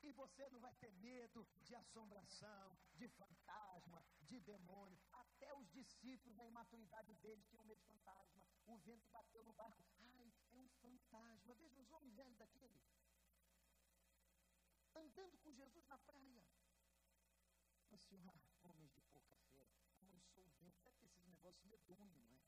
E 0.05 0.11
você 0.13 0.47
não 0.49 0.59
vai 0.59 0.73
ter 0.75 0.91
medo 0.93 1.47
de 1.63 1.75
assombração, 1.75 2.77
de 2.93 3.07
fantasma, 3.09 4.05
de 4.21 4.39
demônio. 4.39 4.99
Até 5.11 5.53
os 5.55 5.67
discípulos, 5.71 6.37
na 6.37 6.45
imaturidade 6.45 7.13
deles, 7.15 7.45
tinham 7.47 7.65
medo 7.65 7.81
de 7.81 7.87
fantasma. 7.87 8.45
O 8.65 8.77
vento 8.77 9.09
bateu 9.11 9.43
no 9.43 9.53
barco. 9.53 9.83
Ai, 9.99 10.31
é 10.53 10.57
um 10.57 10.69
fantasma. 10.81 11.53
Veja 11.57 11.81
os 11.81 11.91
homens 11.91 12.15
velhos 12.15 12.37
daquele 12.37 12.79
andando 14.95 15.37
com 15.39 15.53
Jesus 15.53 15.85
na 15.87 15.97
praia. 15.97 16.43
Assim, 17.91 18.21
ah, 18.27 18.39
homens 18.63 18.91
de 18.93 19.01
pouca 19.01 19.35
fé, 19.51 19.67
sou 20.33 20.43
vento, 20.59 20.81
deve 20.83 20.97
ter 20.97 21.07
sido 21.07 21.27
um 21.27 21.29
negócio 21.29 21.67
medonho, 21.67 22.13
não 22.15 22.27
é? 22.27 22.39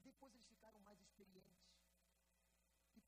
Depois 0.00 0.34
eles 0.34 0.46
ficaram 0.46 0.80
mais 0.80 1.00
experientes 1.00 1.87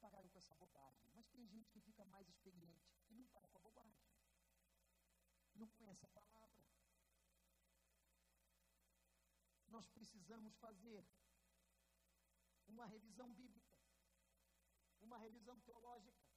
pararam 0.00 0.28
com 0.28 0.38
essa 0.38 0.54
bobagem. 0.54 1.08
Mas 1.12 1.28
tem 1.28 1.46
gente 1.46 1.70
que 1.70 1.80
fica 1.80 2.04
mais 2.06 2.28
experiente 2.28 2.90
e 3.08 3.14
não 3.14 3.26
para 3.28 3.48
com 3.48 3.58
a 3.58 3.60
bobagem. 3.60 4.02
Não 5.54 5.68
conhece 5.68 6.04
a 6.04 6.08
palavra. 6.08 6.64
Nós 9.68 9.86
precisamos 9.88 10.56
fazer 10.56 11.06
uma 12.66 12.86
revisão 12.86 13.32
bíblica, 13.34 13.78
uma 15.00 15.18
revisão 15.18 15.60
teológica 15.60 16.30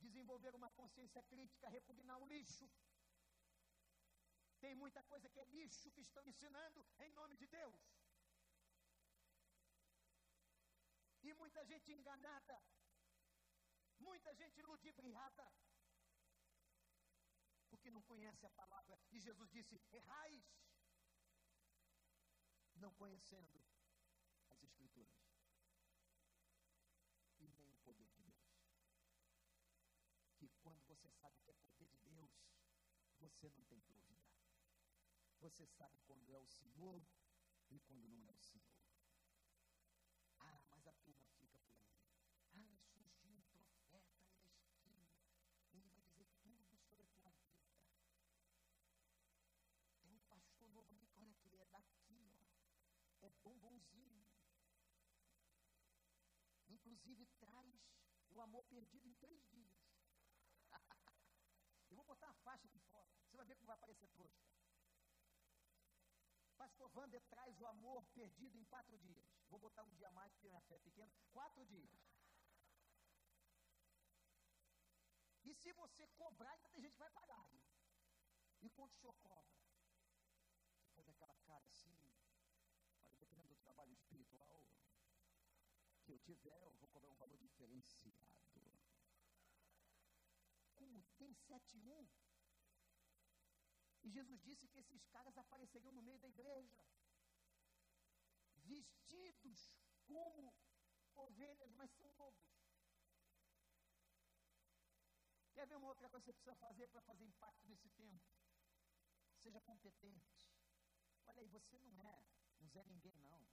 desenvolver 0.00 0.54
uma 0.54 0.70
consciência 0.70 1.22
crítica, 1.24 1.68
repugnar 1.68 2.18
o 2.18 2.26
lixo. 2.26 2.68
Tem 4.58 4.74
muita 4.74 5.02
coisa 5.04 5.28
que 5.28 5.40
é 5.40 5.44
lixo 5.44 5.90
que 5.92 6.00
estão 6.00 6.26
ensinando 6.26 6.86
em 6.98 7.12
nome 7.12 7.36
de 7.36 7.46
Deus. 7.46 7.99
E 11.22 11.32
muita 11.34 11.64
gente 11.64 11.92
enganada, 11.92 12.62
muita 13.98 14.34
gente 14.34 14.62
ludibriada, 14.62 15.52
porque 17.68 17.90
não 17.90 18.02
conhece 18.02 18.46
a 18.46 18.50
palavra. 18.50 18.98
E 19.10 19.20
Jesus 19.20 19.50
disse: 19.50 19.80
errais, 19.92 20.44
não 22.76 22.92
conhecendo 22.94 23.62
as 24.50 24.62
Escrituras. 24.62 25.30
você 30.90 31.08
sabe 31.08 31.38
que 31.44 31.50
é 31.50 31.54
poder 31.54 31.86
de 31.86 31.98
Deus, 32.00 32.30
você 33.20 33.48
não 33.48 33.62
tem 33.64 33.78
dúvida. 33.80 34.20
Você 35.38 35.64
sabe 35.66 35.98
quando 36.00 36.34
é 36.34 36.38
o 36.38 36.46
Senhor 36.46 37.00
e 37.70 37.78
quando 37.80 38.08
não 38.08 38.26
é 38.26 38.32
o 38.32 38.40
Senhor. 38.40 38.76
Ah, 40.40 40.60
mas 40.68 40.86
a 40.86 40.92
turma 40.94 41.30
fica 41.38 41.58
por 41.60 41.76
aí. 41.78 41.94
Ah, 42.52 42.76
surgiu 42.92 43.30
um 43.30 43.42
profeta 43.52 44.20
aí 44.20 44.42
na 44.42 44.58
esquina. 44.58 45.08
Ele 45.72 45.88
vai 45.90 46.02
dizer 46.02 46.26
tudo 46.42 46.76
sobre 46.76 47.06
a 47.06 47.12
tua 47.20 47.32
vida. 47.32 47.70
Tem 50.02 50.12
um 50.12 50.20
pastor 50.28 50.68
novo 50.70 50.92
ali, 50.92 51.08
olha 51.14 51.34
que 51.36 51.48
ele 51.48 51.62
é 51.62 51.66
daqui, 51.66 52.28
ó. 52.34 53.26
É 53.26 53.30
bombonzinho. 53.50 54.24
Inclusive, 56.68 57.26
traz 57.38 57.74
o 58.30 58.40
amor 58.40 58.64
perdido 58.64 59.08
em 59.08 59.14
três 59.14 59.44
dias. 59.48 59.76
Eu 61.90 61.96
vou 61.96 62.04
botar 62.04 62.26
uma 62.26 62.34
faixa 62.46 62.66
aqui 62.66 62.78
fora. 62.90 63.10
Você 63.26 63.36
vai 63.36 63.46
ver 63.46 63.56
como 63.56 63.66
vai 63.66 63.76
aparecer 63.76 64.08
trouxa. 64.08 64.46
Pastor 66.56 66.90
Wander 66.94 67.22
traz 67.28 67.58
o 67.58 67.66
amor 67.66 68.04
perdido 68.14 68.56
em 68.58 68.64
quatro 68.64 68.98
dias. 68.98 69.26
Vou 69.48 69.58
botar 69.58 69.82
um 69.82 69.94
dia 69.94 70.08
a 70.08 70.12
mais, 70.12 70.32
porque 70.32 70.48
minha 70.48 70.60
fé 70.60 70.76
é 70.76 70.78
pequena. 70.78 71.12
Quatro 71.32 71.64
dias. 71.66 71.90
E 75.42 75.54
se 75.54 75.72
você 75.72 76.06
cobrar, 76.08 76.52
ainda 76.52 76.68
tem 76.68 76.82
gente 76.82 76.92
que 76.92 76.98
vai 76.98 77.10
pagar. 77.10 77.44
Hein? 77.52 77.62
E 78.62 78.70
quanto 78.70 78.92
o 78.92 78.98
senhor 78.98 79.14
cobra? 79.14 79.58
Você 80.84 81.02
faz 81.02 81.08
aquela 81.08 81.34
cara 81.34 81.66
assim, 81.66 81.90
olha, 81.96 82.20
dependendo 83.18 83.48
do 83.48 83.56
trabalho 83.56 83.92
espiritual 83.92 84.66
que 86.04 86.12
eu 86.12 86.19
tiver, 86.34 86.62
eu 86.62 86.72
vou 86.78 86.88
cobrar 86.88 87.10
um 87.10 87.16
valor 87.16 87.38
diferenciado. 87.38 88.14
Como 90.76 91.02
tem 91.18 91.32
7-1? 91.34 92.08
E 94.02 94.10
Jesus 94.10 94.40
disse 94.42 94.68
que 94.68 94.78
esses 94.78 95.04
caras 95.06 95.36
apareceriam 95.36 95.92
no 95.92 96.02
meio 96.02 96.18
da 96.18 96.28
igreja, 96.28 96.82
vestidos 98.56 99.70
como 100.06 100.54
ovelhas, 101.16 101.72
mas 101.72 101.90
são 101.92 102.10
lobos. 102.16 102.48
Quer 105.52 105.66
ver 105.66 105.76
uma 105.76 105.88
outra 105.88 106.08
coisa 106.08 106.24
que 106.24 106.30
você 106.30 106.32
precisa 106.32 106.54
fazer 106.56 106.86
para 106.88 107.02
fazer 107.02 107.24
impacto 107.24 107.68
nesse 107.68 107.90
tempo? 107.90 108.24
Seja 109.36 109.60
competente. 109.60 110.50
Olha 111.26 111.40
aí, 111.40 111.48
você 111.48 111.78
não 111.78 112.02
é, 112.02 112.24
não 112.60 112.80
é 112.80 112.84
ninguém 112.84 113.16
não. 113.18 113.46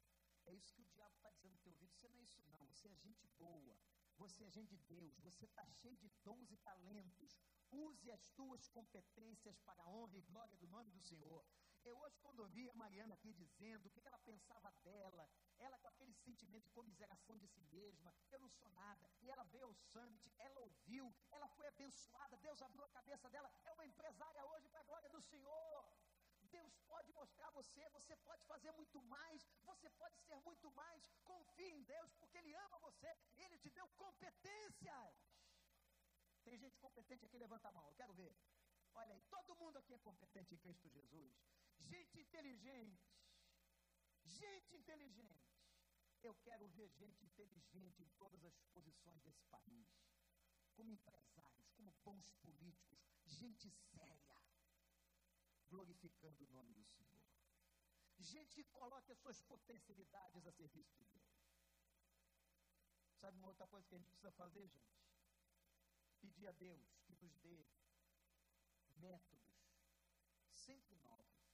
É 0.47 0.53
isso 0.53 0.73
que 0.73 0.81
o 0.81 0.85
diabo 0.85 1.15
está 1.15 1.29
dizendo 1.29 1.53
no 1.53 1.59
teu 1.59 1.71
ouvido. 1.73 1.93
Você 1.93 2.07
não 2.09 2.19
é 2.19 2.23
isso 2.23 2.41
não, 2.47 2.65
você 2.65 2.87
é 2.87 2.95
gente 2.95 3.27
boa. 3.37 3.77
Você 4.17 4.43
é 4.45 4.49
gente 4.49 4.75
de 4.75 4.83
Deus, 4.85 5.19
você 5.19 5.45
está 5.45 5.63
cheio 5.65 5.95
de 5.97 6.09
dons 6.23 6.49
e 6.51 6.57
talentos. 6.57 7.37
Use 7.69 8.09
as 8.11 8.29
tuas 8.29 8.67
competências 8.69 9.59
para 9.59 9.83
a 9.83 9.89
honra 9.89 10.17
e 10.17 10.21
glória 10.21 10.55
do 10.55 10.67
nome 10.67 10.89
do 10.89 11.01
Senhor. 11.01 11.45
Eu 11.83 11.97
hoje, 11.99 12.17
quando 12.19 12.39
ouvi 12.39 12.69
a 12.69 12.73
Mariana 12.73 13.13
aqui 13.13 13.31
dizendo 13.33 13.85
o 13.85 13.89
que 13.91 14.01
ela 14.07 14.17
pensava 14.19 14.71
dela, 14.83 15.29
ela 15.59 15.77
com 15.77 15.87
aquele 15.87 16.13
sentimento 16.13 16.63
de 16.63 16.71
comiseração 16.71 17.37
de 17.37 17.47
si 17.47 17.61
mesma, 17.65 18.13
eu 18.31 18.39
não 18.39 18.49
sou 18.49 18.67
nada, 18.69 19.09
e 19.21 19.29
ela 19.29 19.43
veio 19.43 19.65
ao 19.65 19.73
summit, 19.73 20.33
ela 20.37 20.59
ouviu, 20.61 21.13
ela 21.31 21.47
foi 21.49 21.67
abençoada, 21.67 22.35
Deus 22.37 22.61
abriu 22.61 22.83
a 22.83 22.89
cabeça 22.89 23.29
dela, 23.29 23.51
é 23.63 23.71
uma 23.71 23.85
empresária 23.85 24.45
hoje 24.47 24.67
para 24.69 24.81
a 24.81 24.83
glória 24.83 25.09
do 25.09 25.21
Senhor. 25.21 25.76
Deus 26.57 26.73
pode 26.91 27.11
mostrar 27.13 27.49
você, 27.51 27.87
você 27.97 28.15
pode 28.27 28.43
fazer 28.51 28.71
muito 28.71 28.99
mais, 29.03 29.47
você 29.63 29.89
pode 30.01 30.17
ser 30.27 30.37
muito 30.47 30.69
mais. 30.71 31.01
Confie 31.23 31.71
em 31.77 31.83
Deus, 31.83 32.13
porque 32.19 32.37
Ele 32.37 32.53
ama 32.65 32.79
você, 32.79 33.09
Ele 33.37 33.57
te 33.63 33.69
deu 33.69 33.87
competências. 34.03 35.15
Tem 36.43 36.57
gente 36.57 36.77
competente 36.85 37.25
aqui, 37.25 37.37
levanta 37.37 37.67
a 37.67 37.71
mão, 37.71 37.85
eu 37.87 37.93
quero 38.01 38.13
ver. 38.13 38.33
Olha 38.93 39.13
aí, 39.13 39.21
todo 39.35 39.55
mundo 39.55 39.77
aqui 39.77 39.93
é 39.93 39.99
competente 39.99 40.55
em 40.55 40.57
Cristo 40.57 40.89
Jesus. 40.89 41.35
Gente 41.79 42.19
inteligente. 42.19 43.07
Gente 44.23 44.75
inteligente. 44.75 45.47
Eu 46.23 46.33
quero 46.35 46.67
ver 46.69 46.89
gente 46.89 47.23
inteligente 47.25 48.01
em 48.01 48.09
todas 48.17 48.43
as 48.43 48.57
posições 48.73 49.21
desse 49.21 49.43
país. 49.45 49.87
Como 50.75 50.91
empresários, 50.91 51.69
como 51.75 51.91
bons 52.03 52.29
políticos, 52.41 52.99
gente 53.25 53.69
séria, 53.69 54.26
glorificando 55.69 56.43
o 56.45 56.47
nome 56.47 56.73
do 56.73 56.83
Senhor. 56.85 57.23
Gente 58.17 58.55
que 58.55 58.63
coloque 58.65 59.11
as 59.11 59.19
suas 59.19 59.41
potencialidades 59.41 60.47
a 60.47 60.51
serviço 60.51 60.95
de 60.97 61.05
Deus. 61.05 61.27
Sabe 63.19 63.37
uma 63.37 63.47
outra 63.47 63.67
coisa 63.67 63.87
que 63.87 63.95
a 63.95 63.97
gente 63.97 64.09
precisa 64.09 64.31
fazer, 64.31 64.67
gente? 64.67 64.97
Pedir 66.19 66.47
a 66.47 66.51
Deus 66.51 66.99
que 67.05 67.15
nos 67.15 67.35
dê 67.37 67.65
métodos 68.97 69.47
sempre 70.67 70.95
novos. 70.97 71.47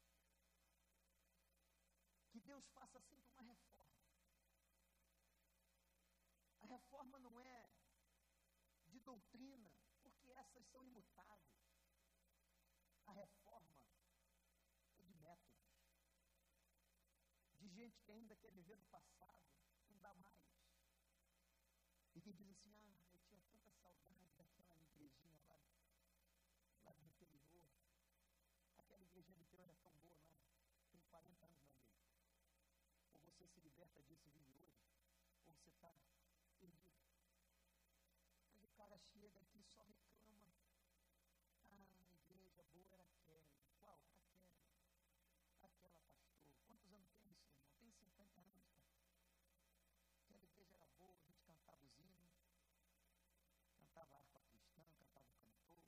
Que 2.31 2.39
Deus 2.39 2.65
faça 2.69 2.99
sempre 3.01 3.29
uma 3.31 3.43
reforma. 3.43 3.93
A 6.61 6.65
reforma 6.65 7.19
não 7.19 7.39
é 7.39 7.69
de 8.87 8.99
doutrina, 8.99 9.71
porque 10.01 10.29
essas 10.31 10.65
são 10.65 10.83
imutáveis. 10.83 11.63
A 13.05 13.11
reforma 13.11 13.75
é 14.97 15.03
de 15.03 15.13
métodos. 15.15 15.63
De 17.59 17.62
gente 17.73 17.99
que 18.03 18.11
ainda 18.11 18.35
quer 18.35 18.51
viver 18.51 18.77
no 18.77 18.85
passado, 18.85 19.41
não 19.89 19.97
dá 19.99 20.13
mais. 20.13 20.37
E 22.13 22.21
que 22.21 22.31
diz 22.31 22.47
assim, 22.49 22.71
ah, 22.77 22.95
eu 23.11 23.19
tinha 23.21 23.41
tanta 23.41 23.71
saudade 23.73 24.13
daquela 24.37 24.79
igrejinha 24.79 25.41
lá, 25.47 25.59
lá 26.83 26.93
do 26.93 27.05
interior. 27.05 27.67
Aquela 28.77 29.03
igrejinha 29.03 29.35
do 29.35 29.41
interior 29.41 29.69
é 29.69 29.75
tão 29.81 29.95
boa, 29.97 30.21
não. 30.21 30.37
Tem 30.91 31.01
40 31.01 31.45
anos 31.47 31.65
na 31.65 31.73
igreja. 31.73 32.13
Ou 33.13 33.19
você 33.21 33.47
se 33.47 33.59
liberta 33.59 34.03
disso 34.03 34.27
e 34.27 34.31
vive 34.31 34.53
hoje, 34.55 34.77
ou 35.47 35.53
você 35.55 35.71
está 35.71 35.91
perdido. 36.59 36.93
Mas 38.51 38.63
o 38.63 38.69
cara 38.69 38.99
chega 38.99 39.39
aqui 39.39 39.63
só 39.63 39.81
reclama. 39.83 40.53
Ah, 41.57 42.05
a 42.09 42.13
igreja 42.13 42.63
boa 42.65 42.93
era 42.93 43.03
aquela. 43.03 43.49
Qual? 43.79 43.99
Aquela. 44.21 44.53
Aquela 45.63 45.99
pastor. 45.99 46.03
Quantos 46.65 46.91
anos 46.93 47.09
tem 47.11 47.29
isso, 47.31 47.47
irmão? 47.47 47.65
Tem 47.79 47.91
50 47.91 48.41
anos, 48.41 48.65
cara. 48.71 48.89
Aquela 50.23 50.43
igreja 50.43 50.75
era 50.75 50.87
boa, 50.97 51.15
a 51.15 51.19
gente 51.19 51.41
cantava 51.41 51.83
os 51.85 51.97
hinos, 51.99 52.31
cantava 54.03 54.17
harpa 54.17 54.41
cristã, 54.41 54.83
cantava 54.97 55.31
cantor, 55.39 55.79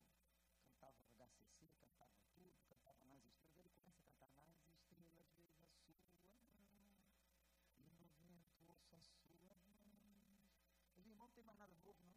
cantava 0.64 0.96
HCC, 1.04 1.68
cantava 1.82 2.16
tudo, 2.34 2.56
cantava 2.70 3.04
nas 3.04 3.26
estrelas. 3.26 3.76
Ele 3.84 3.94
começa 4.00 4.24
a 4.24 4.28
cantar 4.30 4.48
nas 4.48 4.56
estrelas, 4.56 5.28
vejo 5.36 6.00
a 6.00 6.08
sua 6.16 6.62
mão, 6.64 6.96
e 7.78 7.84
no 7.84 8.08
vento 8.16 8.64
ouço 8.64 8.96
a 8.96 9.02
sua 9.02 9.28
mão. 9.44 9.60
Ele, 10.96 11.14
não 11.16 11.30
tem 11.30 11.44
mais 11.44 11.58
nada 11.58 11.76
novo, 11.76 12.00
não. 12.06 12.16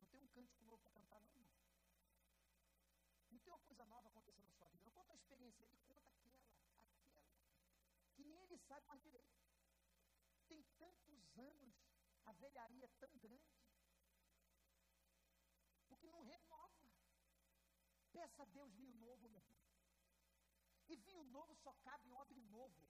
Não 0.00 0.06
tem 0.08 0.20
um 0.20 0.28
cântico 0.28 0.64
novo 0.64 0.82
para 0.82 0.92
cantar, 0.92 1.20
não. 1.20 1.44
Não 3.30 3.38
tem 3.40 3.52
uma 3.52 3.60
coisa 3.60 3.84
nova 3.84 4.08
acontecendo 4.08 4.46
na 4.46 4.52
sua 4.54 4.68
vida. 4.68 4.84
Não 4.84 4.92
conta 4.92 5.12
a 5.12 5.16
experiência, 5.16 5.64
ele 5.64 5.76
conta 5.86 6.00
aquela, 6.00 6.32
aquela, 6.96 7.28
que 8.14 8.24
nem 8.24 8.42
ele 8.44 8.56
sabe 8.56 8.86
mais 8.86 9.02
direito. 9.02 9.36
Tem 10.48 10.62
tantos 10.78 11.28
anos, 11.36 11.74
a 12.24 12.32
velharia 12.32 12.86
é 12.86 12.88
tão 12.98 13.10
grande, 13.18 13.73
porque 15.94 16.10
não 16.10 16.22
renova. 16.22 16.90
Peça 18.12 18.42
a 18.42 18.46
Deus 18.46 18.72
vinho 18.74 18.94
novo, 18.94 19.28
meu 19.28 19.40
irmão. 19.40 19.64
E 20.88 20.96
vinho 20.96 21.24
novo 21.24 21.54
só 21.56 21.72
cabe 21.84 22.08
em 22.08 22.12
odre 22.12 22.40
novo. 22.42 22.88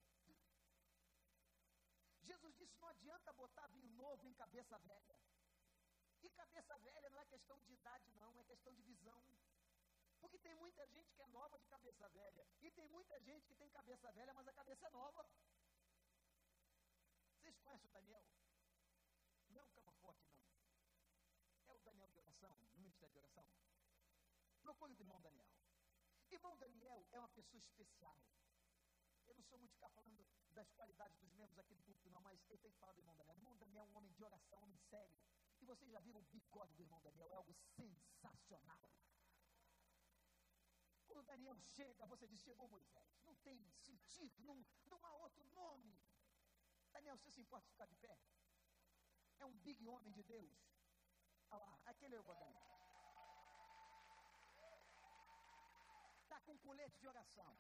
Jesus 2.23 2.55
disse: 2.57 2.77
não 2.81 2.89
adianta 2.89 3.33
botar 3.33 3.67
vinho 3.69 3.91
novo 3.91 4.27
em 4.27 4.35
cabeça 4.35 4.79
velha. 4.79 5.19
E 6.23 6.31
cabeça 6.31 6.79
velha 6.79 7.11
não 7.11 7.21
é 7.21 7.27
questão 7.27 7.59
de 7.61 7.73
idade, 7.73 8.11
não, 8.15 8.39
é 8.41 8.45
questão 8.45 8.73
de 8.73 8.83
visão. 8.83 9.23
Porque 10.21 10.39
tem 10.39 10.55
muita 10.55 10.87
gente 10.87 11.13
que 11.15 11.23
é 11.23 11.27
nova 11.27 11.59
de 11.59 11.67
cabeça 11.67 12.09
velha. 12.09 12.47
E 12.63 12.71
tem 12.71 12.89
muita 12.89 13.21
gente 13.21 13.47
que 13.47 13.55
tem 13.55 13.69
cabeça 13.71 14.11
velha, 14.13 14.33
mas 14.33 14.49
a 14.49 14.53
cabeça 14.55 14.87
é 14.87 14.91
nova. 14.91 15.29
Vocês 17.37 17.59
conhecem 17.59 17.89
o 17.91 17.93
Daniel? 17.93 18.25
Não 19.51 19.61
é 19.61 19.65
um 19.65 19.69
cama 19.69 19.93
forte, 20.01 20.27
não. 20.31 20.41
É 21.69 21.75
o 21.75 21.81
Daniel 21.81 22.09
de 22.09 22.19
oração, 22.19 22.57
de 23.09 23.19
oração. 23.19 23.45
Procure 24.63 24.93
o 24.93 25.01
irmão 25.01 25.21
Daniel. 25.21 25.49
Irmão 26.31 26.57
Daniel 26.57 27.07
é 27.13 27.19
uma 27.19 27.29
pessoa 27.29 27.61
especial. 27.61 28.19
Eu 29.27 29.35
não 29.35 29.43
sou 29.45 29.59
muito 29.59 29.73
ficar 29.73 29.89
falando 29.91 30.27
das 30.53 30.71
qualidades 30.73 31.19
dos 31.19 31.33
membros 31.35 31.59
aqui 31.59 31.75
do 31.75 31.83
público, 31.83 32.11
não, 32.11 32.21
mas 32.23 32.39
eu 32.49 32.59
tenho 32.59 32.73
que 32.73 32.81
falar 32.81 32.93
do 32.93 33.01
irmão 33.01 33.17
Daniel. 33.17 33.37
O 33.37 33.39
irmão 33.39 33.57
Daniel 33.57 33.83
é 33.83 33.87
um 33.87 33.97
homem 33.97 34.13
de 34.13 34.23
oração, 34.23 34.59
um 34.61 34.65
homem 34.65 34.79
sério. 34.79 35.17
E 35.61 35.67
vocês 35.67 35.91
já 35.91 36.01
viram 36.01 36.21
o 36.21 36.25
bigode 36.25 36.75
do 36.75 36.83
irmão 36.83 37.01
Daniel? 37.03 37.31
É 37.31 37.35
algo 37.37 37.55
sensacional. 37.55 38.91
Quando 41.07 41.27
Daniel 41.27 41.57
chega, 41.61 42.07
você 42.07 42.27
diz, 42.27 42.41
chegou 42.41 42.69
Moisés. 42.69 43.23
Não 43.25 43.35
tem 43.37 43.65
sentido, 43.79 44.43
não, 44.43 44.65
não 44.87 45.05
há 45.07 45.15
outro 45.17 45.45
nome. 45.51 45.97
Daniel, 46.93 47.17
você 47.17 47.31
se 47.31 47.41
importa 47.41 47.67
de 47.67 47.73
ficar 47.73 47.87
de 47.87 47.97
pé? 47.97 48.19
É 49.39 49.45
um 49.47 49.57
big 49.59 49.87
homem 49.87 50.13
de 50.13 50.23
Deus. 50.23 50.53
Olha 51.51 51.65
lá, 51.65 51.81
aquele 51.85 52.15
é 52.15 52.21
o 52.21 52.23
Daniel. 52.23 52.74
Com 56.45 56.59
colete 56.59 56.99
de 56.99 57.09
oração. 57.09 57.57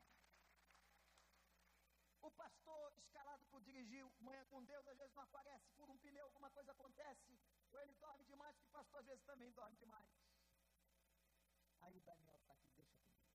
O 2.20 2.30
pastor 2.30 2.92
escalado 2.96 3.44
por 3.46 3.60
dirigir 3.62 4.04
manhã 4.20 4.44
com 4.46 4.64
Deus, 4.64 4.86
às 4.86 4.96
vezes 4.96 5.14
não 5.14 5.22
aparece, 5.22 5.70
fura 5.76 5.92
um 5.92 5.98
pneu, 5.98 6.24
alguma 6.24 6.50
coisa 6.50 6.72
acontece, 6.72 7.38
ou 7.70 7.80
ele 7.80 7.94
dorme 7.94 8.24
demais, 8.24 8.56
que 8.56 8.64
o 8.66 8.70
pastor 8.70 9.00
às 9.00 9.06
vezes 9.06 9.24
também 9.24 9.50
dorme 9.52 9.76
demais. 9.76 10.08
Aí 11.82 11.96
o 11.96 12.00
Daniel 12.00 12.36
está 12.36 12.54
aqui, 12.54 12.70
deixa 12.72 13.02
comigo. 13.02 13.34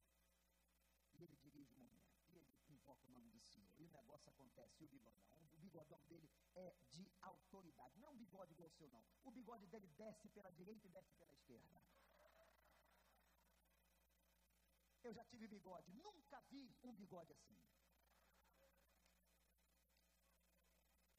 E 1.14 1.24
ele 1.24 1.36
dirige 1.36 1.74
o 1.74 1.78
momento, 1.78 2.18
e 2.32 2.38
ele 2.38 2.56
invoca 2.68 3.06
o 3.06 3.12
nome 3.12 3.30
do 3.30 3.40
Senhor, 3.42 3.72
e 3.78 3.84
o 3.86 3.90
negócio 3.90 4.30
acontece, 4.30 4.82
e 4.82 4.86
o 4.86 4.88
bigodão, 4.88 5.30
o 5.52 5.58
bigodão 5.58 6.02
dele 6.08 6.32
é 6.56 6.74
de 6.90 7.12
autoridade, 7.22 8.00
não 8.00 8.08
é 8.08 8.12
um 8.12 8.18
bigode 8.18 8.56
seu, 8.72 8.90
não. 8.90 9.06
O 9.24 9.32
bigode 9.32 9.68
dele 9.68 9.88
desce 9.90 10.30
pela 10.30 10.52
direita 10.52 10.88
e 10.88 10.90
desce 10.90 11.14
pela 11.14 11.32
esquerda. 11.34 11.80
Eu 15.04 15.14
já 15.14 15.24
tive 15.26 15.48
bigode, 15.48 15.92
nunca 15.94 16.42
vi 16.50 16.76
um 16.84 16.94
bigode 16.94 17.32
assim. 17.32 17.58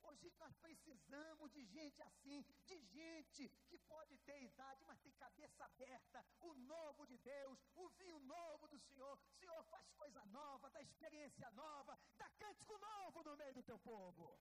Hoje 0.03 0.33
nós 0.39 0.55
precisamos 0.57 1.53
de 1.53 1.65
gente 1.65 2.03
assim, 2.03 2.45
de 2.67 2.79
gente 2.79 3.49
que 3.69 3.79
pode 3.79 4.19
ter 4.19 4.43
idade, 4.43 4.85
mas 4.85 5.01
tem 5.01 5.13
cabeça 5.13 5.65
aberta, 5.65 6.25
o 6.41 6.53
novo 6.55 7.07
de 7.07 7.17
Deus, 7.19 7.59
o 7.75 7.89
vinho 7.91 8.19
novo 8.21 8.69
do 8.69 8.79
Senhor. 8.81 9.19
Senhor 9.39 9.63
faz 9.65 9.91
coisa 9.93 10.25
nova, 10.27 10.71
dá 10.71 10.83
experiência 10.83 11.51
nova, 11.53 11.99
dá 12.19 12.29
cântico 12.31 12.77
novo 12.79 13.23
no 13.23 13.37
meio 13.37 13.55
do 13.55 13.63
teu 13.63 13.79
povo. 13.79 14.39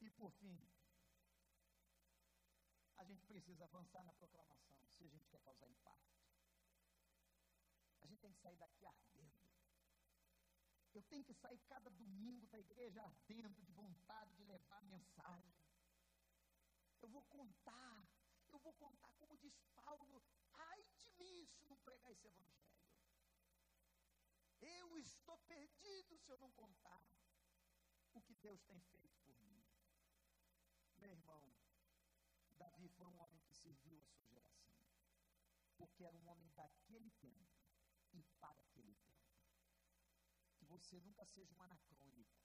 E 0.00 0.10
por 0.10 0.30
fim, 0.32 0.58
a 2.96 3.04
gente 3.04 3.24
precisa 3.26 3.64
avançar 3.64 4.04
na 4.04 4.12
proclamação, 4.12 4.76
se 4.92 5.04
a 5.04 5.08
gente 5.08 5.26
quer 5.28 5.40
causar 5.40 5.68
impacto. 5.68 6.29
A 8.00 8.06
gente 8.06 8.20
tem 8.20 8.32
que 8.32 8.40
sair 8.40 8.56
daqui 8.56 8.86
ardendo. 8.86 9.40
Eu 10.92 11.02
tenho 11.04 11.24
que 11.24 11.34
sair 11.34 11.58
cada 11.68 11.88
domingo 11.90 12.46
da 12.48 12.58
igreja 12.58 13.02
ardendo 13.02 13.62
de 13.62 13.72
vontade 13.72 14.34
de 14.34 14.44
levar 14.44 14.78
a 14.78 14.82
mensagem. 14.82 15.54
Eu 17.00 17.08
vou 17.08 17.22
contar, 17.22 18.08
eu 18.50 18.58
vou 18.58 18.72
contar, 18.74 19.12
como 19.14 19.36
diz 19.36 19.56
Paulo, 19.74 20.22
ai 20.52 20.82
de 20.98 21.10
mim 21.12 21.46
se 21.46 21.64
não 21.66 21.78
pregar 21.78 22.10
esse 22.10 22.26
evangelho. 22.26 22.60
Eu 24.60 24.98
estou 24.98 25.38
perdido 25.38 26.18
se 26.18 26.30
eu 26.30 26.38
não 26.38 26.50
contar 26.52 27.02
o 28.12 28.20
que 28.20 28.34
Deus 28.34 28.60
tem 28.64 28.80
feito 28.80 29.16
por 29.20 29.34
mim. 29.42 29.64
Meu 30.98 31.10
irmão, 31.10 31.50
Davi 32.58 32.88
foi 32.88 33.06
um 33.06 33.18
homem 33.20 33.40
que 33.40 33.54
serviu 33.54 33.98
a 33.98 34.02
sua 34.02 34.26
geração, 34.26 34.84
porque 35.78 36.04
era 36.04 36.16
um 36.16 36.28
homem 36.28 36.50
daquele 36.50 37.10
tempo 37.12 37.69
e 38.12 38.22
para 38.38 38.60
aquele 38.60 38.94
tempo 38.94 39.10
você 40.70 41.00
nunca 41.00 41.24
seja 41.26 41.52
um 41.54 41.62
anacrônico, 41.62 42.40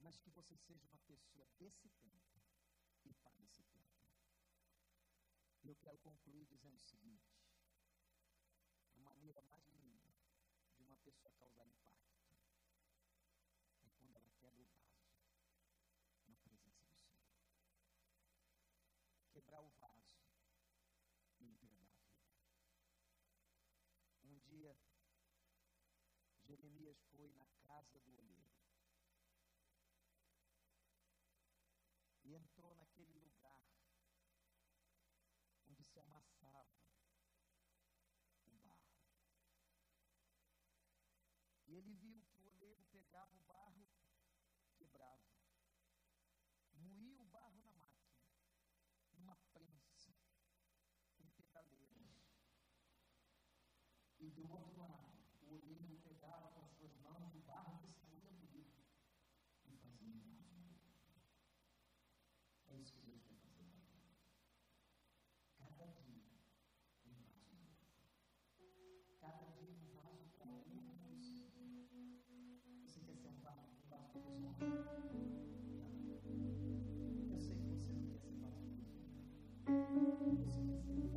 mas 0.00 0.18
que 0.18 0.30
você 0.30 0.56
seja 0.56 0.86
uma 0.88 0.98
pessoa 1.00 1.48
desse 1.58 1.88
tempo 1.88 2.42
e 3.04 3.14
para 3.14 3.40
esse 3.40 3.62
tempo. 3.62 3.80
Eu 5.62 5.76
quero 5.76 5.98
concluir 5.98 6.44
dizendo 6.46 6.76
o 6.76 6.82
seguinte: 6.82 7.32
a 8.94 8.98
maneira 8.98 9.40
mais 9.42 9.64
linda 9.68 10.12
de 10.76 10.82
uma 10.82 10.96
pessoa 10.98 11.32
causar 11.34 11.66
impacto 11.68 12.34
é 13.82 13.90
quando 13.90 14.16
ela 14.16 14.30
quebra 14.40 14.62
o 14.62 14.66
vaso 14.66 15.14
na 16.26 16.36
presença 16.38 16.82
do 16.82 16.98
Senhor. 16.98 17.22
Quebrar 19.30 19.62
o 19.62 19.70
vaso 19.78 20.18
e 21.38 21.44
entregar 21.44 21.82
a 21.82 21.86
vida. 21.86 22.20
Um 24.24 24.36
dia 24.38 24.76
Jeremias 26.90 27.02
foi 27.14 27.30
na 27.30 27.46
casa 27.62 28.00
do 28.00 28.16
olheiro. 28.16 28.50
E 32.24 32.34
entrou 32.34 32.74
naquele 32.74 33.12
lugar 33.18 33.64
onde 35.68 35.84
se 35.84 36.00
amassava 36.00 36.66
o 38.44 38.58
barro. 38.58 38.90
E 41.68 41.76
ele 41.76 41.94
viu 41.94 42.22
que 42.24 42.40
o 42.40 42.46
olheiro 42.46 42.82
pegava 42.90 43.36
o 43.36 43.40
barro, 43.40 43.86
quebrava, 44.76 45.30
moía 46.72 47.20
o 47.20 47.26
barro 47.26 47.58
na 47.60 47.70
máquina, 47.72 48.18
numa 49.12 49.36
prensa, 49.52 50.12
com 51.16 51.28
pedaleiras. 51.30 52.10
E 54.18 54.30
do 54.30 54.50
outro 54.50 54.76
lado, 54.76 55.09
Eu 74.60 74.66
sei 77.40 77.56
que 77.56 77.64
você 77.64 77.92
não 77.92 78.04
quer 78.06 78.20
ser 80.46 81.09